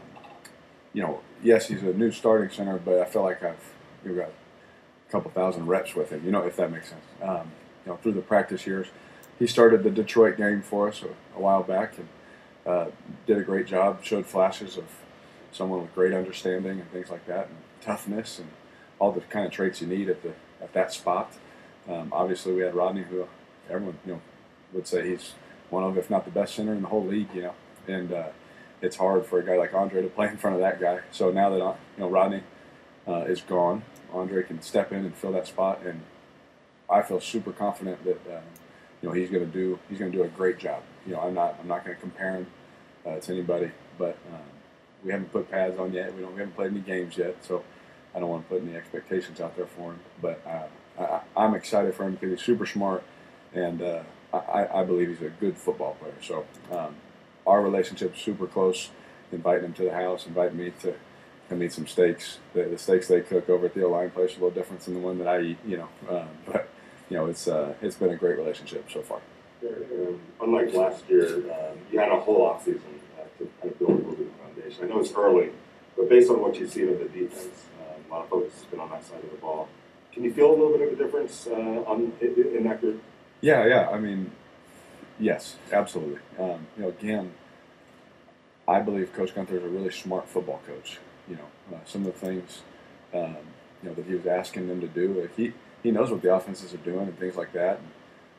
you 0.93 1.01
know, 1.01 1.21
yes, 1.43 1.67
he's 1.67 1.81
a 1.83 1.93
new 1.93 2.11
starting 2.11 2.49
center, 2.49 2.77
but 2.77 2.99
I 2.99 3.05
feel 3.05 3.23
like 3.23 3.43
I've 3.43 3.73
you 4.05 4.15
got 4.15 4.29
a 4.29 5.11
couple 5.11 5.31
thousand 5.31 5.67
reps 5.67 5.95
with 5.95 6.09
him, 6.09 6.25
you 6.25 6.31
know, 6.31 6.43
if 6.43 6.55
that 6.57 6.71
makes 6.71 6.89
sense. 6.89 7.05
Um, 7.21 7.51
you 7.85 7.91
know, 7.91 7.97
through 7.97 8.13
the 8.13 8.21
practice 8.21 8.65
years. 8.65 8.87
He 9.39 9.47
started 9.47 9.83
the 9.83 9.89
Detroit 9.89 10.37
game 10.37 10.61
for 10.61 10.87
us 10.87 11.01
a, 11.01 11.07
a 11.37 11.41
while 11.41 11.63
back 11.63 11.97
and 11.97 12.07
uh, 12.65 12.91
did 13.25 13.37
a 13.37 13.41
great 13.41 13.65
job, 13.65 14.03
showed 14.03 14.25
flashes 14.25 14.77
of 14.77 14.85
someone 15.51 15.81
with 15.81 15.95
great 15.95 16.13
understanding 16.13 16.79
and 16.79 16.91
things 16.91 17.09
like 17.09 17.25
that, 17.25 17.47
and 17.47 17.57
toughness 17.81 18.39
and 18.39 18.49
all 18.99 19.11
the 19.11 19.21
kind 19.21 19.45
of 19.45 19.51
traits 19.51 19.81
you 19.81 19.87
need 19.87 20.09
at 20.09 20.21
the 20.21 20.33
at 20.61 20.73
that 20.73 20.93
spot. 20.93 21.33
Um, 21.89 22.09
obviously, 22.11 22.53
we 22.53 22.61
had 22.61 22.75
Rodney, 22.75 23.03
who 23.03 23.27
everyone 23.69 23.97
you 24.05 24.13
know 24.13 24.21
would 24.73 24.87
say 24.87 25.09
he's 25.09 25.33
one 25.69 25.83
of, 25.83 25.97
if 25.97 26.09
not 26.09 26.25
the 26.25 26.31
best 26.31 26.55
center 26.55 26.73
in 26.73 26.83
the 26.83 26.87
whole 26.87 27.05
league. 27.05 27.29
You 27.33 27.41
know, 27.41 27.53
and 27.87 28.13
uh, 28.13 28.27
it's 28.81 28.95
hard 28.95 29.25
for 29.25 29.39
a 29.39 29.45
guy 29.45 29.57
like 29.57 29.73
Andre 29.73 30.01
to 30.01 30.09
play 30.09 30.27
in 30.27 30.37
front 30.37 30.55
of 30.55 30.61
that 30.61 30.79
guy. 30.79 30.99
So 31.11 31.31
now 31.31 31.49
that 31.49 31.63
uh, 31.63 31.75
you 31.97 32.03
know 32.03 32.09
Rodney 32.09 32.43
uh, 33.07 33.21
is 33.21 33.41
gone, 33.41 33.83
Andre 34.13 34.43
can 34.43 34.61
step 34.61 34.91
in 34.91 34.99
and 34.99 35.15
fill 35.15 35.31
that 35.33 35.47
spot, 35.47 35.81
and 35.85 36.01
I 36.89 37.01
feel 37.01 37.19
super 37.19 37.51
confident 37.51 38.03
that 38.03 38.37
um, 38.37 38.43
you 39.01 39.09
know 39.09 39.13
he's 39.13 39.29
going 39.29 39.45
to 39.45 39.51
do 39.51 39.79
he's 39.89 39.99
going 39.99 40.11
to 40.11 40.17
do 40.17 40.23
a 40.23 40.27
great 40.27 40.57
job. 40.57 40.83
You 41.05 41.13
know, 41.13 41.21
I'm 41.21 41.33
not 41.33 41.57
I'm 41.61 41.67
not 41.67 41.85
going 41.85 41.95
to 41.95 42.01
compare 42.01 42.35
him 42.35 42.47
uh, 43.05 43.19
to 43.19 43.31
anybody, 43.31 43.71
but 43.97 44.17
um, 44.33 44.41
we 45.03 45.11
haven't 45.11 45.31
put 45.31 45.49
pads 45.49 45.77
on 45.79 45.93
yet. 45.93 46.13
We 46.15 46.21
don't 46.21 46.33
we 46.33 46.39
haven't 46.39 46.55
played 46.55 46.71
any 46.71 46.81
games 46.81 47.17
yet, 47.17 47.37
so 47.41 47.63
I 48.15 48.19
don't 48.19 48.29
want 48.29 48.47
to 48.47 48.55
put 48.55 48.63
any 48.63 48.75
expectations 48.75 49.39
out 49.39 49.55
there 49.55 49.67
for 49.67 49.91
him. 49.91 49.99
But 50.21 50.41
uh, 50.45 51.01
I, 51.01 51.21
I'm 51.37 51.53
excited 51.55 51.93
for 51.93 52.05
him 52.05 52.13
because 52.13 52.31
he's 52.31 52.45
super 52.45 52.65
smart, 52.65 53.03
and 53.53 53.81
uh, 53.81 54.03
I, 54.33 54.67
I 54.73 54.83
believe 54.83 55.09
he's 55.09 55.21
a 55.21 55.29
good 55.29 55.57
football 55.57 55.95
player. 55.99 56.13
So 56.21 56.45
um, 56.71 56.95
our 57.45 57.61
relationship 57.61 58.17
super 58.17 58.47
close. 58.47 58.89
Inviting 59.31 59.63
him 59.63 59.73
to 59.73 59.83
the 59.83 59.93
house, 59.93 60.25
inviting 60.25 60.57
me 60.57 60.73
to 60.81 60.93
I 61.51 61.55
mean, 61.55 61.69
some 61.69 61.85
steaks. 61.85 62.39
The, 62.53 62.63
the 62.63 62.77
steaks 62.77 63.07
they 63.07 63.21
cook 63.21 63.49
over 63.49 63.65
at 63.65 63.73
the 63.73 63.83
O 63.83 63.89
line 63.89 64.09
place 64.09 64.31
are 64.31 64.39
a 64.39 64.43
little 64.43 64.51
different 64.51 64.81
than 64.83 64.95
the 64.95 64.99
one 64.99 65.17
that 65.19 65.27
I 65.27 65.41
eat. 65.41 65.57
You 65.65 65.77
know, 65.77 65.89
um, 66.09 66.29
but 66.45 66.69
you 67.09 67.17
know, 67.17 67.25
it's 67.27 67.47
uh, 67.47 67.73
it's 67.81 67.97
been 67.97 68.11
a 68.11 68.15
great 68.15 68.37
relationship 68.37 68.89
so 68.91 69.01
far. 69.01 69.19
Um, 69.63 70.19
unlike 70.41 70.73
last 70.73 71.07
year, 71.09 71.35
um, 71.51 71.77
you 71.91 71.99
had 71.99 72.11
a 72.11 72.19
whole 72.19 72.49
offseason 72.49 72.79
uh, 73.19 73.23
to 73.37 73.49
kind 73.59 73.71
of 73.71 73.79
build 73.79 73.91
a 73.91 73.93
little 73.93 74.15
bit 74.15 74.27
of 74.27 74.33
foundation. 74.55 74.85
I 74.85 74.87
know 74.87 74.99
it's 75.01 75.13
early, 75.13 75.49
but 75.95 76.09
based 76.09 76.31
on 76.31 76.41
what 76.41 76.55
you've 76.55 76.71
seen 76.71 76.89
of 76.89 76.99
the 76.99 77.05
defense, 77.05 77.65
um, 77.79 78.01
a 78.09 78.13
lot 78.13 78.23
of 78.23 78.29
focus 78.29 78.53
has 78.55 78.65
been 78.65 78.79
on 78.79 78.89
that 78.89 79.05
side 79.05 79.23
of 79.23 79.29
the 79.29 79.37
ball. 79.37 79.67
Can 80.13 80.23
you 80.23 80.33
feel 80.33 80.49
a 80.49 80.51
little 80.51 80.77
bit 80.77 80.87
of 80.87 80.99
a 80.99 81.03
difference 81.03 81.47
uh, 81.47 81.53
on, 81.53 82.11
in, 82.21 82.55
in 82.57 82.63
that 82.63 82.81
group? 82.81 83.01
Yeah, 83.41 83.65
yeah. 83.65 83.89
I 83.89 83.99
mean, 83.99 84.31
yes, 85.21 85.55
absolutely. 85.71 86.19
Um, 86.37 86.67
you 86.75 86.83
know, 86.83 86.89
again, 86.89 87.31
I 88.67 88.79
believe 88.79 89.13
Coach 89.13 89.33
Guenther 89.33 89.53
is 89.53 89.63
a 89.63 89.67
really 89.67 89.91
smart 89.91 90.27
football 90.27 90.61
coach. 90.65 90.99
You 91.29 91.35
know, 91.35 91.75
uh, 91.75 91.79
some 91.85 92.05
of 92.05 92.13
the 92.13 92.19
things 92.19 92.61
um, 93.13 93.37
you 93.81 93.89
know 93.89 93.93
that 93.95 94.05
he 94.05 94.15
was 94.15 94.25
asking 94.25 94.67
them 94.67 94.81
to 94.81 94.87
do, 94.87 95.13
like 95.21 95.35
he 95.35 95.53
he 95.83 95.91
knows 95.91 96.11
what 96.11 96.21
the 96.21 96.33
offenses 96.33 96.73
are 96.73 96.77
doing 96.77 97.07
and 97.07 97.17
things 97.17 97.35
like 97.35 97.53
that. 97.53 97.77
And 97.77 97.87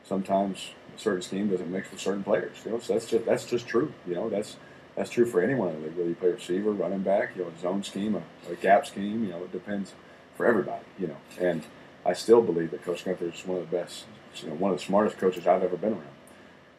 sometimes 0.03 0.71
a 0.95 0.99
certain 0.99 1.21
scheme 1.21 1.49
doesn't 1.49 1.71
mix 1.71 1.91
with 1.91 1.99
certain 1.99 2.23
players. 2.23 2.57
You 2.65 2.71
know, 2.71 2.79
so 2.79 2.93
that's 2.93 3.05
just 3.05 3.25
that's 3.25 3.45
just 3.45 3.67
true. 3.67 3.93
You 4.07 4.15
know, 4.15 4.29
that's 4.29 4.57
that's 4.95 5.09
true 5.09 5.25
for 5.25 5.41
anyone 5.41 5.69
in 5.69 5.81
the 5.81 5.87
league. 5.87 5.97
Whether 5.97 6.09
you 6.09 6.15
play 6.15 6.29
receiver, 6.29 6.71
running 6.71 7.01
back, 7.01 7.35
you 7.35 7.43
know, 7.43 7.51
a 7.55 7.61
zone 7.61 7.83
scheme, 7.83 8.15
a, 8.15 8.51
a 8.51 8.55
gap 8.55 8.85
scheme. 8.85 9.23
You 9.23 9.31
know, 9.31 9.43
it 9.43 9.51
depends 9.51 9.93
for 10.35 10.45
everybody. 10.45 10.85
You 10.99 11.07
know, 11.07 11.17
and 11.39 11.63
I 12.05 12.13
still 12.13 12.41
believe 12.41 12.71
that 12.71 12.83
Coach 12.83 13.05
Guenther 13.05 13.33
is 13.33 13.45
one 13.45 13.59
of 13.59 13.69
the 13.69 13.77
best, 13.77 14.05
you 14.41 14.49
know, 14.49 14.55
one 14.55 14.71
of 14.71 14.77
the 14.77 14.83
smartest 14.83 15.17
coaches 15.17 15.47
I've 15.47 15.63
ever 15.63 15.77
been 15.77 15.93
around. 15.93 16.07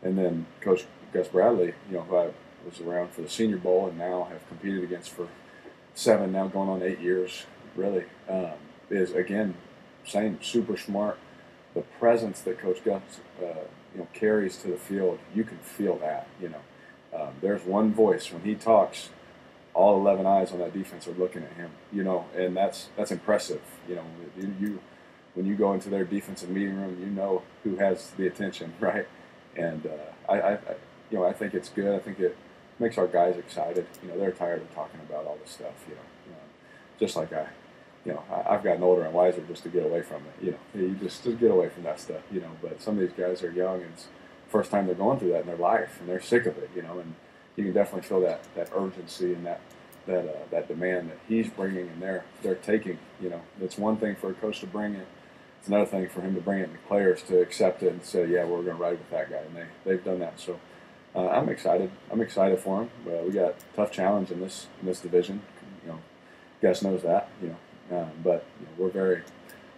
And 0.04 0.18
then 0.18 0.46
Coach 0.60 0.84
Gus 1.12 1.28
Bradley, 1.28 1.74
you 1.90 1.96
know, 1.96 2.02
who 2.02 2.16
I 2.16 2.30
was 2.64 2.80
around 2.80 3.10
for 3.10 3.22
the 3.22 3.28
Senior 3.28 3.56
Bowl 3.56 3.88
and 3.88 3.98
now 3.98 4.28
have 4.30 4.46
competed 4.48 4.84
against 4.84 5.10
for 5.10 5.28
seven, 5.94 6.32
now 6.32 6.46
going 6.46 6.68
on 6.68 6.82
eight 6.82 7.00
years, 7.00 7.46
really, 7.74 8.04
um, 8.28 8.52
is 8.90 9.12
again, 9.12 9.54
same, 10.06 10.40
super 10.42 10.76
smart. 10.76 11.18
The 11.74 11.82
presence 11.82 12.40
that 12.42 12.58
Coach 12.58 12.84
Gus, 12.84 13.02
uh, 13.40 13.46
you 13.92 14.00
know, 14.00 14.08
carries 14.12 14.56
to 14.58 14.68
the 14.68 14.76
field, 14.76 15.18
you 15.34 15.42
can 15.44 15.58
feel 15.58 15.96
that. 15.98 16.28
You 16.40 16.50
know, 16.50 17.18
um, 17.18 17.34
there's 17.40 17.64
one 17.64 17.92
voice 17.92 18.32
when 18.32 18.42
he 18.42 18.54
talks, 18.54 19.08
all 19.72 19.98
11 19.98 20.26
eyes 20.26 20.52
on 20.52 20.58
that 20.58 20.72
defense 20.72 21.08
are 21.08 21.12
looking 21.12 21.42
at 21.42 21.52
him. 21.54 21.70
You 21.92 22.04
know, 22.04 22.26
and 22.36 22.56
that's 22.56 22.88
that's 22.96 23.10
impressive. 23.10 23.62
You 23.88 23.96
know, 23.96 24.04
you, 24.38 24.54
you 24.60 24.80
when 25.34 25.46
you 25.46 25.56
go 25.56 25.72
into 25.72 25.88
their 25.88 26.04
defensive 26.04 26.50
meeting 26.50 26.76
room, 26.76 26.98
you 27.00 27.06
know 27.06 27.42
who 27.64 27.76
has 27.76 28.10
the 28.10 28.26
attention, 28.26 28.72
right? 28.80 29.06
And 29.56 29.86
uh, 29.86 30.32
I, 30.32 30.40
I, 30.40 30.58
you 31.10 31.18
know, 31.18 31.24
I 31.24 31.32
think 31.32 31.54
it's 31.54 31.68
good. 31.68 31.94
I 31.94 31.98
think 31.98 32.18
it 32.20 32.36
makes 32.78 32.98
our 32.98 33.06
guys 33.06 33.36
excited. 33.36 33.86
You 34.02 34.08
know, 34.08 34.18
they're 34.18 34.32
tired 34.32 34.62
of 34.62 34.74
talking 34.74 35.00
about 35.08 35.26
all 35.26 35.38
this 35.42 35.52
stuff. 35.52 35.74
You 35.88 35.94
know, 35.94 36.00
you 36.26 36.32
know 36.32 36.38
just 36.98 37.16
like 37.16 37.32
I, 37.32 37.46
you 38.04 38.12
know, 38.12 38.22
I, 38.30 38.54
I've 38.54 38.64
gotten 38.64 38.82
older 38.82 39.02
and 39.02 39.14
wiser 39.14 39.42
just 39.48 39.62
to 39.64 39.68
get 39.68 39.84
away 39.84 40.02
from 40.02 40.22
it. 40.22 40.44
You 40.44 40.50
know, 40.52 40.88
you 40.88 40.94
just 40.96 41.24
just 41.24 41.38
get 41.38 41.50
away 41.50 41.68
from 41.68 41.84
that 41.84 42.00
stuff. 42.00 42.22
You 42.32 42.40
know, 42.40 42.50
but 42.62 42.80
some 42.80 42.94
of 42.94 43.00
these 43.00 43.16
guys 43.16 43.42
are 43.42 43.52
young 43.52 43.82
and 43.82 43.92
it's 43.92 44.06
first 44.48 44.70
time 44.70 44.86
they're 44.86 44.94
going 44.94 45.18
through 45.18 45.30
that 45.30 45.42
in 45.42 45.46
their 45.46 45.56
life 45.56 45.98
and 46.00 46.08
they're 46.08 46.20
sick 46.20 46.46
of 46.46 46.56
it. 46.58 46.70
You 46.74 46.82
know, 46.82 46.98
and 46.98 47.14
you 47.56 47.64
can 47.64 47.72
definitely 47.72 48.08
feel 48.08 48.20
that 48.20 48.42
that 48.54 48.70
urgency 48.74 49.34
and 49.34 49.46
that 49.46 49.60
that 50.06 50.26
uh, 50.28 50.38
that 50.50 50.68
demand 50.68 51.10
that 51.10 51.18
he's 51.28 51.48
bringing 51.48 51.88
and 51.88 52.02
they're 52.02 52.24
they're 52.42 52.54
taking. 52.56 52.98
You 53.20 53.30
know, 53.30 53.40
it's 53.60 53.78
one 53.78 53.96
thing 53.96 54.16
for 54.16 54.30
a 54.30 54.34
coach 54.34 54.60
to 54.60 54.66
bring 54.66 54.94
it. 54.94 55.06
It's 55.64 55.70
another 55.70 55.86
thing 55.86 56.06
for 56.10 56.20
him 56.20 56.34
to 56.34 56.42
bring 56.42 56.58
it 56.58 56.70
the 56.70 56.78
players 56.86 57.22
to 57.22 57.40
accept 57.40 57.82
it 57.82 57.90
and 57.90 58.04
say, 58.04 58.26
yeah, 58.26 58.44
we're 58.44 58.62
going 58.62 58.76
to 58.76 58.82
ride 58.82 58.98
with 58.98 59.08
that 59.08 59.30
guy. 59.30 59.38
And 59.38 59.56
they, 59.56 59.64
they've 59.86 60.04
done 60.04 60.18
that. 60.18 60.38
So 60.38 60.60
uh, 61.16 61.26
I'm 61.28 61.48
excited. 61.48 61.90
I'm 62.12 62.20
excited 62.20 62.58
for 62.58 62.82
him. 62.82 62.90
Uh, 63.08 63.22
we 63.22 63.30
got 63.30 63.54
tough 63.74 63.90
challenge 63.90 64.30
in 64.30 64.40
this 64.40 64.66
in 64.82 64.86
this 64.86 65.00
division. 65.00 65.40
You 65.82 65.92
know, 65.92 65.98
Gus 66.60 66.82
knows 66.82 67.00
that. 67.04 67.30
You 67.40 67.56
know, 67.88 67.98
um, 67.98 68.10
but 68.22 68.44
you 68.60 68.66
know, 68.66 68.72
we're 68.76 68.90
very, 68.90 69.22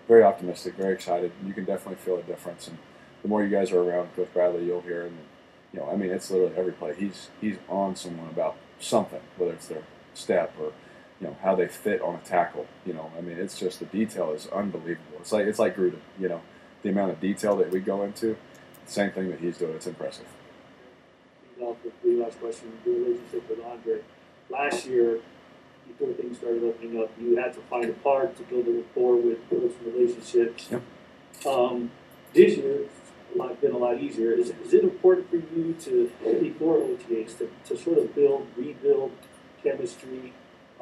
very 0.08 0.24
optimistic, 0.24 0.74
very 0.74 0.92
excited. 0.92 1.30
You 1.46 1.54
can 1.54 1.64
definitely 1.64 2.02
feel 2.04 2.16
a 2.16 2.22
difference. 2.24 2.66
And 2.66 2.78
the 3.22 3.28
more 3.28 3.44
you 3.44 3.50
guys 3.50 3.70
are 3.70 3.78
around 3.80 4.12
Coach 4.16 4.34
Bradley, 4.34 4.64
you'll 4.64 4.80
hear. 4.80 5.02
And, 5.02 5.16
you 5.72 5.78
know, 5.78 5.88
I 5.88 5.94
mean, 5.94 6.10
it's 6.10 6.28
literally 6.32 6.56
every 6.56 6.72
play. 6.72 6.96
He's 6.98 7.28
he's 7.40 7.58
on 7.68 7.94
someone 7.94 8.28
about 8.30 8.56
something, 8.80 9.20
whether 9.36 9.52
it's 9.52 9.68
their 9.68 9.84
step 10.14 10.52
or 10.60 10.72
you 11.20 11.26
know 11.26 11.36
how 11.42 11.54
they 11.54 11.68
fit 11.68 12.00
on 12.02 12.14
a 12.14 12.18
tackle. 12.18 12.66
You 12.84 12.94
know, 12.94 13.10
I 13.16 13.20
mean, 13.20 13.38
it's 13.38 13.58
just 13.58 13.80
the 13.80 13.86
detail 13.86 14.32
is 14.32 14.46
unbelievable. 14.48 15.18
It's 15.20 15.32
like 15.32 15.46
it's 15.46 15.58
like 15.58 15.76
Gruden. 15.76 16.00
You 16.18 16.28
know, 16.28 16.40
the 16.82 16.90
amount 16.90 17.12
of 17.12 17.20
detail 17.20 17.56
that 17.56 17.70
we 17.70 17.80
go 17.80 18.02
into. 18.02 18.36
Same 18.86 19.10
thing 19.10 19.30
that 19.30 19.40
he's 19.40 19.58
doing. 19.58 19.74
It's 19.74 19.86
impressive. 19.86 20.26
off 21.60 21.76
with 21.82 22.00
the 22.02 22.22
last 22.22 22.38
question, 22.38 22.72
your 22.84 22.94
relationship 22.94 23.48
with 23.48 23.64
Andre. 23.64 24.00
Last 24.48 24.86
year, 24.86 25.20
before 25.88 26.14
things 26.14 26.38
started 26.38 26.62
opening 26.62 27.02
up, 27.02 27.10
you 27.20 27.36
had 27.36 27.52
to 27.54 27.60
find 27.62 27.86
a 27.86 27.92
part 27.94 28.36
to 28.36 28.42
build 28.44 28.68
a 28.68 28.72
rapport 28.72 29.16
with 29.16 29.48
build 29.50 29.72
some 29.72 29.92
relationships. 29.92 30.68
Yep. 30.70 30.82
Um, 31.46 31.90
this 32.32 32.56
year, 32.56 32.86
lot, 33.36 33.60
been 33.60 33.72
a 33.72 33.78
lot 33.78 34.00
easier. 34.00 34.32
Is, 34.32 34.52
is 34.64 34.74
it 34.74 34.84
important 34.84 35.28
for 35.30 35.36
you 35.36 35.74
to, 35.80 36.10
before 36.40 36.78
OTAs, 36.78 37.38
to, 37.38 37.50
to 37.66 37.76
sort 37.76 37.98
of 37.98 38.14
build, 38.14 38.46
rebuild 38.56 39.12
chemistry, 39.62 40.32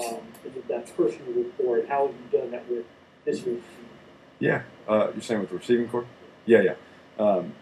um, 0.01 0.21
that 0.69 0.97
personal 0.97 1.33
rapport, 1.33 1.79
and 1.79 1.89
how 1.89 2.07
have 2.07 2.17
you 2.17 2.39
done 2.39 2.51
that 2.51 2.69
with 2.69 2.85
this 3.25 3.41
year's? 3.43 3.63
Yeah, 4.39 4.63
uh, 4.89 5.11
you're 5.13 5.23
saying 5.23 5.41
with 5.41 5.51
the 5.51 5.57
receiving 5.57 5.89
corps? 5.89 6.07
Yeah, 6.47 6.63
yeah. 6.63 6.75
Um, 7.19 7.55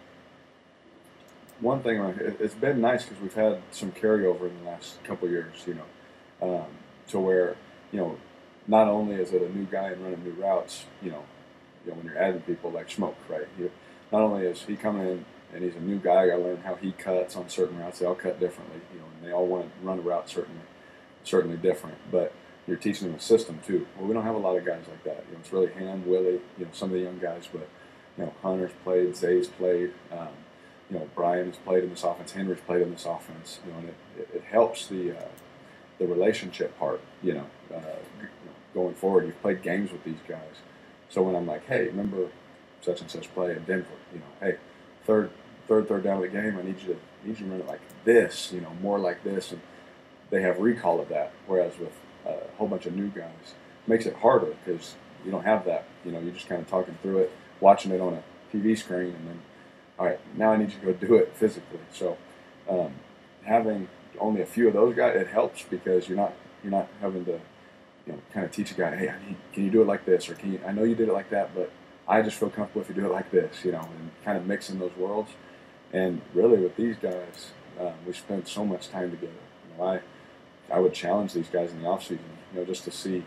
one 1.60 1.82
thing, 1.82 2.00
it, 2.00 2.36
it's 2.40 2.54
been 2.54 2.80
nice 2.80 3.04
because 3.04 3.22
we've 3.22 3.34
had 3.34 3.60
some 3.70 3.92
carryover 3.92 4.48
in 4.48 4.64
the 4.64 4.70
last 4.70 5.02
couple 5.04 5.28
years, 5.28 5.64
you 5.66 5.74
know, 5.74 6.56
um, 6.56 6.66
to 7.08 7.20
where, 7.20 7.56
you 7.92 8.00
know, 8.00 8.16
not 8.66 8.88
only 8.88 9.16
is 9.16 9.32
it 9.32 9.42
a 9.42 9.48
new 9.56 9.64
guy 9.64 9.90
and 9.90 10.02
running 10.02 10.24
new 10.24 10.32
routes, 10.32 10.84
you 11.02 11.10
know, 11.10 11.22
you 11.84 11.90
know 11.90 11.96
when 11.98 12.06
you're 12.06 12.18
adding 12.18 12.40
people 12.42 12.70
like 12.70 12.90
Smoke, 12.90 13.16
right? 13.28 13.46
You, 13.58 13.70
not 14.10 14.22
only 14.22 14.46
is 14.46 14.62
he 14.62 14.76
coming 14.76 15.06
in 15.06 15.24
and 15.54 15.62
he's 15.62 15.74
a 15.76 15.80
new 15.80 15.98
guy, 15.98 16.22
I 16.22 16.28
got 16.28 16.36
to 16.36 16.42
learn 16.42 16.56
how 16.58 16.74
he 16.76 16.92
cuts 16.92 17.36
on 17.36 17.48
certain 17.48 17.78
routes. 17.78 17.98
They 17.98 18.06
all 18.06 18.14
cut 18.14 18.40
differently, 18.40 18.80
you 18.92 19.00
know, 19.00 19.06
and 19.16 19.26
they 19.26 19.32
all 19.32 19.46
want 19.46 19.64
to 19.64 19.86
run 19.86 19.98
a 19.98 20.02
route 20.02 20.28
certainly, 20.28 20.62
certainly 21.24 21.56
different. 21.56 21.96
But 22.10 22.32
you're 22.66 22.76
teaching 22.76 23.08
them 23.08 23.16
a 23.16 23.20
system 23.20 23.60
too. 23.66 23.86
Well, 23.96 24.06
we 24.06 24.14
don't 24.14 24.24
have 24.24 24.34
a 24.34 24.38
lot 24.38 24.56
of 24.56 24.64
guys 24.64 24.84
like 24.88 25.04
that. 25.04 25.24
You 25.28 25.34
know, 25.34 25.40
it's 25.40 25.52
really 25.52 25.72
Ham, 25.72 26.06
Willie, 26.06 26.40
you 26.58 26.64
know, 26.64 26.70
some 26.72 26.90
of 26.90 26.94
the 26.94 27.00
young 27.00 27.18
guys, 27.18 27.48
but 27.52 27.68
you 28.16 28.24
know, 28.24 28.34
Hunter's 28.42 28.72
played, 28.84 29.16
Zay's 29.16 29.48
played. 29.48 29.92
Um, 30.10 30.28
you 30.90 30.98
know, 30.98 31.08
Bryan 31.14 31.46
has 31.46 31.56
played 31.56 31.84
in 31.84 31.90
this 31.90 32.04
offense. 32.04 32.32
Henry's 32.32 32.60
played 32.60 32.82
in 32.82 32.92
this 32.92 33.06
offense. 33.06 33.60
You 33.64 33.72
know, 33.72 33.78
and 33.78 33.88
it, 33.88 33.94
it, 34.18 34.28
it 34.36 34.44
helps 34.44 34.86
the 34.86 35.16
uh, 35.16 35.28
the 35.98 36.06
relationship 36.06 36.78
part. 36.78 37.00
You 37.22 37.34
know, 37.34 37.46
uh, 37.74 38.26
going 38.74 38.94
forward, 38.94 39.26
you've 39.26 39.40
played 39.40 39.62
games 39.62 39.90
with 39.90 40.04
these 40.04 40.20
guys. 40.28 40.60
So 41.08 41.22
when 41.22 41.34
I'm 41.34 41.46
like, 41.46 41.66
hey, 41.66 41.86
remember 41.86 42.28
such 42.80 43.00
and 43.00 43.10
such 43.10 43.32
play 43.34 43.52
in 43.52 43.64
Denver? 43.64 43.88
You 44.12 44.20
know, 44.20 44.26
hey, 44.40 44.56
third 45.04 45.30
third 45.66 45.88
third 45.88 46.04
down 46.04 46.16
of 46.16 46.22
the 46.22 46.28
game, 46.28 46.58
I 46.58 46.62
need 46.62 46.80
you 46.80 46.94
to 46.94 47.26
need 47.26 47.40
you 47.40 47.46
to 47.46 47.52
run 47.52 47.60
it 47.60 47.66
like 47.66 47.80
this. 48.04 48.52
You 48.52 48.60
know, 48.60 48.72
more 48.82 48.98
like 48.98 49.24
this, 49.24 49.52
and 49.52 49.60
they 50.32 50.42
have 50.42 50.58
recall 50.58 51.00
of 51.00 51.08
that. 51.10 51.30
Whereas 51.46 51.78
with 51.78 51.92
a 52.26 52.38
whole 52.56 52.66
bunch 52.66 52.86
of 52.86 52.96
new 52.96 53.08
guys, 53.08 53.54
it 53.84 53.88
makes 53.88 54.06
it 54.06 54.16
harder 54.16 54.56
because 54.64 54.96
you 55.24 55.30
don't 55.30 55.44
have 55.44 55.64
that. 55.66 55.84
You 56.04 56.10
know, 56.10 56.18
you're 56.18 56.32
just 56.32 56.48
kind 56.48 56.60
of 56.60 56.68
talking 56.68 56.96
through 57.02 57.18
it, 57.18 57.32
watching 57.60 57.92
it 57.92 58.00
on 58.00 58.14
a 58.14 58.22
TV 58.56 58.76
screen, 58.76 59.14
and 59.14 59.28
then 59.28 59.40
all 59.98 60.06
right, 60.06 60.18
now 60.36 60.52
I 60.52 60.56
need 60.56 60.72
you 60.72 60.80
to 60.80 60.86
go 60.86 60.92
do 60.94 61.14
it 61.16 61.36
physically. 61.36 61.78
So 61.92 62.16
um, 62.68 62.94
having 63.44 63.88
only 64.18 64.40
a 64.40 64.46
few 64.46 64.66
of 64.66 64.74
those 64.74 64.96
guys, 64.96 65.14
it 65.14 65.28
helps 65.28 65.62
because 65.62 66.08
you're 66.08 66.16
not 66.16 66.32
you're 66.64 66.72
not 66.72 66.88
having 67.00 67.24
to 67.26 67.40
you 68.06 68.12
know 68.12 68.18
kind 68.32 68.46
of 68.46 68.52
teach 68.52 68.72
a 68.72 68.74
guy, 68.74 68.96
hey, 68.96 69.10
I 69.10 69.28
need, 69.28 69.36
can 69.52 69.64
you 69.64 69.70
do 69.70 69.82
it 69.82 69.86
like 69.86 70.04
this, 70.04 70.28
or 70.28 70.34
can 70.34 70.54
you? 70.54 70.60
I 70.66 70.72
know 70.72 70.82
you 70.84 70.94
did 70.94 71.08
it 71.08 71.12
like 71.12 71.30
that, 71.30 71.54
but 71.54 71.70
I 72.08 72.22
just 72.22 72.38
feel 72.38 72.50
comfortable 72.50 72.82
if 72.82 72.88
you 72.88 72.94
do 72.94 73.06
it 73.06 73.12
like 73.12 73.30
this, 73.30 73.64
you 73.64 73.72
know, 73.72 73.80
and 73.80 74.10
kind 74.24 74.38
of 74.38 74.46
mixing 74.46 74.78
those 74.78 74.96
worlds. 74.96 75.30
And 75.92 76.22
really, 76.32 76.58
with 76.58 76.76
these 76.76 76.96
guys, 76.96 77.50
um, 77.78 77.92
we 78.06 78.14
spent 78.14 78.48
so 78.48 78.64
much 78.64 78.88
time 78.88 79.10
together. 79.10 79.32
You 79.70 79.78
know, 79.78 79.84
I 79.90 80.00
I 80.72 80.80
would 80.80 80.94
challenge 80.94 81.34
these 81.34 81.48
guys 81.48 81.70
in 81.70 81.82
the 81.82 81.88
off 81.88 82.02
season, 82.02 82.24
you 82.52 82.60
know, 82.60 82.64
just 82.64 82.84
to 82.84 82.90
see 82.90 83.24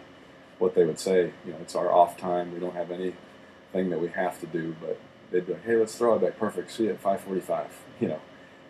what 0.58 0.74
they 0.74 0.84
would 0.84 1.00
say. 1.00 1.32
You 1.46 1.52
know, 1.52 1.60
it's 1.62 1.76
our 1.76 1.92
off 1.92 2.18
time. 2.18 2.54
We 2.54 2.60
don't 2.60 2.76
have 2.76 2.92
anything 2.92 3.16
that 3.74 4.02
we 4.02 4.08
have 4.10 4.40
to 4.40 4.48
do, 4.48 4.76
but 4.82 5.00
they'd 5.32 5.46
be 5.46 5.54
like, 5.54 5.64
"Hey, 5.64 5.76
let's 5.76 5.96
throw 5.96 6.16
it 6.16 6.22
back. 6.22 6.38
Perfect. 6.40 6.72
See 6.72 6.86
you 6.86 6.92
at 6.92 7.02
5:45." 7.02 7.68
You 8.02 8.10
know, 8.10 8.20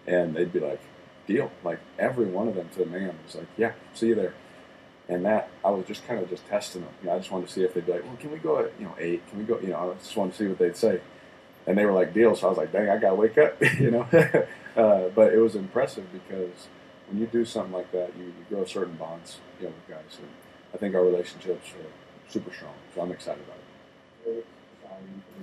and 0.05 0.35
they'd 0.35 0.53
be 0.53 0.59
like, 0.59 0.79
"Deal." 1.25 1.51
Like 1.63 1.79
every 1.97 2.25
one 2.25 2.47
of 2.47 2.53
them 2.53 2.69
to 2.75 2.83
a 2.83 2.85
man 2.85 3.17
was 3.25 3.35
like, 3.35 3.47
"Yeah, 3.57 3.71
see 3.93 4.07
you 4.09 4.15
there." 4.15 4.33
And 5.09 5.25
that 5.25 5.49
I 5.63 5.71
was 5.71 5.85
just 5.87 6.05
kind 6.07 6.19
of 6.19 6.29
just 6.29 6.45
testing 6.47 6.81
them. 6.81 6.91
You 7.01 7.07
know, 7.07 7.15
I 7.15 7.17
just 7.17 7.31
wanted 7.31 7.47
to 7.47 7.53
see 7.53 7.63
if 7.63 7.73
they'd 7.73 7.85
be 7.85 7.93
like, 7.93 8.03
"Well, 8.03 8.17
can 8.17 8.31
we 8.31 8.37
go 8.37 8.59
at 8.59 8.71
you 8.79 8.85
know 8.85 8.95
eight? 8.99 9.27
Can 9.29 9.39
we 9.39 9.45
go?" 9.45 9.59
You 9.59 9.69
know, 9.69 9.91
I 9.91 9.93
just 9.95 10.15
wanted 10.15 10.33
to 10.33 10.37
see 10.37 10.47
what 10.47 10.59
they'd 10.59 10.77
say. 10.77 11.01
And 11.65 11.75
they 11.75 11.85
were 11.85 11.93
like, 11.93 12.13
"Deal." 12.13 12.35
So 12.35 12.47
I 12.47 12.49
was 12.49 12.57
like, 12.57 12.71
"Dang, 12.71 12.89
I 12.89 12.97
gotta 12.97 13.15
wake 13.15 13.37
up." 13.39 13.59
you 13.79 13.89
know, 13.89 14.01
uh, 14.75 15.09
but 15.15 15.33
it 15.33 15.39
was 15.39 15.55
impressive 15.55 16.05
because 16.11 16.67
when 17.07 17.19
you 17.19 17.27
do 17.27 17.45
something 17.45 17.73
like 17.73 17.91
that, 17.91 18.15
you, 18.17 18.25
you 18.25 18.45
grow 18.49 18.65
certain 18.65 18.95
bonds, 18.95 19.37
you 19.59 19.67
know, 19.67 19.73
with 19.73 19.87
guys. 19.97 20.17
And 20.19 20.29
I 20.73 20.77
think 20.77 20.95
our 20.95 21.03
relationships 21.03 21.69
are 21.71 22.31
super 22.31 22.53
strong. 22.53 22.73
So 22.93 23.01
I'm 23.01 23.11
excited 23.11 23.43
about 23.43 23.57
it. 23.57 24.45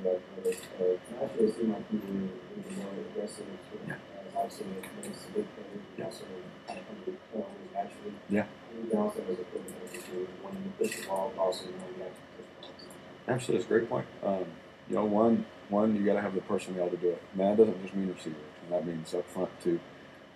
Last 0.03 1.39
year, 1.39 1.49
it 1.49 1.55
seemed 1.55 1.73
like 1.73 1.85
you 1.93 2.01
were 2.01 2.29
even 2.59 2.77
more 2.83 2.93
aggressive 3.13 3.47
sort 3.71 3.83
of, 3.85 3.91
as 3.91 3.99
obviously 4.35 4.67
a 4.67 5.07
nice 5.07 5.25
big 5.35 5.47
player, 5.55 5.81
he 5.97 6.03
also 6.03 6.25
kind 6.67 6.79
of 6.81 6.87
comes 6.89 7.07
with 7.07 7.17
turnovers 7.31 7.71
naturally. 7.73 8.15
Yeah. 8.29 8.47
And 8.71 8.85
you 8.85 8.91
can 8.91 8.99
also 8.99 9.21
as 9.21 9.39
a 9.39 9.45
player 9.45 9.65
too, 9.93 10.29
when 10.43 10.55
you 10.65 10.73
push 10.79 11.01
the 11.01 11.07
ball, 11.07 11.33
also 11.39 11.65
when 11.67 11.75
you 11.75 12.03
have 12.03 12.13
to 12.13 12.23
push 12.37 12.69
the 12.79 12.87
ball. 12.87 13.35
Absolutely, 13.35 13.57
it's 13.57 13.67
a 13.67 13.69
great 13.69 13.89
point. 13.89 14.07
Um, 14.25 14.47
you 14.89 14.97
know, 14.97 15.05
one, 15.05 15.45
one, 15.69 15.95
you 15.95 16.05
got 16.05 16.15
to 16.15 16.23
have 16.23 16.35
the 16.35 16.41
personnel 16.41 16.89
to 16.89 16.97
do 16.97 17.11
it. 17.11 17.23
And 17.33 17.41
that 17.41 17.57
doesn't 17.57 17.83
just 17.83 17.95
mean 17.95 18.09
receiver, 18.09 18.37
and 18.65 18.73
that 18.73 18.87
means 18.87 19.15
up 19.15 19.29
front 19.29 19.51
too. 19.63 19.79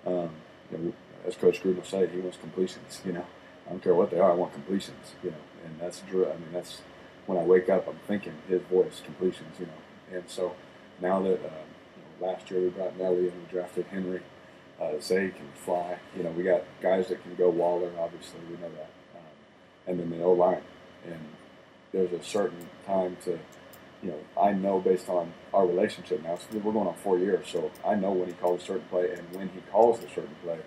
Um, 0.07 0.31
you 0.71 0.79
know, 0.79 0.93
as 1.27 1.37
Coach 1.37 1.63
Gruden 1.63 1.85
say, 1.85 2.07
he 2.07 2.19
wants 2.19 2.39
completions. 2.39 3.01
You 3.05 3.13
know, 3.13 3.27
I 3.67 3.71
don't 3.71 3.83
care 3.83 3.95
what 3.95 4.11
they 4.11 4.19
are, 4.19 4.31
I 4.31 4.35
want 4.35 4.53
completions. 4.53 5.15
You 5.23 5.31
know, 5.31 5.37
and 5.65 5.81
that's 5.81 6.01
Drew. 6.01 6.27
I 6.27 6.35
mean, 6.35 6.53
that's 6.53 6.83
when 7.27 7.39
I 7.39 7.43
wake 7.43 7.69
up, 7.69 7.89
I'm 7.89 7.99
thinking 8.07 8.35
his 8.49 8.63
voice, 8.63 9.03
completions. 9.05 9.59
You 9.59 9.67
know, 9.67 10.19
and 10.19 10.29
so 10.29 10.55
now 11.01 11.21
that 11.23 11.35
uh, 11.35 11.63
you 11.97 12.03
know, 12.21 12.29
last 12.29 12.51
year 12.51 12.61
we 12.61 12.69
brought 12.69 12.97
Nelly 12.97 13.29
and 13.29 13.33
we 13.33 13.51
drafted 13.51 13.87
Henry. 13.87 14.23
Uh, 14.81 15.01
Zay 15.01 15.31
can 15.31 15.49
fly. 15.55 15.99
You 16.15 16.23
know, 16.23 16.31
we 16.31 16.43
got 16.43 16.63
guys 16.83 17.09
that 17.09 17.23
can 17.23 17.35
go. 17.35 17.49
Waller, 17.49 17.91
obviously, 17.99 18.41
we 18.51 18.57
know 18.57 18.71
that. 18.75 18.91
Um, 19.15 19.25
and 19.87 20.01
then 20.01 20.11
the 20.11 20.23
O 20.23 20.33
line, 20.33 20.61
and 21.07 21.19
there's 21.93 22.13
a 22.13 22.23
certain 22.23 22.69
time 22.85 23.17
to, 23.25 23.39
you 24.03 24.11
know, 24.11 24.19
I 24.41 24.53
know 24.53 24.79
based 24.81 25.09
on 25.09 25.33
our 25.55 25.67
relationship 25.67 26.23
now, 26.23 26.37
so 26.37 26.59
we're 26.59 26.73
going 26.73 26.87
on 26.87 26.95
four 26.95 27.19
years, 27.19 27.47
so 27.49 27.71
I 27.87 27.95
know 27.95 28.13
when 28.13 28.29
he 28.29 28.35
calls 28.35 28.63
a 28.63 28.67
certain 28.67 28.87
play 28.91 29.11
and 29.13 29.35
when 29.35 29.49
he 29.49 29.61
calls 29.73 29.99
a 30.05 30.09
certain 30.09 30.37
play, 30.45 30.59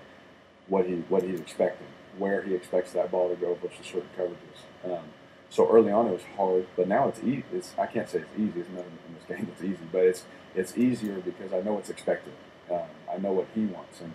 what 0.69 0.85
he 0.85 0.95
what 1.09 1.23
he's 1.23 1.39
expecting, 1.39 1.87
where 2.17 2.41
he 2.41 2.53
expects 2.55 2.91
that 2.93 3.11
ball 3.11 3.29
to 3.29 3.35
go 3.35 3.55
versus 3.55 3.85
certain 3.85 4.09
coverages. 4.17 4.91
Um, 4.91 5.03
so 5.49 5.69
early 5.69 5.91
on 5.91 6.07
it 6.07 6.11
was 6.11 6.21
hard, 6.37 6.67
but 6.75 6.87
now 6.87 7.07
it's 7.07 7.19
easy. 7.19 7.43
It's 7.53 7.73
I 7.77 7.87
can't 7.87 8.07
say 8.07 8.19
it's 8.19 8.39
easy. 8.39 8.61
It's 8.61 8.69
nothing 8.69 8.97
in 9.07 9.15
this 9.15 9.23
game 9.27 9.47
that's 9.49 9.63
easy, 9.63 9.87
but 9.91 10.03
it's 10.03 10.23
it's 10.55 10.77
easier 10.77 11.19
because 11.19 11.53
I 11.53 11.61
know 11.61 11.73
what's 11.73 11.89
expected. 11.89 12.33
Um, 12.71 12.81
I 13.11 13.17
know 13.17 13.31
what 13.31 13.47
he 13.55 13.65
wants, 13.65 13.99
and 14.01 14.13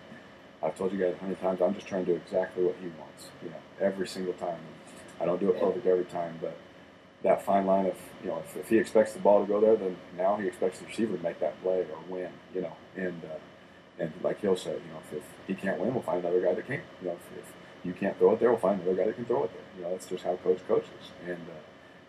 I've 0.63 0.77
told 0.77 0.93
you 0.93 0.99
guys 0.99 1.13
a 1.13 1.17
hundred 1.17 1.41
times. 1.41 1.61
I'm 1.61 1.73
just 1.75 1.87
trying 1.87 2.05
to 2.05 2.11
do 2.13 2.17
exactly 2.17 2.63
what 2.63 2.75
he 2.81 2.87
wants. 2.99 3.27
You 3.43 3.49
know, 3.49 3.61
every 3.79 4.07
single 4.07 4.33
time. 4.33 4.59
I 5.19 5.25
don't 5.25 5.39
do 5.39 5.49
it 5.49 5.59
perfect 5.61 5.85
every 5.85 6.03
time, 6.03 6.37
but 6.41 6.57
that 7.23 7.41
fine 7.41 7.65
line 7.65 7.85
of 7.85 7.95
you 8.21 8.29
know 8.29 8.39
if, 8.39 8.57
if 8.57 8.69
he 8.69 8.77
expects 8.77 9.13
the 9.13 9.19
ball 9.19 9.41
to 9.41 9.47
go 9.47 9.59
there, 9.59 9.75
then 9.75 9.97
now 10.17 10.35
he 10.37 10.47
expects 10.47 10.79
the 10.79 10.85
receiver 10.85 11.17
to 11.17 11.23
make 11.23 11.39
that 11.39 11.61
play 11.63 11.79
or 11.79 11.99
win. 12.09 12.29
You 12.53 12.61
know, 12.61 12.73
and 12.95 13.21
uh, 13.23 13.37
and 13.99 14.11
like 14.23 14.41
he'll 14.41 14.57
say, 14.57 14.71
you 14.71 14.91
know, 14.91 14.99
if, 15.11 15.17
if 15.17 15.23
he 15.47 15.53
can't 15.53 15.79
win, 15.79 15.93
we'll 15.93 16.03
find 16.03 16.19
another 16.19 16.41
guy 16.41 16.53
that 16.53 16.65
can. 16.65 16.81
You 17.01 17.07
know, 17.07 17.11
if, 17.11 17.39
if 17.39 17.53
you 17.83 17.93
can't 17.93 18.17
throw 18.17 18.33
it 18.33 18.39
there, 18.39 18.49
we'll 18.49 18.59
find 18.59 18.81
another 18.81 18.95
guy 18.95 19.05
that 19.05 19.15
can 19.15 19.25
throw 19.25 19.43
it 19.43 19.51
there. 19.53 19.63
You 19.77 19.83
know, 19.83 19.91
that's 19.91 20.07
just 20.07 20.23
how 20.23 20.35
coach 20.37 20.59
coaches, 20.67 21.11
and 21.25 21.37
uh, 21.37 21.61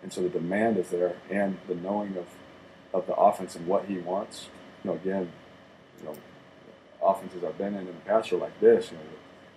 and 0.03 0.13
so 0.13 0.23
the 0.23 0.29
demand 0.29 0.79
is 0.79 0.91
there, 0.91 1.17
and 1.31 1.59
the 1.69 1.75
knowing 1.75 2.17
of 2.17 2.27
of 2.93 3.07
the 3.07 3.15
offense 3.15 3.55
and 3.57 3.67
what 3.67 3.87
he 3.87 3.99
wants. 3.99 4.49
You 4.83 4.91
know, 4.91 4.97
again, 4.97 5.31
you 5.99 6.07
know, 6.07 6.17
offenses 7.03 7.45
I've 7.45 7.59
been 7.59 7.75
in 7.75 7.81
in 7.81 7.87
the 7.87 7.93
past 8.07 8.33
are 8.33 8.37
like 8.37 8.59
this. 8.61 8.91
You 8.91 8.99
know, 8.99 9.05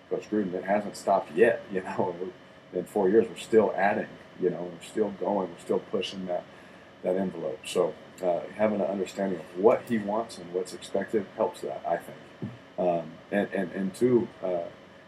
Coach 0.09 0.29
Gruden, 0.29 0.53
it 0.53 0.63
hasn't 0.63 0.95
stopped 0.95 1.35
yet. 1.35 1.63
You 1.71 1.81
know, 1.81 2.15
in 2.73 2.85
four 2.85 3.09
years, 3.09 3.27
we're 3.27 3.37
still 3.37 3.73
adding. 3.75 4.07
You 4.39 4.51
know, 4.51 4.71
we're 4.71 4.87
still 4.87 5.09
going. 5.19 5.49
We're 5.49 5.59
still 5.59 5.79
pushing 5.79 6.25
that 6.27 6.43
that 7.03 7.15
envelope. 7.15 7.59
So 7.65 7.93
uh, 8.21 8.41
having 8.55 8.81
an 8.81 8.87
understanding 8.87 9.39
of 9.39 9.45
what 9.57 9.83
he 9.87 9.97
wants 9.97 10.37
and 10.37 10.53
what's 10.53 10.73
expected 10.73 11.25
helps 11.35 11.61
that, 11.61 11.81
I 11.87 11.97
think. 11.97 12.17
Um, 12.77 13.11
and, 13.31 13.47
and, 13.53 13.71
and 13.73 13.93
two, 13.93 14.27
uh, 14.43 14.47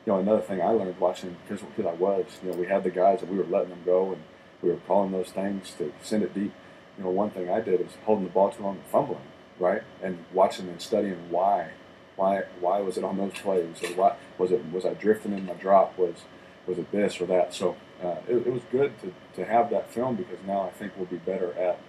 you 0.05 0.14
know, 0.14 0.20
another 0.20 0.41
thing 0.41 0.62
I 0.62 0.70
learned 0.70 0.99
watching, 0.99 1.38
because 1.47 1.64
I 1.86 1.93
was, 1.93 2.26
you 2.43 2.51
know, 2.51 2.57
we 2.57 2.68
had 2.68 2.84
the 2.84 2.89
guys 2.89 3.22
and 3.22 3.32
we 3.32 3.38
were 3.38 3.45
letting 3.45 3.70
them 3.70 3.84
go 3.86 4.12
and 4.12 4.22
we 4.62 4.70
were 4.70 4.78
calling 4.88 5.12
those 5.12 5.30
things 5.30 5.74
to 5.78 5.93
send 6.01 6.24
it 6.24 6.34
deep. 6.34 6.53
You 6.97 7.03
know, 7.03 7.09
one 7.09 7.30
thing 7.30 7.49
I 7.49 7.62
did 7.62 7.80
was 7.80 7.93
holding 8.05 8.26
the 8.26 8.32
ball 8.32 8.51
too 8.51 8.64
long 8.64 8.76
and 8.76 8.86
fumbling, 8.86 9.22
right? 9.59 9.84
And 10.03 10.26
watching 10.34 10.68
and 10.68 10.82
studying 10.82 11.30
why. 11.30 11.72
Why, 12.18 12.43
why 12.59 12.82
was 12.82 12.97
it 12.97 13.03
on 13.03 13.18
those 13.18 13.34
plays? 13.34 13.82
Or 13.84 13.88
why, 13.95 14.16
was 14.38 14.51
it 14.51 14.64
was 14.72 14.86
I 14.86 14.93
drifting 14.93 15.34
in 15.34 15.45
my 15.45 15.53
drop? 15.53 15.97
Was 15.97 16.24
was 16.68 16.78
it 16.78 16.91
this 16.91 17.20
or 17.20 17.26
that? 17.28 17.53
So 17.53 17.76
uh, 18.03 18.18
it, 18.28 18.47
it 18.47 18.53
was 18.53 18.62
good 18.72 18.93
to, 19.01 19.14
to 19.36 19.45
have 19.45 19.70
that 19.72 19.91
film 19.91 20.16
because 20.16 20.38
now 20.45 20.62
I 20.62 20.70
think 20.72 20.93
we'll 20.95 21.05
be 21.07 21.18
better 21.18 21.53
at 21.53 21.80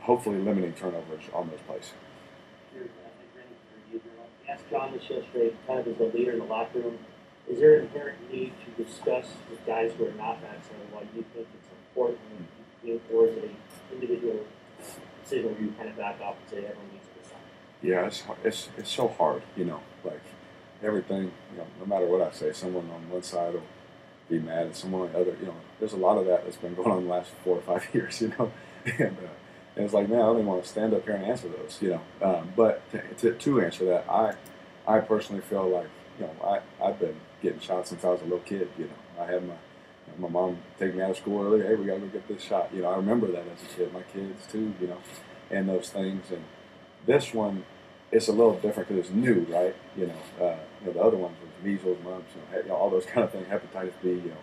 hopefully 0.00 0.38
limiting 0.38 0.72
turnovers 0.72 1.24
on 1.32 1.48
those 1.50 1.60
plays. 1.66 1.92
asked 4.48 4.64
John 4.70 4.92
this 4.92 5.02
yesterday, 5.08 5.54
kind 5.66 5.80
of 5.80 5.88
as 5.88 6.00
a 6.00 6.16
leader 6.16 6.32
in 6.32 6.38
the 6.38 6.44
locker 6.44 6.78
room, 6.78 6.98
is 7.48 7.60
there 7.60 7.78
an 7.78 7.86
inherent 7.86 8.32
need 8.32 8.52
to 8.64 8.84
discuss 8.84 9.26
with 9.50 9.64
guys 9.66 9.92
who 9.96 10.06
are 10.06 10.12
not 10.12 10.40
vaccinated 10.40 10.92
why 10.92 11.02
you 11.14 11.24
think 11.34 11.46
it's 11.54 11.68
important, 11.94 12.18
or 13.12 13.26
is 13.26 13.36
it 13.36 13.44
an 13.44 13.56
individual 13.92 14.44
decision 15.22 15.52
where 15.52 15.60
you 15.60 15.72
kind 15.76 15.88
of 15.88 15.96
back 15.96 16.20
off 16.20 16.36
and 16.40 16.50
say 16.50 16.56
everyone 16.58 16.90
needs 16.92 17.06
to 17.06 17.28
sign? 17.28 17.38
Yeah, 17.82 18.06
it's 18.06 18.22
it's 18.44 18.68
it's 18.76 18.90
so 18.90 19.08
hard, 19.08 19.42
you 19.56 19.64
know, 19.64 19.80
like 20.04 20.22
everything, 20.82 21.30
you 21.52 21.58
know, 21.58 21.66
no 21.80 21.86
matter 21.86 22.06
what 22.06 22.20
I 22.20 22.32
say, 22.32 22.52
someone 22.52 22.90
on 22.90 23.08
one 23.10 23.22
side 23.22 23.54
will 23.54 23.62
be 24.28 24.40
mad, 24.40 24.66
and 24.66 24.76
someone 24.76 25.02
on 25.02 25.12
the 25.12 25.20
other, 25.20 25.36
you 25.40 25.46
know, 25.46 25.54
there's 25.78 25.92
a 25.92 25.96
lot 25.98 26.18
of 26.18 26.26
that 26.26 26.44
that's 26.44 26.56
been 26.56 26.74
going 26.74 26.90
on 26.90 27.04
the 27.04 27.10
last 27.10 27.30
four 27.44 27.56
or 27.56 27.62
five 27.62 27.86
years, 27.94 28.20
you 28.20 28.32
know, 28.38 28.52
and. 28.98 29.16
Uh, 29.18 29.28
and 29.76 29.84
it's 29.84 29.92
like, 29.94 30.08
man, 30.08 30.20
I 30.20 30.24
don't 30.24 30.36
even 30.36 30.46
want 30.46 30.62
to 30.62 30.68
stand 30.68 30.94
up 30.94 31.04
here 31.04 31.14
and 31.14 31.24
answer 31.24 31.48
those, 31.48 31.78
you 31.82 31.90
know. 31.90 32.00
Um, 32.22 32.52
but 32.56 32.90
to, 32.92 33.02
to, 33.18 33.32
to 33.34 33.60
answer 33.60 33.84
that, 33.84 34.06
I, 34.08 34.34
I 34.88 35.00
personally 35.00 35.42
feel 35.42 35.68
like, 35.68 35.88
you 36.18 36.26
know, 36.26 36.32
I, 36.42 36.60
I've 36.82 36.98
been 36.98 37.16
getting 37.42 37.60
shots 37.60 37.90
since 37.90 38.02
I 38.02 38.08
was 38.08 38.22
a 38.22 38.24
little 38.24 38.38
kid. 38.40 38.68
You 38.78 38.86
know, 38.86 39.22
I 39.22 39.26
had 39.26 39.46
my, 39.46 39.54
my 40.18 40.28
mom 40.28 40.58
take 40.78 40.94
me 40.94 41.02
out 41.02 41.10
of 41.10 41.18
school 41.18 41.44
early. 41.44 41.62
Hey, 41.62 41.74
we 41.74 41.84
gotta 41.86 42.00
go 42.00 42.06
get 42.06 42.26
this 42.26 42.42
shot. 42.42 42.70
You 42.72 42.82
know, 42.82 42.88
I 42.88 42.96
remember 42.96 43.26
that 43.28 43.44
as 43.54 43.62
a 43.62 43.76
kid. 43.76 43.92
My 43.92 44.02
kids 44.02 44.46
too. 44.50 44.72
You 44.80 44.86
know, 44.88 44.98
and 45.50 45.68
those 45.68 45.90
things. 45.90 46.30
And 46.30 46.42
this 47.06 47.34
one, 47.34 47.64
it's 48.10 48.28
a 48.28 48.32
little 48.32 48.54
different 48.54 48.88
because 48.88 49.06
it's 49.06 49.14
new, 49.14 49.46
right? 49.50 49.76
You 49.94 50.06
know, 50.06 50.46
uh, 50.46 50.56
you 50.80 50.86
know, 50.86 50.92
the 50.94 51.00
other 51.02 51.18
ones 51.18 51.36
was 51.42 51.64
measles, 51.64 51.98
mumps, 52.02 52.30
you 52.54 52.68
know, 52.68 52.76
all 52.76 52.88
those 52.88 53.04
kind 53.12 53.24
of 53.24 53.30
things, 53.30 53.46
hepatitis 53.46 53.92
B. 54.02 54.08
You 54.08 54.30
know, 54.30 54.36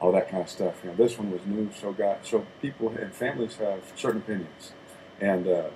all 0.00 0.12
that 0.12 0.30
kind 0.30 0.42
of 0.42 0.48
stuff. 0.48 0.74
You 0.82 0.90
know, 0.90 0.96
this 0.96 1.18
one 1.18 1.30
was 1.30 1.44
new, 1.46 1.70
so 1.78 1.92
got 1.92 2.26
so 2.26 2.46
people 2.60 2.88
and 2.88 3.14
families 3.14 3.56
have 3.56 3.82
certain 3.94 4.22
opinions, 4.22 4.72
and 5.20 5.46
uh, 5.46 5.68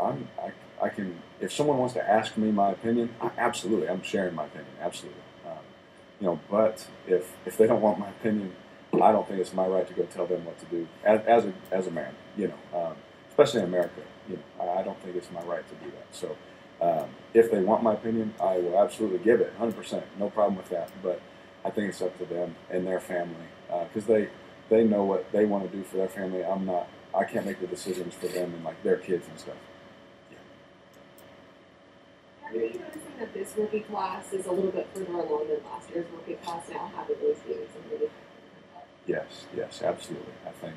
I'm 0.00 0.28
I, 0.42 0.52
I 0.84 0.88
can 0.88 1.22
if 1.40 1.52
someone 1.52 1.78
wants 1.78 1.94
to 1.94 2.08
ask 2.08 2.36
me 2.36 2.50
my 2.50 2.72
opinion, 2.72 3.14
I, 3.20 3.30
absolutely, 3.38 3.88
I'm 3.88 4.02
sharing 4.02 4.34
my 4.34 4.44
opinion, 4.44 4.72
absolutely. 4.80 5.22
Um, 5.46 5.58
you 6.20 6.26
know, 6.26 6.40
but 6.50 6.86
if 7.06 7.32
if 7.46 7.56
they 7.56 7.66
don't 7.66 7.80
want 7.80 7.98
my 7.98 8.08
opinion, 8.08 8.54
I 8.94 9.12
don't 9.12 9.26
think 9.26 9.40
it's 9.40 9.54
my 9.54 9.66
right 9.66 9.86
to 9.86 9.94
go 9.94 10.02
tell 10.04 10.26
them 10.26 10.44
what 10.44 10.58
to 10.58 10.66
do 10.66 10.88
as, 11.04 11.20
as 11.26 11.44
a 11.46 11.52
as 11.70 11.86
a 11.86 11.90
man. 11.90 12.14
You 12.36 12.48
know, 12.48 12.78
um, 12.78 12.96
especially 13.28 13.60
in 13.60 13.66
America. 13.66 14.02
You 14.28 14.36
know, 14.36 14.64
I, 14.64 14.80
I 14.80 14.82
don't 14.82 15.00
think 15.02 15.16
it's 15.16 15.30
my 15.30 15.42
right 15.42 15.66
to 15.66 15.74
do 15.76 15.90
that. 15.92 16.06
So. 16.12 16.36
Um, 16.82 17.10
if 17.34 17.50
they 17.50 17.60
want 17.60 17.82
my 17.82 17.92
opinion, 17.92 18.32
I 18.40 18.56
will 18.56 18.80
absolutely 18.80 19.18
give 19.18 19.42
it, 19.42 19.52
100%, 19.60 20.02
no 20.18 20.30
problem 20.30 20.56
with 20.56 20.70
that. 20.70 20.88
But 21.02 21.20
I 21.62 21.68
think 21.68 21.90
it's 21.90 22.00
up 22.00 22.16
to 22.16 22.24
them 22.24 22.56
and 22.70 22.86
their 22.86 22.98
family 22.98 23.36
because 23.92 24.06
they 24.06 24.28
they 24.68 24.84
know 24.84 25.04
what 25.04 25.30
they 25.32 25.44
want 25.44 25.70
to 25.70 25.76
do 25.76 25.82
for 25.84 25.98
their 25.98 26.08
family. 26.08 26.44
I'm 26.44 26.66
not. 26.66 26.88
I 27.14 27.24
can't 27.24 27.46
make 27.46 27.60
the 27.60 27.66
decisions 27.66 28.14
for 28.14 28.28
them 28.28 28.54
and 28.54 28.64
like 28.64 28.82
their 28.82 28.96
kids 28.96 29.26
and 29.28 29.38
stuff. 29.38 29.56
Are 32.44 32.54
you 32.54 32.80
noticing 32.80 33.16
that 33.18 33.32
this 33.32 33.54
rookie 33.56 33.80
class 33.80 34.32
is 34.32 34.46
a 34.46 34.52
little 34.52 34.72
bit 34.72 34.88
further 34.94 35.12
along 35.12 35.48
than 35.48 35.58
last 35.64 35.90
year's 35.90 36.06
rookie 36.12 36.34
class 36.42 36.68
now, 36.70 36.90
having 36.96 37.16
those 37.20 37.36
and 37.46 37.92
really 37.92 38.10
Yes, 39.06 39.46
yes, 39.56 39.82
absolutely. 39.82 40.32
I 40.46 40.50
think 40.50 40.76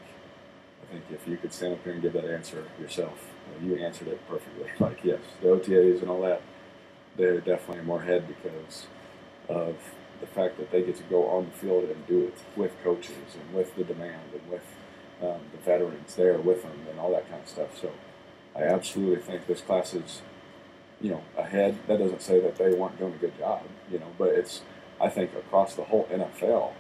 I 0.82 0.92
think 0.92 1.04
if 1.12 1.28
you 1.28 1.38
could 1.38 1.54
stand 1.54 1.74
up 1.74 1.84
here 1.84 1.94
and 1.94 2.02
give 2.02 2.14
that 2.14 2.26
answer 2.26 2.66
yourself, 2.80 3.32
uh, 3.50 3.66
you 3.66 3.76
answered 3.78 4.08
it 4.10 4.20
perfectly. 4.28 4.70
Like 4.80 5.04
yes, 5.04 5.20
the 5.42 5.50
OTAs 5.50 6.02
and 6.02 6.10
all 6.10 6.22
that, 6.22 6.42
they're 7.18 7.42
definitely 7.42 7.84
more 7.84 8.02
ahead 8.02 8.28
because 8.28 8.88
of 9.50 9.76
the 10.24 10.28
fact 10.28 10.58
that 10.58 10.72
they 10.72 10.82
get 10.82 10.96
to 10.96 11.04
go 11.04 11.28
on 11.28 11.46
the 11.46 11.52
field 11.52 11.84
and 11.84 12.08
do 12.08 12.24
it 12.24 12.38
with 12.56 12.72
coaches 12.82 13.36
and 13.38 13.54
with 13.54 13.76
the 13.76 13.84
demand 13.84 14.24
and 14.32 14.50
with 14.50 14.64
um, 15.22 15.42
the 15.52 15.58
veterans 15.58 16.16
there 16.16 16.38
with 16.38 16.64
them 16.64 16.80
and 16.90 16.98
all 16.98 17.12
that 17.12 17.30
kind 17.30 17.42
of 17.42 17.50
stuff. 17.50 17.78
So 17.80 17.92
I 18.56 18.64
absolutely 18.64 19.22
think 19.22 19.46
this 19.46 19.60
class 19.60 19.94
is, 19.94 20.22
you 21.02 21.10
know, 21.10 21.22
ahead. 21.38 21.78
That 21.88 22.00
doesn't 22.00 22.22
say 22.22 22.40
that 22.40 22.56
they 22.56 22.72
weren't 22.72 22.98
doing 22.98 23.14
a 23.14 23.18
good 23.18 23.38
job, 23.38 23.64
you 23.92 24.00
know, 24.00 24.08
but 24.18 24.30
it's 24.30 24.62
I 25.02 25.10
think 25.10 25.34
across 25.36 25.76
the 25.76 25.84
whole 25.84 26.06
NFL 26.06 26.72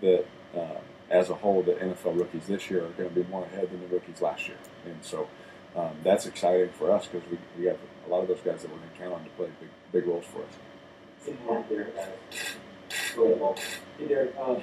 that 0.00 0.24
uh, 0.56 0.78
as 1.10 1.30
a 1.30 1.34
whole 1.34 1.64
the 1.64 1.72
NFL 1.72 2.16
rookies 2.16 2.46
this 2.46 2.70
year 2.70 2.84
are 2.84 2.90
going 2.90 3.08
to 3.08 3.14
be 3.14 3.28
more 3.28 3.44
ahead 3.44 3.72
than 3.72 3.80
the 3.80 3.88
rookies 3.88 4.20
last 4.20 4.46
year, 4.46 4.58
and 4.84 5.02
so 5.02 5.28
um, 5.74 5.96
that's 6.04 6.26
exciting 6.26 6.68
for 6.70 6.92
us 6.92 7.08
because 7.08 7.28
we, 7.28 7.38
we 7.58 7.64
have 7.66 7.78
a 8.06 8.10
lot 8.10 8.20
of 8.20 8.28
those 8.28 8.40
guys 8.44 8.62
that 8.62 8.70
we're 8.70 8.78
going 8.78 8.90
to 8.90 8.98
count 8.98 9.14
on 9.14 9.24
to 9.24 9.30
play 9.30 9.48
big 9.58 9.70
big 9.90 10.06
roles 10.06 10.26
for 10.26 10.42
us. 10.42 10.54
Go. 13.16 13.54
Hey, 13.98 14.06
Derek, 14.08 14.34
um, 14.38 14.62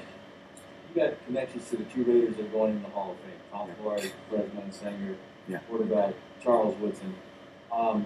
you 0.93 1.01
got 1.01 1.25
connections 1.25 1.69
to 1.69 1.77
the 1.77 1.83
two 1.85 2.03
Raiders 2.03 2.35
that 2.35 2.45
are 2.45 2.49
going 2.49 2.71
in 2.77 2.83
the 2.83 2.89
Hall 2.89 3.11
of 3.11 3.17
Fame. 3.19 3.31
Tom 3.51 3.69
Flores, 3.81 4.11
Fresno 4.29 4.63
Sanger, 4.71 5.15
Yeah. 5.47 5.57
quarterback 5.69 6.13
Charles 6.43 6.75
Woodson. 6.79 7.13
Um, 7.71 8.05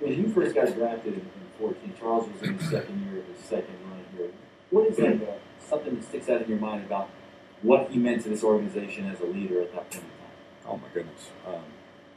when 0.00 0.12
you 0.14 0.28
first 0.28 0.54
got 0.54 0.74
drafted 0.74 1.14
in, 1.14 1.20
in 1.20 1.26
14, 1.58 1.94
Charles 1.98 2.28
was 2.32 2.42
in 2.48 2.58
his 2.58 2.70
second 2.70 3.00
year 3.10 3.20
of 3.20 3.26
his 3.28 3.38
second 3.44 3.74
run 3.88 4.04
here. 4.16 4.28
What 4.70 4.86
is 4.88 4.98
like 4.98 5.22
uh, 5.28 5.34
something 5.68 5.94
that 5.96 6.04
sticks 6.04 6.28
out 6.28 6.42
in 6.42 6.48
your 6.48 6.58
mind 6.58 6.84
about 6.84 7.08
what 7.62 7.90
he 7.90 7.98
meant 7.98 8.22
to 8.24 8.28
this 8.28 8.42
organization 8.42 9.08
as 9.08 9.20
a 9.20 9.26
leader 9.26 9.60
at 9.62 9.72
that 9.72 9.90
point 9.90 9.94
in 9.94 10.00
time? 10.00 10.68
Oh 10.68 10.76
my 10.78 10.88
goodness. 10.92 11.28
Um, 11.46 11.62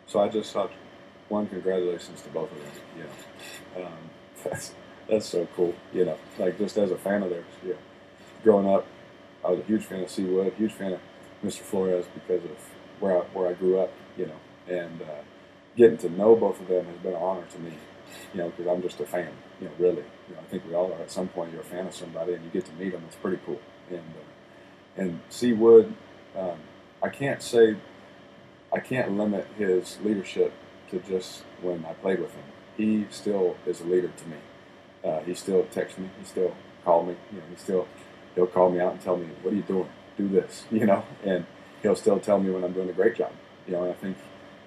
so 0.08 0.20
I 0.20 0.28
just 0.30 0.52
thought, 0.54 0.72
one, 1.30 1.48
congratulations 1.48 2.22
to 2.22 2.30
both 2.30 2.52
of 2.52 2.58
them. 2.58 2.72
Yeah. 3.78 3.86
um, 3.86 3.94
that's, 4.44 4.74
that's 5.10 5.26
so 5.28 5.48
cool. 5.56 5.74
You 5.94 6.06
know, 6.06 6.18
like 6.38 6.58
just 6.58 6.78
as 6.78 6.92
a 6.92 6.98
fan 6.98 7.24
of 7.24 7.30
theirs. 7.30 7.46
Yeah, 7.66 7.76
growing 8.44 8.68
up, 8.68 8.86
I 9.44 9.52
was 9.52 9.60
a 9.60 9.64
huge 9.64 9.84
fan 9.84 10.02
of 10.02 10.10
C-Wood, 10.10 10.54
huge 10.58 10.74
fan 10.74 10.94
of 10.94 11.00
Mr. 11.44 11.62
Flores 11.62 12.06
because 12.14 12.44
of 12.44 12.58
where 13.00 13.18
I, 13.18 13.22
where 13.34 13.48
I 13.48 13.54
grew 13.54 13.80
up. 13.80 13.92
You 14.18 14.28
know, 14.28 14.74
and 14.74 15.02
uh, 15.02 15.24
getting 15.76 15.98
to 16.00 16.10
know 16.10 16.36
both 16.36 16.60
of 16.62 16.68
them 16.68 16.86
has 16.86 16.98
been 16.98 17.14
an 17.14 17.22
honor 17.22 17.46
to 17.52 17.60
me. 17.60 17.74
You 18.34 18.42
know, 18.42 18.50
because 18.50 18.68
I'm 18.68 18.82
just 18.82 19.00
a 19.00 19.06
fan. 19.06 19.32
You 19.60 19.68
know, 19.68 19.74
really. 19.80 20.04
You 20.30 20.36
know, 20.36 20.42
I 20.42 20.50
think 20.50 20.64
we 20.68 20.74
all 20.74 20.92
are. 20.92 21.02
At 21.02 21.12
some 21.12 21.28
point, 21.28 21.52
you're 21.52 21.62
a 21.62 21.66
fan 21.66 21.88
of 21.88 21.96
somebody, 21.96 22.34
and 22.34 22.44
you 22.44 22.50
get 22.52 22.66
to 22.66 22.74
meet 22.74 22.92
them. 22.92 23.04
It's 23.08 23.16
pretty 23.16 23.40
cool. 23.46 23.60
And 23.90 24.00
uh, 24.00 24.36
and 24.98 25.20
C-Wood, 25.30 25.94
um, 26.38 26.58
I 27.04 27.10
can't 27.10 27.42
say, 27.42 27.76
I 28.74 28.80
can't 28.80 29.18
limit 29.18 29.46
his 29.58 29.98
leadership 30.04 30.54
to 30.90 31.00
just 31.00 31.44
when 31.62 31.86
I 31.86 31.94
played 31.94 32.20
with 32.20 32.34
him. 32.34 32.44
He 32.78 33.06
still 33.10 33.58
is 33.66 33.82
a 33.82 33.86
leader 33.86 34.10
to 34.16 34.28
me. 34.28 34.38
Uh, 35.06 35.20
he 35.22 35.34
still 35.34 35.64
texts 35.66 36.00
me. 36.00 36.10
He 36.20 36.26
still 36.26 36.56
call 36.84 37.06
me. 37.06 37.16
You 37.32 37.38
know, 37.38 37.44
he 37.50 37.56
still 37.56 37.88
he'll 38.34 38.48
call 38.48 38.72
me 38.72 38.80
out 38.80 38.94
and 38.94 39.02
tell 39.02 39.18
me, 39.18 39.28
"What 39.42 39.54
are 39.54 39.58
you 39.58 39.64
doing? 39.64 39.90
Do 40.18 40.28
this." 40.28 40.66
You 40.72 40.86
know, 40.86 41.04
and 41.24 41.46
he'll 41.82 41.96
still 41.96 42.20
tell 42.20 42.40
me 42.40 42.50
when 42.50 42.64
I'm 42.64 42.74
doing 42.74 42.90
a 42.90 42.94
great 42.94 43.16
job. 43.16 43.32
You 43.68 43.74
know, 43.74 43.84
and 43.84 43.92
I 43.92 43.96
think 43.96 44.18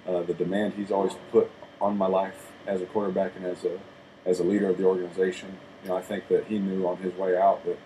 uh, 0.06 0.22
the 0.22 0.34
demand 0.34 0.74
he's 0.74 0.90
always 0.90 1.14
put 1.32 1.50
on 1.80 1.96
my 1.96 2.06
life 2.06 2.52
as 2.66 2.80
a 2.80 2.86
quarterback 2.86 3.32
and 3.36 3.44
as 3.44 3.64
a 3.64 3.78
as 4.24 4.40
a 4.40 4.44
leader 4.44 4.68
of 4.68 4.78
the 4.78 4.84
organization. 4.84 5.58
You 5.82 5.90
know, 5.90 5.96
I 5.96 6.02
think 6.02 6.28
that 6.28 6.46
he 6.46 6.58
knew 6.58 6.86
on 6.86 6.98
his 6.98 7.14
way 7.14 7.36
out 7.36 7.64
that 7.64 7.78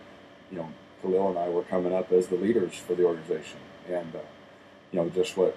you 0.51 0.59
know 0.59 0.69
Khalil 1.01 1.31
and 1.31 1.39
I 1.39 1.49
were 1.49 1.63
coming 1.63 1.95
up 1.95 2.13
as 2.13 2.29
the 2.29 2.37
leaders 2.37 2.75
for 2.75 2.95
the 2.95 3.05
organization, 3.05 3.59
and 3.89 4.15
uh, 4.15 4.21
you 4.91 5.01
know 5.01 5.09
just 5.09 5.37
what 5.37 5.57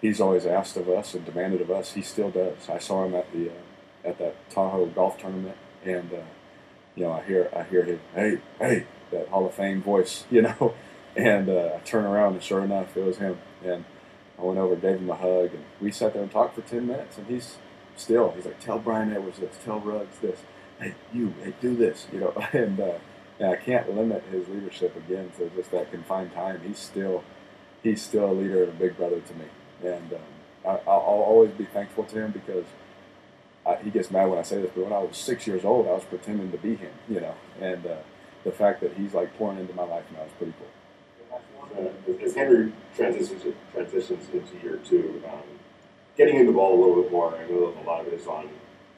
he's 0.00 0.20
always 0.20 0.46
asked 0.46 0.76
of 0.76 0.88
us 0.88 1.14
and 1.14 1.24
demanded 1.24 1.60
of 1.60 1.70
us, 1.70 1.92
he 1.92 2.02
still 2.02 2.30
does. 2.30 2.68
I 2.68 2.78
saw 2.78 3.04
him 3.04 3.14
at 3.14 3.30
the 3.32 3.50
uh, 3.50 4.08
at 4.08 4.18
that 4.18 4.50
Tahoe 4.50 4.86
golf 4.86 5.18
tournament, 5.18 5.56
and 5.84 6.12
uh, 6.12 6.22
you 6.94 7.04
know 7.04 7.12
I 7.12 7.22
hear 7.22 7.50
I 7.54 7.62
hear 7.64 7.84
him, 7.84 8.00
hey 8.14 8.38
hey, 8.58 8.86
that 9.10 9.28
Hall 9.28 9.46
of 9.46 9.54
Fame 9.54 9.82
voice, 9.82 10.24
you 10.30 10.42
know, 10.42 10.74
and 11.16 11.48
uh, 11.48 11.72
I 11.76 11.78
turn 11.84 12.04
around 12.04 12.34
and 12.34 12.42
sure 12.42 12.62
enough 12.64 12.96
it 12.96 13.04
was 13.04 13.18
him, 13.18 13.38
and 13.64 13.84
I 14.38 14.42
went 14.42 14.58
over, 14.58 14.76
gave 14.76 14.98
him 14.98 15.10
a 15.10 15.16
hug, 15.16 15.54
and 15.54 15.64
we 15.80 15.90
sat 15.90 16.12
there 16.14 16.22
and 16.22 16.30
talked 16.30 16.54
for 16.54 16.62
ten 16.62 16.86
minutes, 16.86 17.18
and 17.18 17.26
he's 17.26 17.56
still 17.96 18.32
he's 18.36 18.46
like, 18.46 18.60
tell 18.60 18.78
Bryan 18.78 19.12
Edwards 19.12 19.38
this, 19.38 19.56
tell 19.64 19.80
Ruggs 19.80 20.18
this, 20.20 20.40
hey 20.78 20.94
you, 21.12 21.34
hey 21.42 21.54
do 21.60 21.76
this, 21.76 22.06
you 22.12 22.20
know, 22.20 22.32
and. 22.52 22.80
Uh, 22.80 22.98
and 23.40 23.48
I 23.48 23.56
can't 23.56 23.96
limit 23.96 24.22
his 24.30 24.46
leadership 24.48 24.94
again 24.96 25.32
to 25.38 25.48
just 25.56 25.70
that 25.70 25.90
confined 25.90 26.34
time. 26.34 26.60
He's 26.62 26.78
still, 26.78 27.24
he's 27.82 28.02
still 28.02 28.30
a 28.30 28.34
leader 28.34 28.64
and 28.64 28.72
a 28.72 28.74
big 28.74 28.98
brother 28.98 29.18
to 29.20 29.34
me, 29.34 29.46
and 29.82 30.12
um, 30.12 30.20
I, 30.66 30.70
I'll 30.86 31.24
always 31.26 31.50
be 31.52 31.64
thankful 31.64 32.04
to 32.04 32.18
him 32.18 32.32
because 32.32 32.66
I, 33.66 33.76
he 33.76 33.90
gets 33.90 34.10
mad 34.10 34.26
when 34.26 34.38
I 34.38 34.42
say 34.42 34.60
this. 34.60 34.70
But 34.74 34.84
when 34.84 34.92
I 34.92 34.98
was 34.98 35.16
six 35.16 35.46
years 35.46 35.64
old, 35.64 35.86
I 35.86 35.92
was 35.92 36.04
pretending 36.04 36.50
to 36.52 36.58
be 36.58 36.76
him, 36.76 36.92
you 37.08 37.20
know, 37.20 37.34
and 37.60 37.86
uh, 37.86 37.96
the 38.44 38.52
fact 38.52 38.80
that 38.80 38.94
he's 38.94 39.14
like 39.14 39.36
pouring 39.36 39.58
into 39.58 39.74
my 39.74 39.84
life 39.84 40.04
now 40.12 40.22
is 40.22 40.32
pretty 40.38 40.54
cool. 40.58 41.40
Uh, 41.76 42.24
as 42.24 42.34
Henry 42.34 42.72
transitions 42.96 43.44
transitions 43.72 44.26
into 44.32 44.58
year 44.62 44.78
two, 44.84 45.22
um, 45.30 45.42
getting 46.16 46.36
in 46.36 46.46
the 46.46 46.52
ball 46.52 46.74
a 46.74 46.78
little 46.80 47.02
bit 47.02 47.12
more. 47.12 47.36
I 47.36 47.46
know 47.48 47.74
a 47.80 47.84
lot 47.86 48.00
of 48.00 48.08
it 48.08 48.14
is 48.14 48.26
on 48.26 48.48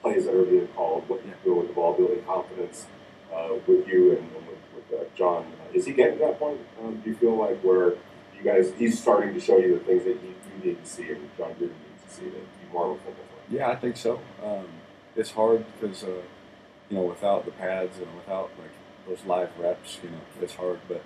plays 0.01 0.25
that 0.25 0.35
are 0.35 0.45
being 0.45 0.67
called, 0.69 1.09
what 1.09 1.25
you're 1.25 1.35
doing 1.45 1.59
with 1.61 1.69
the 1.69 1.75
ball, 1.75 1.95
building 1.95 2.23
confidence 2.25 2.87
uh, 3.33 3.51
with 3.67 3.87
you 3.87 4.17
and, 4.17 4.29
with, 4.35 5.01
uh, 5.01 5.05
John. 5.17 5.47
Is 5.73 5.87
he 5.87 5.93
getting 5.93 6.19
to 6.19 6.25
that 6.25 6.39
point? 6.39 6.61
Um, 6.83 7.01
do 7.03 7.11
you 7.11 7.17
feel 7.17 7.37
like 7.37 7.61
where 7.63 7.95
you 8.37 8.43
guys, 8.45 8.73
he's 8.77 9.01
starting 9.01 9.33
to 9.33 9.41
show 9.41 9.59
you 9.59 9.79
the 9.79 9.85
things 9.85 10.05
that 10.05 10.15
you, 10.15 10.35
you 10.59 10.71
need 10.71 10.85
to 10.85 10.91
see 10.91 11.09
and 11.11 11.31
John 11.39 11.53
Gruden 11.53 11.71
needs 11.71 12.03
to 12.09 12.15
see 12.15 12.25
to 12.25 12.31
be 12.31 12.73
more 12.73 12.91
of 12.91 12.97
a 12.97 12.99
football? 12.99 13.32
Yeah, 13.53 13.69
I 13.69 13.77
think 13.77 13.99
so. 13.99 14.19
Um, 14.43 14.67
it's 15.15 15.31
hard 15.33 15.67
because, 15.79 16.03
uh, 16.05 16.23
you 16.89 16.97
know, 16.97 17.03
without 17.03 17.45
the 17.45 17.51
pads 17.51 17.99
and 17.99 18.07
without 18.17 18.51
like 18.59 18.71
those 19.07 19.27
live 19.27 19.51
reps, 19.59 19.99
you 20.03 20.09
know, 20.09 20.21
it's 20.41 20.55
hard. 20.55 20.81
But 20.89 21.03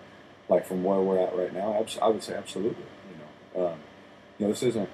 like 0.48 0.64
from 0.64 0.84
where 0.84 1.00
we're 1.00 1.18
at 1.18 1.36
right 1.36 1.52
now, 1.52 1.72
I 2.00 2.08
would 2.08 2.22
say 2.22 2.34
absolutely. 2.34 2.84
You 3.10 3.18
know, 3.60 3.66
um, 3.66 3.78
you 4.38 4.46
know, 4.46 4.52
this 4.52 4.62
isn't 4.62 4.88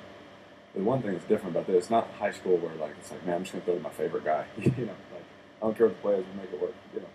the 0.75 0.83
one 0.83 1.03
thing 1.03 1.13
that's 1.13 1.27
different 1.27 1.55
about 1.55 1.67
this. 1.67 1.77
It's 1.77 1.91
not 1.91 2.09
high 2.19 2.33
school 2.33 2.57
where 2.57 2.75
like 2.77 2.95
it's 2.99 3.11
like, 3.11 3.27
man, 3.27 3.37
I'm 3.37 3.43
just 3.43 3.53
gonna 3.53 3.65
throw 3.67 3.75
to 3.75 3.81
my 3.81 3.91
favorite 3.91 4.25
guy. 4.25 4.47
you 4.59 4.71
know, 4.87 4.97
like 5.13 5.25
I 5.61 5.67
don't 5.67 5.77
care 5.77 5.89
if 5.89 5.97
the 5.97 6.01
play 6.01 6.15
is, 6.15 6.25
we 6.33 6.41
make 6.41 6.53
it 6.55 6.61
work. 6.61 6.75
You 6.95 7.01
know, 7.01 7.07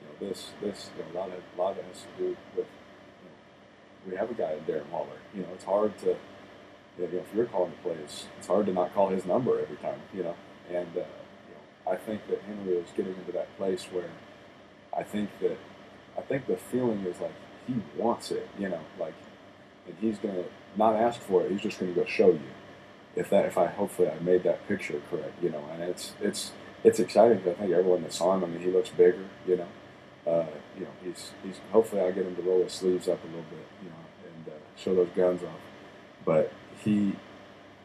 you 0.00 0.06
know 0.06 0.28
this 0.30 0.52
this 0.62 0.90
you 0.96 1.04
know, 1.04 1.10
a 1.12 1.24
lot 1.24 1.28
of 1.28 1.42
a 1.58 1.60
lot 1.60 1.72
of 1.72 1.78
it 1.78 1.84
has 1.92 2.00
to 2.00 2.08
do 2.22 2.36
with. 2.56 2.66
You 2.66 3.28
know, 3.28 4.10
we 4.12 4.16
have 4.16 4.30
a 4.30 4.34
guy 4.34 4.52
in 4.52 4.60
Darren 4.60 4.88
Waller. 4.90 5.20
You 5.34 5.42
know, 5.42 5.48
it's 5.52 5.64
hard 5.64 5.98
to. 5.98 6.16
You 6.98 7.08
know, 7.08 7.18
if 7.18 7.34
you're 7.34 7.46
calling 7.46 7.72
the 7.72 7.88
plays, 7.88 8.26
it's 8.38 8.46
hard 8.46 8.66
to 8.66 8.72
not 8.72 8.94
call 8.94 9.08
his 9.08 9.24
number 9.24 9.60
every 9.60 9.76
time. 9.76 10.00
You 10.12 10.24
know, 10.24 10.34
and 10.70 10.88
uh, 10.96 11.00
you 11.00 11.54
know, 11.54 11.92
I 11.92 11.96
think 11.96 12.26
that 12.28 12.40
Henry 12.42 12.74
is 12.74 12.88
getting 12.96 13.14
into 13.14 13.32
that 13.32 13.54
place 13.56 13.84
where 13.90 14.10
I 14.96 15.02
think 15.02 15.30
that 15.40 15.58
I 16.16 16.20
think 16.22 16.46
the 16.46 16.56
feeling 16.56 17.00
is 17.04 17.20
like 17.20 17.34
he 17.66 17.76
wants 17.96 18.30
it. 18.30 18.48
You 18.58 18.68
know, 18.68 18.80
like, 18.98 19.14
and 19.86 19.96
he's 20.00 20.18
gonna 20.18 20.44
not 20.76 20.96
ask 20.96 21.20
for 21.20 21.42
it. 21.42 21.50
He's 21.50 21.62
just 21.62 21.78
gonna 21.78 21.92
go 21.92 22.04
show 22.04 22.28
you. 22.28 22.40
If 23.16 23.30
that, 23.30 23.46
if 23.46 23.58
I 23.58 23.66
hopefully 23.66 24.08
I 24.08 24.18
made 24.20 24.42
that 24.44 24.66
picture 24.68 25.00
correct. 25.10 25.42
You 25.42 25.50
know, 25.50 25.64
and 25.72 25.82
it's 25.82 26.12
it's 26.20 26.52
it's 26.84 27.00
exciting 27.00 27.38
because 27.38 27.56
I 27.56 27.60
think 27.60 27.72
everyone 27.72 28.02
that 28.02 28.12
saw 28.12 28.34
him. 28.34 28.44
I 28.44 28.46
mean, 28.46 28.60
he 28.60 28.70
looks 28.70 28.90
bigger. 28.90 29.24
You 29.46 29.56
know, 29.56 29.68
uh, 30.30 30.46
you 30.78 30.84
know, 30.84 30.90
he's 31.02 31.32
he's 31.42 31.58
hopefully 31.72 32.02
I 32.02 32.10
get 32.12 32.24
him 32.26 32.36
to 32.36 32.42
roll 32.42 32.62
his 32.62 32.72
sleeves 32.72 33.08
up 33.08 33.22
a 33.24 33.26
little 33.26 33.42
bit. 33.50 33.66
You 33.82 33.88
know, 33.88 33.96
and 34.26 34.48
uh, 34.48 34.58
show 34.76 34.94
those 34.94 35.10
guns 35.16 35.42
off. 35.42 35.60
But 36.24 36.52
he, 36.82 37.14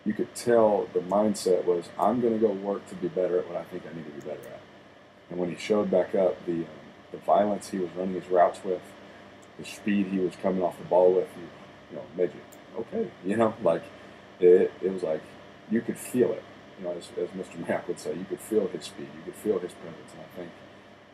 you 0.05 0.13
could 0.13 0.33
tell 0.35 0.87
the 0.93 0.99
mindset 0.99 1.65
was 1.65 1.89
I'm 1.99 2.21
going 2.21 2.33
to 2.33 2.39
go 2.39 2.51
work 2.51 2.87
to 2.89 2.95
be 2.95 3.07
better 3.07 3.39
at 3.39 3.47
what 3.47 3.57
I 3.57 3.63
think 3.63 3.83
I 3.85 3.95
need 3.95 4.05
to 4.05 4.11
be 4.11 4.21
better 4.21 4.47
at. 4.47 4.61
And 5.29 5.39
when 5.39 5.49
he 5.49 5.57
showed 5.57 5.91
back 5.91 6.15
up 6.15 6.45
the 6.45 6.53
um, 6.53 6.65
the 7.11 7.17
violence 7.17 7.69
he 7.69 7.79
was 7.79 7.89
running 7.95 8.15
his 8.15 8.29
routes 8.29 8.63
with, 8.63 8.81
the 9.57 9.65
speed 9.65 10.07
he 10.07 10.19
was 10.19 10.35
coming 10.35 10.61
off 10.61 10.77
the 10.77 10.85
ball 10.85 11.13
with, 11.13 11.27
you, 11.35 11.97
know, 11.97 12.03
made 12.15 12.31
you 12.33 12.81
okay. 12.81 13.09
You 13.25 13.37
know, 13.37 13.53
like 13.63 13.83
it, 14.39 14.71
it 14.81 14.93
was 14.93 15.03
like 15.03 15.21
you 15.69 15.81
could 15.81 15.97
feel 15.97 16.31
it. 16.31 16.43
You 16.79 16.85
know, 16.85 16.91
as, 16.93 17.09
as 17.17 17.29
Mr. 17.29 17.67
Mack 17.67 17.87
would 17.87 17.99
say, 17.99 18.13
you 18.15 18.25
could 18.25 18.39
feel 18.39 18.67
his 18.67 18.85
speed, 18.85 19.07
you 19.17 19.23
could 19.25 19.35
feel 19.35 19.59
his 19.59 19.73
presence. 19.73 20.13
And 20.13 20.21
I 20.21 20.37
think 20.37 20.51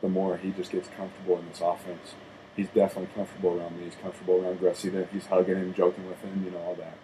the 0.01 0.09
more 0.09 0.37
he 0.37 0.51
just 0.51 0.71
gets 0.71 0.87
comfortable 0.89 1.39
in 1.39 1.47
this 1.49 1.61
offense, 1.61 2.13
he's 2.55 2.67
definitely 2.67 3.09
comfortable 3.15 3.59
around 3.59 3.77
me. 3.77 3.85
He's 3.85 3.95
comfortable 3.95 4.43
around 4.43 4.59
Gressy. 4.59 5.07
He's 5.11 5.25
hugging 5.25 5.55
him, 5.55 5.73
joking 5.73 6.07
with 6.07 6.21
him, 6.21 6.43
you 6.45 6.51
know, 6.51 6.59
all 6.59 6.75
that. 6.75 6.97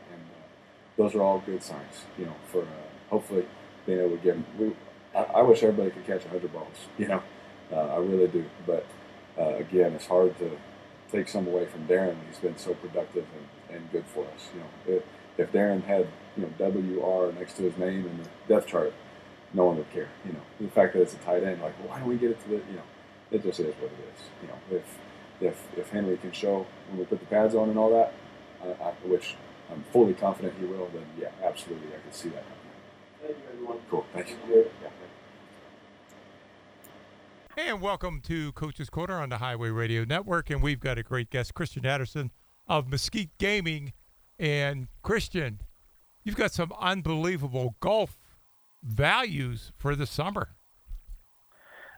Those 0.97 1.15
are 1.15 1.21
all 1.21 1.39
good 1.45 1.63
signs, 1.63 2.05
you 2.17 2.25
know, 2.25 2.35
for 2.47 2.61
uh, 2.61 2.65
hopefully 3.09 3.45
being 3.85 3.99
able 3.99 4.17
to 4.17 4.17
get 4.17 4.35
him. 4.35 4.45
We, 4.57 4.75
I, 5.15 5.23
I 5.23 5.41
wish 5.41 5.63
everybody 5.63 5.91
could 5.91 6.05
catch 6.05 6.23
100 6.23 6.51
balls, 6.53 6.67
you 6.97 7.07
know, 7.07 7.23
uh, 7.71 7.75
I 7.75 7.97
really 7.97 8.27
do. 8.27 8.45
But 8.65 8.85
uh, 9.37 9.55
again, 9.55 9.93
it's 9.93 10.07
hard 10.07 10.37
to 10.39 10.51
take 11.11 11.27
some 11.27 11.47
away 11.47 11.65
from 11.65 11.87
Darren. 11.87 12.15
He's 12.27 12.39
been 12.39 12.57
so 12.57 12.73
productive 12.75 13.25
and, 13.69 13.77
and 13.77 13.91
good 13.91 14.05
for 14.05 14.25
us. 14.25 14.49
You 14.53 14.59
know, 14.61 14.97
if, 14.97 15.03
if 15.37 15.51
Darren 15.51 15.83
had 15.83 16.07
you 16.37 16.43
know 16.43 16.51
WR 16.59 17.31
next 17.37 17.53
to 17.57 17.63
his 17.63 17.77
name 17.77 18.05
in 18.05 18.17
the 18.17 18.29
depth 18.47 18.67
chart, 18.67 18.93
no 19.53 19.65
one 19.65 19.77
would 19.77 19.91
care. 19.91 20.09
You 20.25 20.33
know, 20.33 20.41
the 20.59 20.69
fact 20.69 20.93
that 20.93 21.01
it's 21.01 21.13
a 21.13 21.17
tight 21.17 21.43
end, 21.43 21.61
like, 21.61 21.73
why 21.87 21.99
don't 21.99 22.07
we 22.07 22.15
get 22.17 22.31
it 22.31 22.43
to 22.43 22.49
the 22.49 22.55
you 22.55 22.75
know, 22.75 22.83
it 23.31 23.43
just 23.43 23.59
is 23.59 23.75
what 23.75 23.91
it 23.91 24.13
is. 24.13 24.21
You 24.41 24.47
know, 24.47 24.57
if 24.71 24.97
if 25.41 25.77
if 25.77 25.89
Henry 25.89 26.17
can 26.17 26.31
show 26.31 26.65
when 26.89 26.99
we 26.99 27.05
put 27.05 27.19
the 27.19 27.25
pads 27.25 27.55
on 27.55 27.69
and 27.69 27.77
all 27.77 27.91
that, 27.91 28.13
I, 28.63 28.83
I, 28.83 28.91
which 29.05 29.35
I'm 29.71 29.83
fully 29.93 30.13
confident 30.13 30.53
he 30.59 30.65
will, 30.65 30.89
then 30.93 31.05
yeah, 31.17 31.29
absolutely, 31.43 31.87
I 31.87 32.01
can 32.01 32.11
see 32.11 32.29
that 32.29 32.43
happening. 32.43 32.57
Thank 33.21 33.37
you, 33.37 33.43
everyone. 33.53 33.77
Cool, 33.89 34.05
thank 34.13 34.29
you. 34.29 34.65
Yeah. 34.81 34.89
And 37.57 37.81
welcome 37.81 38.21
to 38.21 38.51
Coach's 38.53 38.89
Corner 38.89 39.19
on 39.21 39.29
the 39.29 39.37
Highway 39.37 39.69
Radio 39.69 40.03
Network. 40.03 40.49
And 40.49 40.61
we've 40.61 40.79
got 40.79 40.97
a 40.97 41.03
great 41.03 41.29
guest, 41.29 41.53
Christian 41.53 41.85
Anderson 41.85 42.31
of 42.67 42.89
Mesquite 42.89 43.37
Gaming. 43.37 43.93
And 44.39 44.87
Christian, 45.03 45.61
you've 46.23 46.35
got 46.35 46.51
some 46.51 46.73
unbelievable 46.79 47.75
golf 47.79 48.17
values 48.83 49.71
for 49.77 49.95
the 49.95 50.05
summer. 50.05 50.55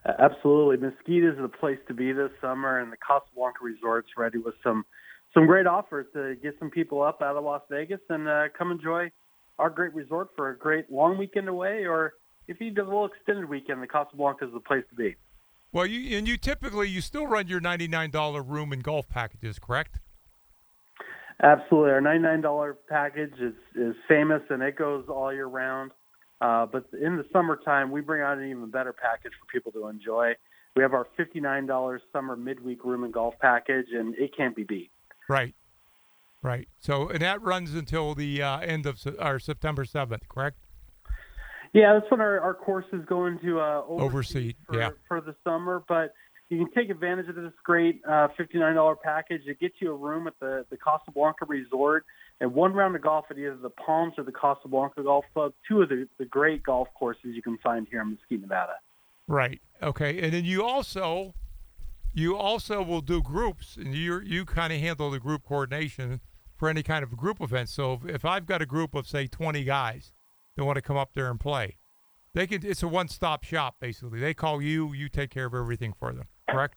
Absolutely, 0.06 0.78
Mesquite 0.78 1.24
is 1.24 1.38
the 1.40 1.48
place 1.48 1.80
to 1.88 1.94
be 1.94 2.12
this 2.12 2.32
summer, 2.42 2.80
and 2.80 2.92
the 2.92 2.98
Casablanca 2.98 3.60
Resort's 3.62 4.10
ready 4.18 4.38
with 4.38 4.56
some 4.62 4.86
some 5.34 5.46
great 5.46 5.68
offers 5.68 6.06
to 6.14 6.36
get 6.42 6.56
some 6.60 6.70
people 6.70 7.02
up 7.02 7.22
out 7.22 7.36
of 7.36 7.44
Las 7.44 7.62
Vegas 7.70 8.00
and 8.10 8.28
uh, 8.28 8.44
come 8.58 8.72
enjoy 8.72 9.12
our 9.60 9.70
great 9.70 9.94
resort 9.94 10.30
for 10.36 10.50
a 10.50 10.58
great 10.58 10.92
long 10.92 11.18
weekend 11.18 11.48
away, 11.48 11.86
or 11.86 12.14
if 12.48 12.60
you 12.60 12.68
need 12.68 12.78
a 12.78 12.84
little 12.84 13.06
extended 13.06 13.48
weekend, 13.48 13.82
the 13.82 13.88
Casablanca 13.88 14.46
is 14.46 14.54
the 14.54 14.60
place 14.60 14.84
to 14.90 14.96
be. 14.96 15.16
Well, 15.72 15.86
you 15.86 16.18
and 16.18 16.28
you 16.28 16.38
typically 16.38 16.90
you 16.90 17.02
still 17.02 17.26
run 17.26 17.48
your 17.48 17.60
ninety 17.60 17.88
nine 17.88 18.12
dollar 18.12 18.42
room 18.42 18.72
and 18.72 18.84
golf 18.84 19.10
packages, 19.10 19.58
correct? 19.60 20.00
Absolutely, 21.42 21.92
our 21.92 22.02
ninety 22.02 22.22
nine 22.22 22.42
dollar 22.42 22.78
package 22.88 23.34
is 23.40 23.56
is 23.76 23.96
famous 24.08 24.42
and 24.50 24.62
it 24.62 24.76
goes 24.76 25.06
all 25.10 25.34
year 25.34 25.48
round. 25.48 25.92
Uh, 26.42 26.66
but 26.66 26.86
in 27.02 27.16
the 27.16 27.26
summertime, 27.32 27.90
we 27.90 28.02
bring 28.02 28.22
out 28.22 28.38
an 28.38 28.50
even 28.50 28.70
better 28.70 28.94
package 28.94 29.32
for 29.40 29.52
people 29.52 29.72
to 29.72 29.88
enjoy. 29.88 30.34
We 30.76 30.84
have 30.84 30.94
our 30.94 31.08
fifty 31.18 31.40
nine 31.40 31.66
dollars 31.66 32.02
summer 32.12 32.36
midweek 32.36 32.84
room 32.86 33.04
and 33.04 33.14
golf 33.14 33.34
package, 33.42 33.88
and 33.94 34.14
it 34.16 34.36
can't 34.38 34.56
be 34.56 34.64
beat. 34.64 34.92
Right, 35.30 35.56
right. 36.42 36.68
So 36.80 37.10
and 37.10 37.22
that 37.22 37.42
runs 37.42 37.74
until 37.74 38.16
the 38.16 38.42
uh, 38.42 38.60
end 38.60 38.86
of 38.86 39.00
or 39.20 39.40
September 39.40 39.86
seventh, 39.86 40.28
correct? 40.28 40.58
Yeah, 41.74 41.94
that's 41.94 42.10
when 42.12 42.22
our, 42.22 42.40
our 42.40 42.54
courses 42.54 43.04
go 43.08 43.26
into 43.26 43.60
uh, 43.60 43.82
Overseed, 43.90 44.56
for, 44.68 44.78
yeah. 44.78 44.90
for 45.08 45.22
the 45.22 45.36
summer. 45.44 45.84
But 45.88 46.14
you 46.50 46.64
can 46.64 46.74
take 46.74 46.92
advantage 46.92 47.28
of 47.30 47.36
this 47.36 47.52
great 47.64 48.02
uh, 48.08 48.28
$59 48.40 48.96
package. 49.04 49.42
It 49.48 49.60
gets 49.60 49.76
you 49.80 49.92
a 49.92 49.96
room 49.96 50.28
at 50.28 50.34
the, 50.40 50.66
the 50.70 50.78
Casablanca 50.78 51.46
Resort 51.48 52.06
and 52.40 52.54
one 52.54 52.74
round 52.74 52.96
of 52.96 53.02
golf 53.02 53.26
at 53.32 53.38
either 53.38 53.56
the 53.56 53.72
Palms 53.72 54.14
or 54.18 54.24
the 54.24 54.32
Casablanca 54.32 55.02
Golf 55.02 55.26
Club, 55.34 55.54
two 55.68 55.82
of 55.82 55.90
the, 55.90 56.08
the 56.20 56.26
great 56.26 56.62
golf 56.62 56.90
courses 56.94 57.32
you 57.34 57.42
can 57.42 57.58
find 57.58 57.88
here 57.90 58.02
in 58.02 58.12
Mesquite, 58.12 58.42
Nevada. 58.42 58.74
Right. 59.28 59.60
Okay. 59.82 60.22
And 60.22 60.32
then 60.34 60.46
you 60.46 60.64
also 60.64 61.34
you 62.14 62.38
also 62.38 62.82
will 62.82 63.02
do 63.02 63.22
groups 63.22 63.76
and 63.76 63.94
you 63.94 64.20
you 64.22 64.46
kind 64.46 64.72
of 64.72 64.80
handle 64.80 65.10
the 65.10 65.20
group 65.20 65.44
coordination 65.44 66.22
for 66.56 66.70
any 66.70 66.84
kind 66.84 67.04
of 67.04 67.16
group 67.18 67.42
event. 67.42 67.70
So 67.70 67.94
if, 67.94 68.06
if 68.06 68.26
I've 68.26 68.46
got 68.46 68.62
a 68.62 68.66
group 68.66 68.94
of 68.96 69.08
say 69.08 69.28
20 69.28 69.64
guys 69.64 70.14
that 70.56 70.64
want 70.64 70.76
to 70.76 70.82
come 70.82 70.98
up 70.98 71.14
there 71.14 71.30
and 71.30 71.40
play, 71.40 71.78
they 72.34 72.48
can 72.48 72.66
it's 72.66 72.84
a 72.84 72.88
one-stop 72.88 73.44
shop 73.44 73.76
basically. 73.80 74.20
They 74.20 74.34
call 74.34 74.62
you, 74.62 74.94
you 74.94 75.10
take 75.10 75.30
care 75.30 75.46
of 75.46 75.54
everything 75.54 75.94
for 75.94 76.14
them. 76.14 76.28
Correct? 76.50 76.76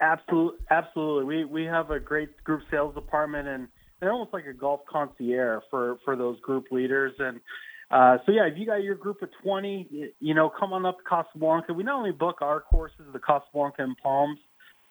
Absolutely, 0.00 0.58
absolutely. 0.70 1.24
We 1.24 1.44
we 1.44 1.64
have 1.64 1.90
a 1.90 1.98
great 1.98 2.42
group 2.44 2.62
sales 2.70 2.94
department, 2.94 3.48
and 3.48 3.68
they're 3.98 4.12
almost 4.12 4.32
like 4.32 4.46
a 4.46 4.52
golf 4.52 4.80
concierge 4.90 5.62
for 5.70 5.98
for 6.04 6.16
those 6.16 6.38
group 6.40 6.66
leaders. 6.70 7.14
And 7.18 7.40
uh, 7.90 8.18
so, 8.26 8.32
yeah, 8.32 8.44
if 8.44 8.58
you 8.58 8.66
got 8.66 8.82
your 8.82 8.94
group 8.94 9.22
of 9.22 9.30
twenty, 9.42 10.12
you 10.20 10.34
know, 10.34 10.50
come 10.50 10.74
on 10.74 10.84
up 10.84 10.98
to 10.98 11.04
Casablanca. 11.08 11.72
We 11.72 11.82
not 11.82 11.96
only 11.96 12.12
book 12.12 12.42
our 12.42 12.60
courses, 12.60 13.06
the 13.12 13.18
Casablanca 13.18 13.82
and 13.82 13.96
Palms, 14.02 14.38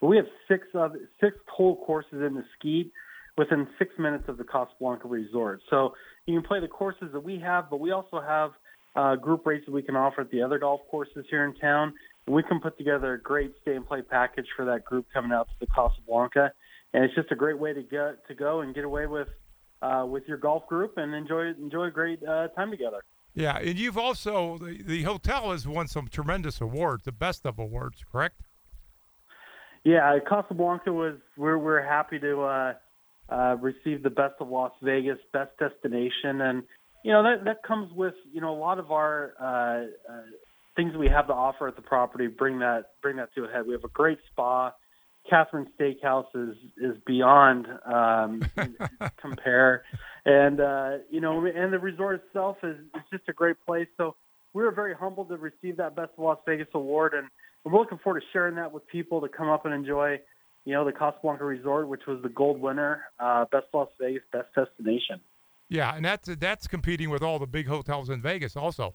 but 0.01 0.07
we 0.07 0.17
have 0.17 0.27
six 0.47 0.67
of 0.73 0.93
six 1.19 1.37
whole 1.47 1.83
courses 1.85 2.13
in 2.13 2.35
Mesquite 2.35 2.91
within 3.37 3.67
six 3.77 3.91
minutes 3.99 4.25
of 4.27 4.37
the 4.37 4.43
Casablanca 4.43 5.07
Resort. 5.07 5.61
So 5.69 5.93
you 6.25 6.39
can 6.39 6.47
play 6.47 6.59
the 6.59 6.67
courses 6.67 7.09
that 7.13 7.23
we 7.23 7.39
have, 7.39 7.69
but 7.69 7.79
we 7.79 7.91
also 7.91 8.21
have 8.21 8.51
uh, 8.95 9.15
group 9.15 9.45
rates 9.45 9.65
that 9.65 9.73
we 9.73 9.81
can 9.81 9.95
offer 9.95 10.21
at 10.21 10.31
the 10.31 10.41
other 10.41 10.57
golf 10.57 10.81
courses 10.89 11.25
here 11.29 11.43
in 11.45 11.53
town. 11.55 11.93
And 12.25 12.35
we 12.35 12.43
can 12.43 12.59
put 12.59 12.77
together 12.77 13.13
a 13.13 13.21
great 13.21 13.53
stay 13.61 13.75
and 13.75 13.85
play 13.85 14.01
package 14.01 14.47
for 14.55 14.65
that 14.65 14.85
group 14.85 15.05
coming 15.13 15.31
out 15.31 15.47
to 15.47 15.53
the 15.59 15.67
Casablanca. 15.67 16.51
And 16.93 17.03
it's 17.03 17.13
just 17.13 17.31
a 17.31 17.35
great 17.35 17.59
way 17.59 17.73
to 17.73 17.83
get 17.83 18.25
to 18.27 18.35
go 18.35 18.61
and 18.61 18.73
get 18.73 18.85
away 18.85 19.05
with 19.05 19.27
uh, 19.81 20.05
with 20.07 20.23
your 20.27 20.37
golf 20.37 20.65
group 20.67 20.97
and 20.97 21.13
enjoy 21.13 21.47
enjoy 21.49 21.85
a 21.85 21.91
great 21.91 22.23
uh, 22.23 22.47
time 22.49 22.71
together. 22.71 23.01
Yeah, 23.33 23.57
and 23.57 23.77
you've 23.77 23.97
also 23.97 24.57
the, 24.57 24.81
the 24.81 25.03
hotel 25.03 25.51
has 25.51 25.67
won 25.67 25.87
some 25.87 26.07
tremendous 26.07 26.61
awards, 26.61 27.03
the 27.03 27.11
best 27.11 27.45
of 27.45 27.59
awards, 27.59 28.03
correct? 28.09 28.41
Yeah, 29.85 30.17
Casablanca 30.27 30.91
was 30.91 31.13
we're 31.37 31.59
we're 31.59 31.83
happy 31.83 32.17
to 32.17 32.41
uh, 32.41 32.73
uh, 33.29 33.55
receive 33.61 34.01
the 34.01 34.09
best 34.09 34.33
of 34.39 34.49
Las 34.49 34.71
Vegas, 34.81 35.19
best 35.31 35.51
destination, 35.59 36.41
and 36.41 36.63
you 37.03 37.11
know 37.11 37.21
that 37.21 37.45
that 37.45 37.61
comes 37.61 37.93
with 37.93 38.15
you 38.33 38.41
know 38.41 38.51
a 38.51 38.57
lot 38.59 38.79
of 38.79 38.91
our 38.91 39.33
uh, 39.39 40.11
uh, 40.11 40.21
things 40.75 40.95
we 40.97 41.07
have 41.07 41.27
to 41.27 41.33
offer 41.33 41.67
at 41.67 41.75
the 41.75 41.83
property. 41.83 42.25
Bring 42.25 42.59
that 42.59 42.93
bring 43.03 43.17
that 43.17 43.29
to 43.35 43.45
a 43.45 43.47
head. 43.47 43.67
We 43.67 43.73
have 43.73 43.83
a 43.83 43.89
great 43.89 44.17
spa. 44.31 44.73
Catherine 45.29 45.67
Steakhouse 45.79 46.25
is 46.33 46.55
is 46.77 46.97
beyond 47.05 47.67
um, 47.85 48.41
compare, 49.17 49.83
and 50.25 50.59
uh, 50.59 50.91
you 51.11 51.21
know, 51.21 51.45
and 51.45 51.71
the 51.71 51.79
resort 51.79 52.23
itself 52.25 52.57
is, 52.63 52.75
is 52.95 53.03
just 53.11 53.29
a 53.29 53.33
great 53.33 53.57
place. 53.63 53.87
So 53.97 54.15
we 54.53 54.63
were 54.63 54.71
very 54.71 54.95
humbled 54.95 55.29
to 55.29 55.37
receive 55.37 55.77
that 55.77 55.95
Best 55.95 56.11
of 56.17 56.23
Las 56.23 56.39
Vegas 56.47 56.69
award, 56.73 57.13
and 57.13 57.27
we're 57.65 57.79
looking 57.79 57.97
forward 57.97 58.21
to 58.21 58.25
sharing 58.31 58.55
that 58.55 58.71
with 58.71 58.87
people 58.87 59.21
to 59.21 59.27
come 59.27 59.49
up 59.49 59.65
and 59.65 59.73
enjoy, 59.73 60.19
you 60.65 60.73
know, 60.73 60.85
the 60.85 60.91
Casablanca 60.91 61.43
Resort, 61.43 61.87
which 61.87 62.05
was 62.07 62.21
the 62.21 62.29
gold 62.29 62.59
winner, 62.59 63.03
uh, 63.19 63.45
Best 63.51 63.65
Las 63.73 63.89
Vegas, 63.99 64.23
Best 64.31 64.47
Destination. 64.55 65.19
Yeah, 65.69 65.95
and 65.95 66.05
that's 66.05 66.29
that's 66.39 66.67
competing 66.67 67.09
with 67.09 67.23
all 67.23 67.39
the 67.39 67.47
big 67.47 67.67
hotels 67.67 68.09
in 68.09 68.21
Vegas 68.21 68.55
also. 68.55 68.93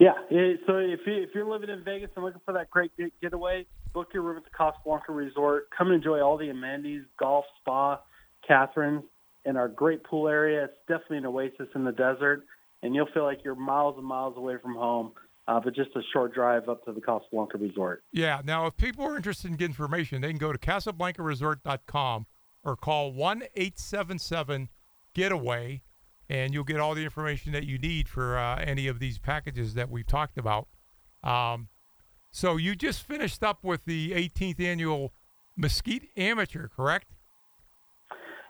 Yeah. 0.00 0.14
eh, 0.30 0.56
So 0.66 0.78
if 0.78 1.00
you 1.06 1.22
if 1.22 1.30
you're 1.34 1.48
living 1.48 1.70
in 1.70 1.84
Vegas 1.84 2.10
and 2.16 2.24
looking 2.24 2.40
for 2.44 2.52
that 2.54 2.70
great 2.70 2.90
getaway, 3.20 3.66
book 3.92 4.08
your 4.12 4.24
room 4.24 4.36
at 4.36 4.44
the 4.44 4.50
Casablanca 4.50 5.12
Resort. 5.12 5.68
Come 5.76 5.88
and 5.88 5.96
enjoy 5.96 6.20
all 6.20 6.36
the 6.36 6.50
amenities, 6.50 7.04
golf, 7.18 7.44
spa, 7.60 8.00
Catherine's, 8.46 9.04
and 9.44 9.56
our 9.56 9.68
great 9.68 10.02
pool 10.02 10.28
area. 10.28 10.64
It's 10.64 10.78
definitely 10.88 11.18
an 11.18 11.26
oasis 11.26 11.68
in 11.74 11.84
the 11.84 11.92
desert, 11.92 12.44
and 12.82 12.94
you'll 12.94 13.08
feel 13.14 13.24
like 13.24 13.44
you're 13.44 13.54
miles 13.54 13.96
and 13.96 14.06
miles 14.06 14.36
away 14.36 14.56
from 14.60 14.74
home, 14.74 15.12
uh, 15.48 15.60
but 15.60 15.74
just 15.74 15.90
a 15.94 16.00
short 16.12 16.34
drive 16.34 16.68
up 16.68 16.84
to 16.84 16.92
the 16.92 17.00
Casablanca 17.00 17.58
Resort. 17.58 18.02
Yeah. 18.12 18.40
Now, 18.44 18.66
if 18.66 18.76
people 18.76 19.04
are 19.04 19.16
interested 19.16 19.50
in 19.50 19.56
getting 19.56 19.72
information, 19.72 20.20
they 20.20 20.28
can 20.28 20.38
go 20.38 20.52
to 20.52 20.58
CasablancaResort.com 20.58 22.26
or 22.64 22.76
call 22.76 23.12
one 23.12 23.44
eight 23.54 23.78
seven 23.78 24.18
seven 24.18 24.68
getaway, 25.14 25.82
and 26.28 26.52
you'll 26.52 26.64
get 26.64 26.80
all 26.80 26.94
the 26.94 27.04
information 27.04 27.52
that 27.52 27.64
you 27.64 27.78
need 27.78 28.08
for 28.08 28.36
uh, 28.36 28.56
any 28.56 28.88
of 28.88 28.98
these 28.98 29.18
packages 29.18 29.74
that 29.74 29.88
we've 29.88 30.06
talked 30.06 30.36
about. 30.36 30.68
Um, 31.22 31.68
so 32.30 32.56
you 32.56 32.74
just 32.74 33.02
finished 33.02 33.42
up 33.42 33.64
with 33.64 33.84
the 33.84 34.12
18th 34.12 34.60
annual 34.60 35.14
Mesquite 35.56 36.10
Amateur, 36.16 36.68
correct? 36.68 37.14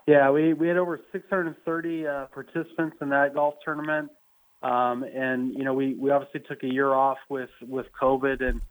Yeah, 0.07 0.29
we, 0.31 0.53
we 0.53 0.67
had 0.67 0.77
over 0.77 0.99
630 1.11 2.07
uh, 2.07 2.25
participants 2.27 2.97
in 3.01 3.09
that 3.09 3.33
golf 3.33 3.55
tournament. 3.63 4.09
Um, 4.61 5.03
and, 5.03 5.53
you 5.53 5.63
know, 5.63 5.73
we, 5.73 5.93
we 5.93 6.11
obviously 6.11 6.41
took 6.41 6.63
a 6.63 6.67
year 6.67 6.93
off 6.93 7.17
with, 7.29 7.49
with 7.67 7.85
COVID. 8.01 8.43
and 8.43 8.61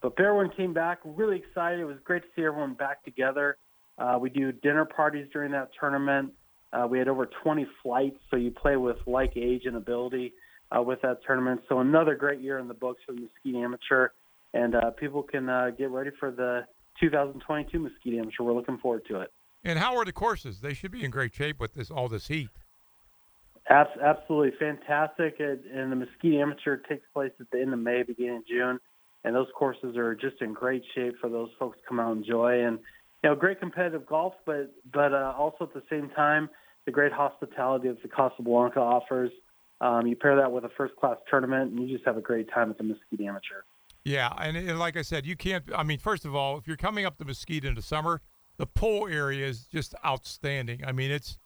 But 0.00 0.18
everyone 0.18 0.50
came 0.56 0.72
back. 0.72 1.00
Really 1.04 1.36
excited. 1.36 1.80
It 1.80 1.84
was 1.84 1.96
great 2.04 2.22
to 2.22 2.28
see 2.36 2.44
everyone 2.44 2.74
back 2.74 3.04
together. 3.04 3.56
Uh, 3.98 4.18
we 4.20 4.30
do 4.30 4.52
dinner 4.52 4.84
parties 4.84 5.26
during 5.32 5.52
that 5.52 5.70
tournament. 5.78 6.32
Uh, 6.72 6.86
we 6.88 6.98
had 6.98 7.08
over 7.08 7.28
20 7.42 7.66
flights, 7.82 8.16
so 8.30 8.36
you 8.36 8.50
play 8.50 8.76
with 8.76 8.96
like 9.06 9.36
age 9.36 9.62
and 9.66 9.76
ability 9.76 10.32
uh, 10.76 10.80
with 10.80 11.02
that 11.02 11.18
tournament. 11.26 11.60
So 11.68 11.80
another 11.80 12.14
great 12.14 12.40
year 12.40 12.58
in 12.58 12.68
the 12.68 12.74
books 12.74 13.02
for 13.06 13.12
the 13.12 13.20
Mesquite 13.20 13.62
Amateur. 13.62 14.08
And 14.54 14.74
uh, 14.74 14.90
people 14.90 15.22
can 15.22 15.48
uh, 15.48 15.70
get 15.76 15.90
ready 15.90 16.10
for 16.18 16.30
the 16.30 16.66
2022 17.00 17.78
Mesquite 17.78 18.14
Amateur. 18.14 18.42
We're 18.42 18.54
looking 18.54 18.78
forward 18.78 19.04
to 19.08 19.20
it. 19.20 19.32
And 19.64 19.78
how 19.78 19.96
are 19.96 20.04
the 20.04 20.12
courses? 20.12 20.60
They 20.60 20.74
should 20.74 20.90
be 20.90 21.04
in 21.04 21.10
great 21.10 21.34
shape 21.34 21.60
with 21.60 21.74
this 21.74 21.90
all 21.90 22.08
this 22.08 22.28
heat. 22.28 22.48
Abs- 23.72 23.98
Absolutely 24.02 24.52
fantastic. 24.58 25.40
And 25.40 25.90
the 25.90 25.96
Mesquite 25.96 26.34
Amateur 26.34 26.76
takes 26.76 27.06
place 27.14 27.32
at 27.40 27.50
the 27.50 27.60
end 27.60 27.72
of 27.72 27.78
May, 27.78 28.02
beginning 28.02 28.38
of 28.38 28.46
June, 28.46 28.78
and 29.24 29.34
those 29.34 29.48
courses 29.56 29.96
are 29.96 30.14
just 30.14 30.42
in 30.42 30.52
great 30.52 30.82
shape 30.94 31.14
for 31.20 31.30
those 31.30 31.48
folks 31.58 31.78
to 31.78 31.88
come 31.88 31.98
out 31.98 32.12
and 32.12 32.24
enjoy. 32.24 32.64
And 32.64 32.78
you 33.24 33.30
know, 33.30 33.36
great 33.36 33.60
competitive 33.60 34.04
golf, 34.06 34.34
but 34.44 34.74
but 34.92 35.14
uh, 35.14 35.32
also 35.38 35.64
at 35.64 35.74
the 35.74 35.82
same 35.88 36.10
time, 36.10 36.50
the 36.84 36.92
great 36.92 37.12
hospitality 37.12 37.88
that 37.88 38.02
the 38.02 38.08
Casablanca 38.08 38.80
offers. 38.80 39.30
Um, 39.80 40.06
you 40.06 40.14
pair 40.14 40.36
that 40.36 40.52
with 40.52 40.64
a 40.64 40.70
first 40.76 40.94
class 40.96 41.16
tournament, 41.28 41.72
and 41.72 41.88
you 41.88 41.96
just 41.96 42.06
have 42.06 42.16
a 42.16 42.20
great 42.20 42.48
time 42.52 42.70
at 42.70 42.78
the 42.78 42.84
Mesquite 42.84 43.20
Amateur. 43.20 43.62
Yeah, 44.04 44.32
and, 44.38 44.56
and 44.56 44.78
like 44.78 44.96
I 44.96 45.02
said, 45.02 45.24
you 45.24 45.34
can't. 45.34 45.64
I 45.74 45.82
mean, 45.82 45.98
first 45.98 46.24
of 46.24 46.34
all, 46.34 46.58
if 46.58 46.66
you're 46.66 46.76
coming 46.76 47.06
up 47.06 47.16
to 47.18 47.24
Mesquite 47.24 47.64
in 47.64 47.74
the 47.74 47.82
summer, 47.82 48.20
the 48.58 48.66
pool 48.66 49.08
area 49.08 49.46
is 49.46 49.64
just 49.64 49.94
outstanding. 50.04 50.84
I 50.84 50.92
mean, 50.92 51.10
it's 51.10 51.38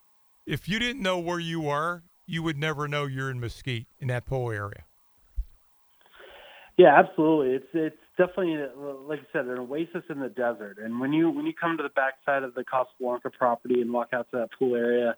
if 0.47 0.69
you 0.69 0.79
didn't 0.79 1.03
know 1.03 1.19
where 1.19 1.39
you 1.39 1.61
were, 1.61 2.03
you 2.27 2.43
would 2.43 2.59
never 2.59 2.89
know 2.89 3.07
you're 3.07 3.31
in 3.31 3.41
Mesquite 3.41 3.87
in 4.01 4.09
that 4.09 4.27
pool 4.27 4.51
area. 4.51 4.85
Yeah, 6.77 6.99
absolutely. 6.99 7.55
It's 7.55 7.67
it's 7.73 7.97
definitely 8.19 8.59
like 9.07 9.21
I 9.21 9.33
said, 9.33 9.47
an 9.47 9.59
oasis 9.59 10.03
in 10.11 10.21
the 10.21 10.29
desert. 10.29 10.77
And 10.83 11.01
when 11.01 11.13
you 11.13 11.31
when 11.31 11.47
you 11.47 11.55
come 11.55 11.77
to 11.79 11.83
the 11.83 11.89
backside 11.91 12.43
of 12.43 12.55
the 12.55 12.65
Casablanca 12.65 13.31
property 13.31 13.81
and 13.81 13.93
walk 13.93 14.09
out 14.13 14.31
to 14.33 14.39
that 14.39 14.51
pool 14.59 14.77
area, 14.77 15.17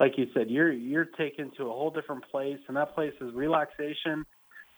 like 0.00 0.18
you 0.18 0.26
said, 0.34 0.50
you're 0.50 0.72
you're 0.72 1.04
taken 1.04 1.52
to 1.58 1.64
a 1.64 1.72
whole 1.72 1.90
different 1.90 2.24
place, 2.30 2.58
and 2.66 2.76
that 2.76 2.94
place 2.94 3.14
is 3.20 3.32
relaxation, 3.34 4.26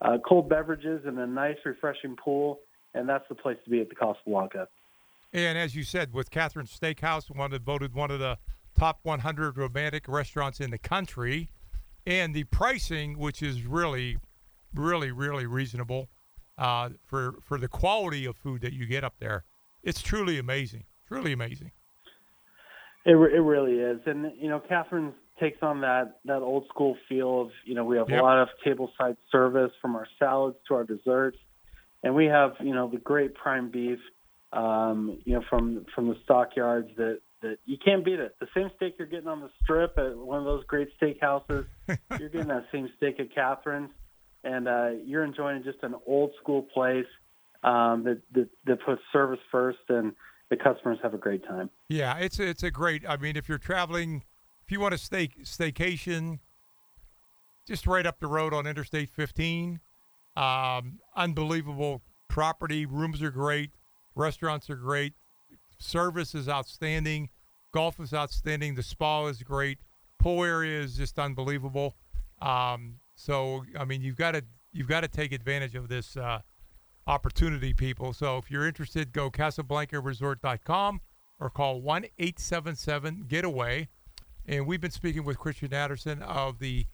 uh, 0.03 0.19
cold 0.27 0.49
beverages, 0.49 1.03
and 1.07 1.19
a 1.19 1.27
nice, 1.27 1.57
refreshing 1.65 2.17
pool. 2.17 2.61
And 2.95 3.09
that's 3.09 3.25
the 3.29 3.35
place 3.35 3.59
to 3.65 3.71
be 3.71 3.81
at 3.81 3.89
the 3.89 3.95
Casablanca. 3.95 4.69
And 5.33 5.59
as 5.59 5.75
you 5.77 5.83
said, 5.83 6.15
with 6.15 6.31
Catherine's 6.31 6.77
Steakhouse, 6.77 7.35
one 7.35 7.57
voted 7.59 7.95
one 7.95 8.11
of 8.11 8.19
the 8.19 8.39
top 8.79 9.01
100 9.03 9.59
romantic 9.59 10.09
restaurants 10.09 10.59
in 10.59 10.71
the 10.71 10.79
country, 10.79 11.51
and 12.07 12.35
the 12.35 12.45
pricing, 12.45 13.19
which 13.19 13.43
is 13.43 13.65
really, 13.65 14.19
really, 14.75 15.11
really 15.13 15.47
reasonable 15.47 16.09
uh, 16.57 16.91
for 17.05 17.37
for 17.43 17.59
the 17.59 17.69
quality 17.69 18.25
of 18.25 18.37
food 18.37 18.61
that 18.63 18.73
you 18.73 18.87
get 18.87 19.05
up 19.05 19.15
there. 19.19 19.45
It's 19.83 20.03
truly 20.03 20.39
amazing, 20.39 20.85
truly 21.07 21.33
amazing. 21.33 21.73
It 23.05 23.13
re- 23.13 23.35
it 23.35 23.41
really 23.41 23.75
is, 23.79 24.01
and 24.07 24.33
you 24.39 24.49
know, 24.49 24.61
Catherine 24.61 25.15
takes 25.41 25.59
on 25.63 25.81
that 25.83 26.19
that 26.25 26.43
old 26.43 26.67
school 26.69 26.97
feel 27.09 27.43
of 27.43 27.51
you 27.65 27.75
know 27.75 27.85
we 27.85 27.97
have 27.97 28.11
Yep. 28.11 28.21
a 28.21 28.23
lot 28.23 28.39
of 28.43 28.49
tableside 28.67 29.17
service 29.31 29.71
from 29.81 29.95
our 29.97 30.07
salads 30.19 30.57
to 30.69 30.75
our 30.75 30.85
desserts, 30.85 31.39
and 32.03 32.15
we 32.15 32.27
have 32.27 32.53
you 32.61 32.75
know 32.75 32.89
the 32.89 32.99
great 32.99 33.35
prime 33.35 33.71
beef, 33.71 34.01
um, 34.53 35.19
you 35.25 35.35
know 35.35 35.43
from 35.49 35.87
from 35.95 36.09
the 36.09 36.17
stockyards 36.25 36.91
that 36.97 37.21
that 37.43 37.59
you 37.65 37.77
can't 37.83 38.05
beat 38.05 38.19
it. 38.19 38.37
The 38.41 38.49
same 38.55 38.71
steak 38.77 38.97
you're 38.99 39.09
getting 39.09 39.29
on 39.29 39.41
the 39.41 39.51
strip 39.63 39.97
at 39.99 40.17
one 40.17 40.39
of 40.39 40.45
those 40.45 40.65
great 40.65 40.89
steakhouses, 41.01 41.67
you're 42.19 42.29
getting 42.29 42.49
that 42.49 42.67
same 42.73 42.89
steak 42.97 43.21
at 43.21 43.35
Catherine's, 43.35 43.91
and 44.45 44.69
uh, 44.69 44.91
you're 45.05 45.25
enjoying 45.25 45.63
just 45.63 45.79
an 45.83 45.95
old 46.07 46.33
school 46.41 46.63
place 46.63 47.07
um, 47.65 48.05
that, 48.05 48.21
that 48.35 48.49
that 48.67 48.85
puts 48.85 49.03
service 49.13 49.41
first, 49.51 49.79
and 49.89 50.13
the 50.51 50.57
customers 50.57 50.99
have 51.03 51.15
a 51.15 51.19
great 51.19 51.47
time. 51.47 51.71
Yeah, 51.89 52.17
it's 52.19 52.39
a, 52.39 52.49
it's 52.49 52.63
a 52.63 52.71
great. 52.71 53.09
I 53.09 53.17
mean, 53.17 53.37
if 53.37 53.49
you're 53.49 53.59
traveling, 53.59 54.25
if 54.65 54.71
you 54.73 54.81
want 54.81 54.93
to 54.93 54.99
stay 54.99 55.29
staycation, 55.43 56.39
just 57.67 57.87
right 57.87 58.07
up 58.07 58.19
the 58.21 58.27
road 58.27 58.55
on 58.55 58.67
Interstate 58.67 59.11
15. 59.11 59.81
Um, 60.37 61.01
unbelievable 61.17 62.03
property. 62.29 62.87
Rooms 62.87 63.23
are 63.23 63.31
great. 63.31 63.73
Restaurants 64.15 64.71
are 64.71 64.77
great. 64.77 65.15
Service 65.79 66.35
is 66.35 66.49
outstanding. 66.49 67.29
Golf 67.73 68.01
is 68.01 68.13
outstanding. 68.13 68.75
The 68.75 68.83
spa 68.83 69.27
is 69.27 69.43
great. 69.43 69.79
Pool 70.19 70.45
area 70.45 70.81
is 70.81 70.97
just 70.97 71.19
unbelievable. 71.19 71.97
Um, 72.41 72.97
so 73.15 73.65
I 73.79 73.85
mean, 73.85 74.03
you've 74.03 74.17
got 74.17 74.33
to 74.33 74.45
you've 74.73 74.89
got 74.89 75.01
to 75.01 75.09
take 75.09 75.33
advantage 75.33 75.75
of 75.75 75.89
this 75.89 76.17
uh, 76.17 76.41
opportunity, 77.07 77.73
people. 77.75 78.13
So 78.13 78.39
if 78.39 78.51
you're 78.51 78.67
interested, 78.67 79.13
go 79.13 79.31
CasablancaResort.com 79.31 81.01
or 81.41 81.51
call 81.51 81.81
one 81.81 82.07
eight 82.19 82.39
seven 82.39 82.75
seven 82.77 83.25
Getaway. 83.29 83.89
And 84.47 84.67
we've 84.67 84.81
been 84.81 84.91
speaking 84.91 85.25
with 85.25 85.39
Christian 85.39 85.75
Anderson 85.75 86.23
of 86.23 86.59
the 86.59 86.87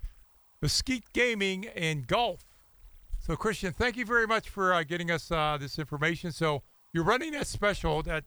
Mesquite 0.61 1.13
Gaming 1.13 1.67
and 1.69 2.07
Golf. 2.07 2.45
So 3.21 3.37
Christian, 3.37 3.73
thank 3.73 3.97
you 3.97 4.05
very 4.05 4.27
much 4.27 4.49
for 4.49 4.75
uh, 4.75 4.83
getting 4.83 5.11
us 5.11 5.31
uh, 5.31 5.57
this 5.59 5.79
information. 5.79 6.33
So 6.33 6.63
you're 6.93 7.05
running 7.05 7.33
that 7.33 7.47
special 7.47 8.03
that 8.03 8.25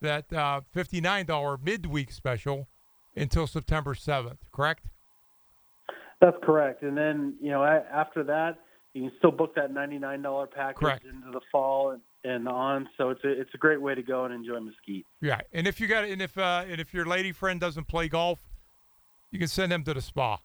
that 0.00 0.32
uh, 0.32 0.60
fifty 0.72 1.00
nine 1.00 1.26
dollar 1.26 1.58
midweek 1.62 2.12
special 2.12 2.68
until 3.16 3.46
September 3.46 3.94
seventh, 3.94 4.40
correct? 4.52 4.86
That's 6.20 6.36
correct. 6.42 6.82
And 6.82 6.96
then, 6.96 7.36
you 7.40 7.50
know, 7.50 7.62
after 7.62 8.24
that, 8.24 8.58
you 8.92 9.02
can 9.02 9.12
still 9.18 9.30
book 9.30 9.54
that 9.54 9.72
$99 9.72 10.50
package 10.50 10.76
Correct. 10.76 11.04
into 11.04 11.30
the 11.30 11.40
fall 11.52 11.90
and, 11.92 12.00
and 12.24 12.48
on. 12.48 12.88
So 12.96 13.10
it's 13.10 13.22
a, 13.22 13.28
it's 13.28 13.50
a 13.54 13.58
great 13.58 13.80
way 13.80 13.94
to 13.94 14.02
go 14.02 14.24
and 14.24 14.34
enjoy 14.34 14.58
Mesquite. 14.58 15.04
Yeah, 15.20 15.40
and 15.52 15.66
if 15.68 15.80
you 15.80 15.86
got 15.86 16.04
and 16.04 16.20
if 16.20 16.36
uh, 16.36 16.64
and 16.68 16.80
if 16.80 16.92
your 16.92 17.06
lady 17.06 17.30
friend 17.30 17.60
doesn't 17.60 17.86
play 17.86 18.08
golf, 18.08 18.40
you 19.30 19.38
can 19.38 19.48
send 19.48 19.70
them 19.70 19.84
to 19.84 19.94
the 19.94 20.00
spa. 20.00 20.38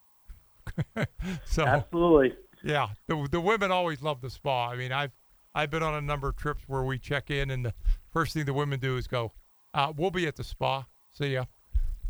so 1.45 1.65
Absolutely. 1.65 2.35
Yeah, 2.63 2.89
the 3.07 3.27
the 3.31 3.41
women 3.41 3.71
always 3.71 4.01
love 4.01 4.21
the 4.21 4.29
spa. 4.29 4.69
I 4.69 4.75
mean, 4.75 4.91
I've 4.91 5.11
I've 5.55 5.71
been 5.71 5.83
on 5.83 5.95
a 5.95 6.01
number 6.01 6.29
of 6.29 6.35
trips 6.35 6.63
where 6.67 6.83
we 6.83 6.99
check 6.99 7.31
in, 7.31 7.49
and 7.49 7.65
the 7.65 7.73
first 8.11 8.33
thing 8.33 8.45
the 8.45 8.53
women 8.53 8.79
do 8.79 8.97
is 8.97 9.07
go, 9.07 9.31
uh, 9.73 9.93
"We'll 9.95 10.11
be 10.11 10.27
at 10.27 10.35
the 10.35 10.43
spa. 10.43 10.85
See 11.11 11.33
ya." 11.33 11.45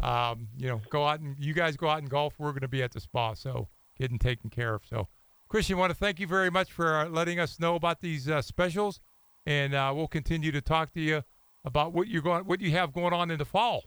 Um, 0.01 0.49
you 0.57 0.67
know, 0.67 0.81
go 0.89 1.05
out 1.05 1.21
and 1.21 1.35
you 1.39 1.53
guys 1.53 1.77
go 1.77 1.87
out 1.87 1.99
and 1.99 2.09
golf. 2.09 2.35
We're 2.37 2.51
going 2.51 2.61
to 2.61 2.67
be 2.67 2.83
at 2.83 2.91
the 2.91 2.99
spa, 2.99 3.33
so 3.35 3.69
getting 3.97 4.19
taken 4.19 4.49
care 4.49 4.73
of. 4.73 4.83
So, 4.85 5.07
Christian, 5.47 5.77
want 5.77 5.91
to 5.91 5.95
thank 5.95 6.19
you 6.19 6.27
very 6.27 6.49
much 6.49 6.71
for 6.71 6.97
uh, 6.97 7.09
letting 7.09 7.39
us 7.39 7.59
know 7.59 7.75
about 7.75 8.01
these 8.01 8.29
uh, 8.29 8.41
specials, 8.41 8.99
and 9.45 9.73
uh, 9.73 9.93
we'll 9.95 10.07
continue 10.07 10.51
to 10.51 10.61
talk 10.61 10.91
to 10.93 10.99
you 10.99 11.23
about 11.63 11.93
what 11.93 12.07
you're 12.07 12.21
going, 12.21 12.43
what 12.45 12.59
you 12.59 12.71
have 12.71 12.91
going 12.91 13.13
on 13.13 13.31
in 13.31 13.37
the 13.37 13.45
fall. 13.45 13.83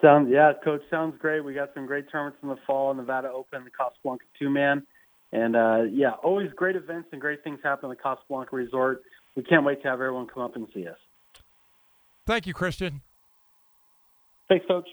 Sounds 0.00 0.28
yeah, 0.30 0.52
coach. 0.64 0.82
Sounds 0.90 1.14
great. 1.18 1.44
We 1.44 1.52
got 1.52 1.70
some 1.74 1.86
great 1.86 2.10
tournaments 2.10 2.38
in 2.42 2.48
the 2.48 2.56
fall, 2.66 2.94
Nevada 2.94 3.30
Open, 3.30 3.64
the 3.64 3.70
Casablanca 3.70 4.24
two 4.38 4.48
man, 4.48 4.86
and 5.32 5.56
uh, 5.56 5.82
yeah, 5.90 6.12
always 6.22 6.50
great 6.54 6.76
events 6.76 7.08
and 7.12 7.20
great 7.20 7.42
things 7.42 7.58
happen 7.62 7.90
at 7.90 7.96
the 7.96 8.02
Casablanca 8.02 8.54
Resort. 8.54 9.02
We 9.34 9.42
can't 9.42 9.64
wait 9.64 9.82
to 9.82 9.88
have 9.88 9.94
everyone 9.94 10.28
come 10.32 10.42
up 10.42 10.56
and 10.56 10.66
see 10.72 10.86
us. 10.86 10.96
Thank 12.30 12.46
you, 12.46 12.54
Christian. 12.54 13.02
Thanks, 14.48 14.64
coach. 14.68 14.86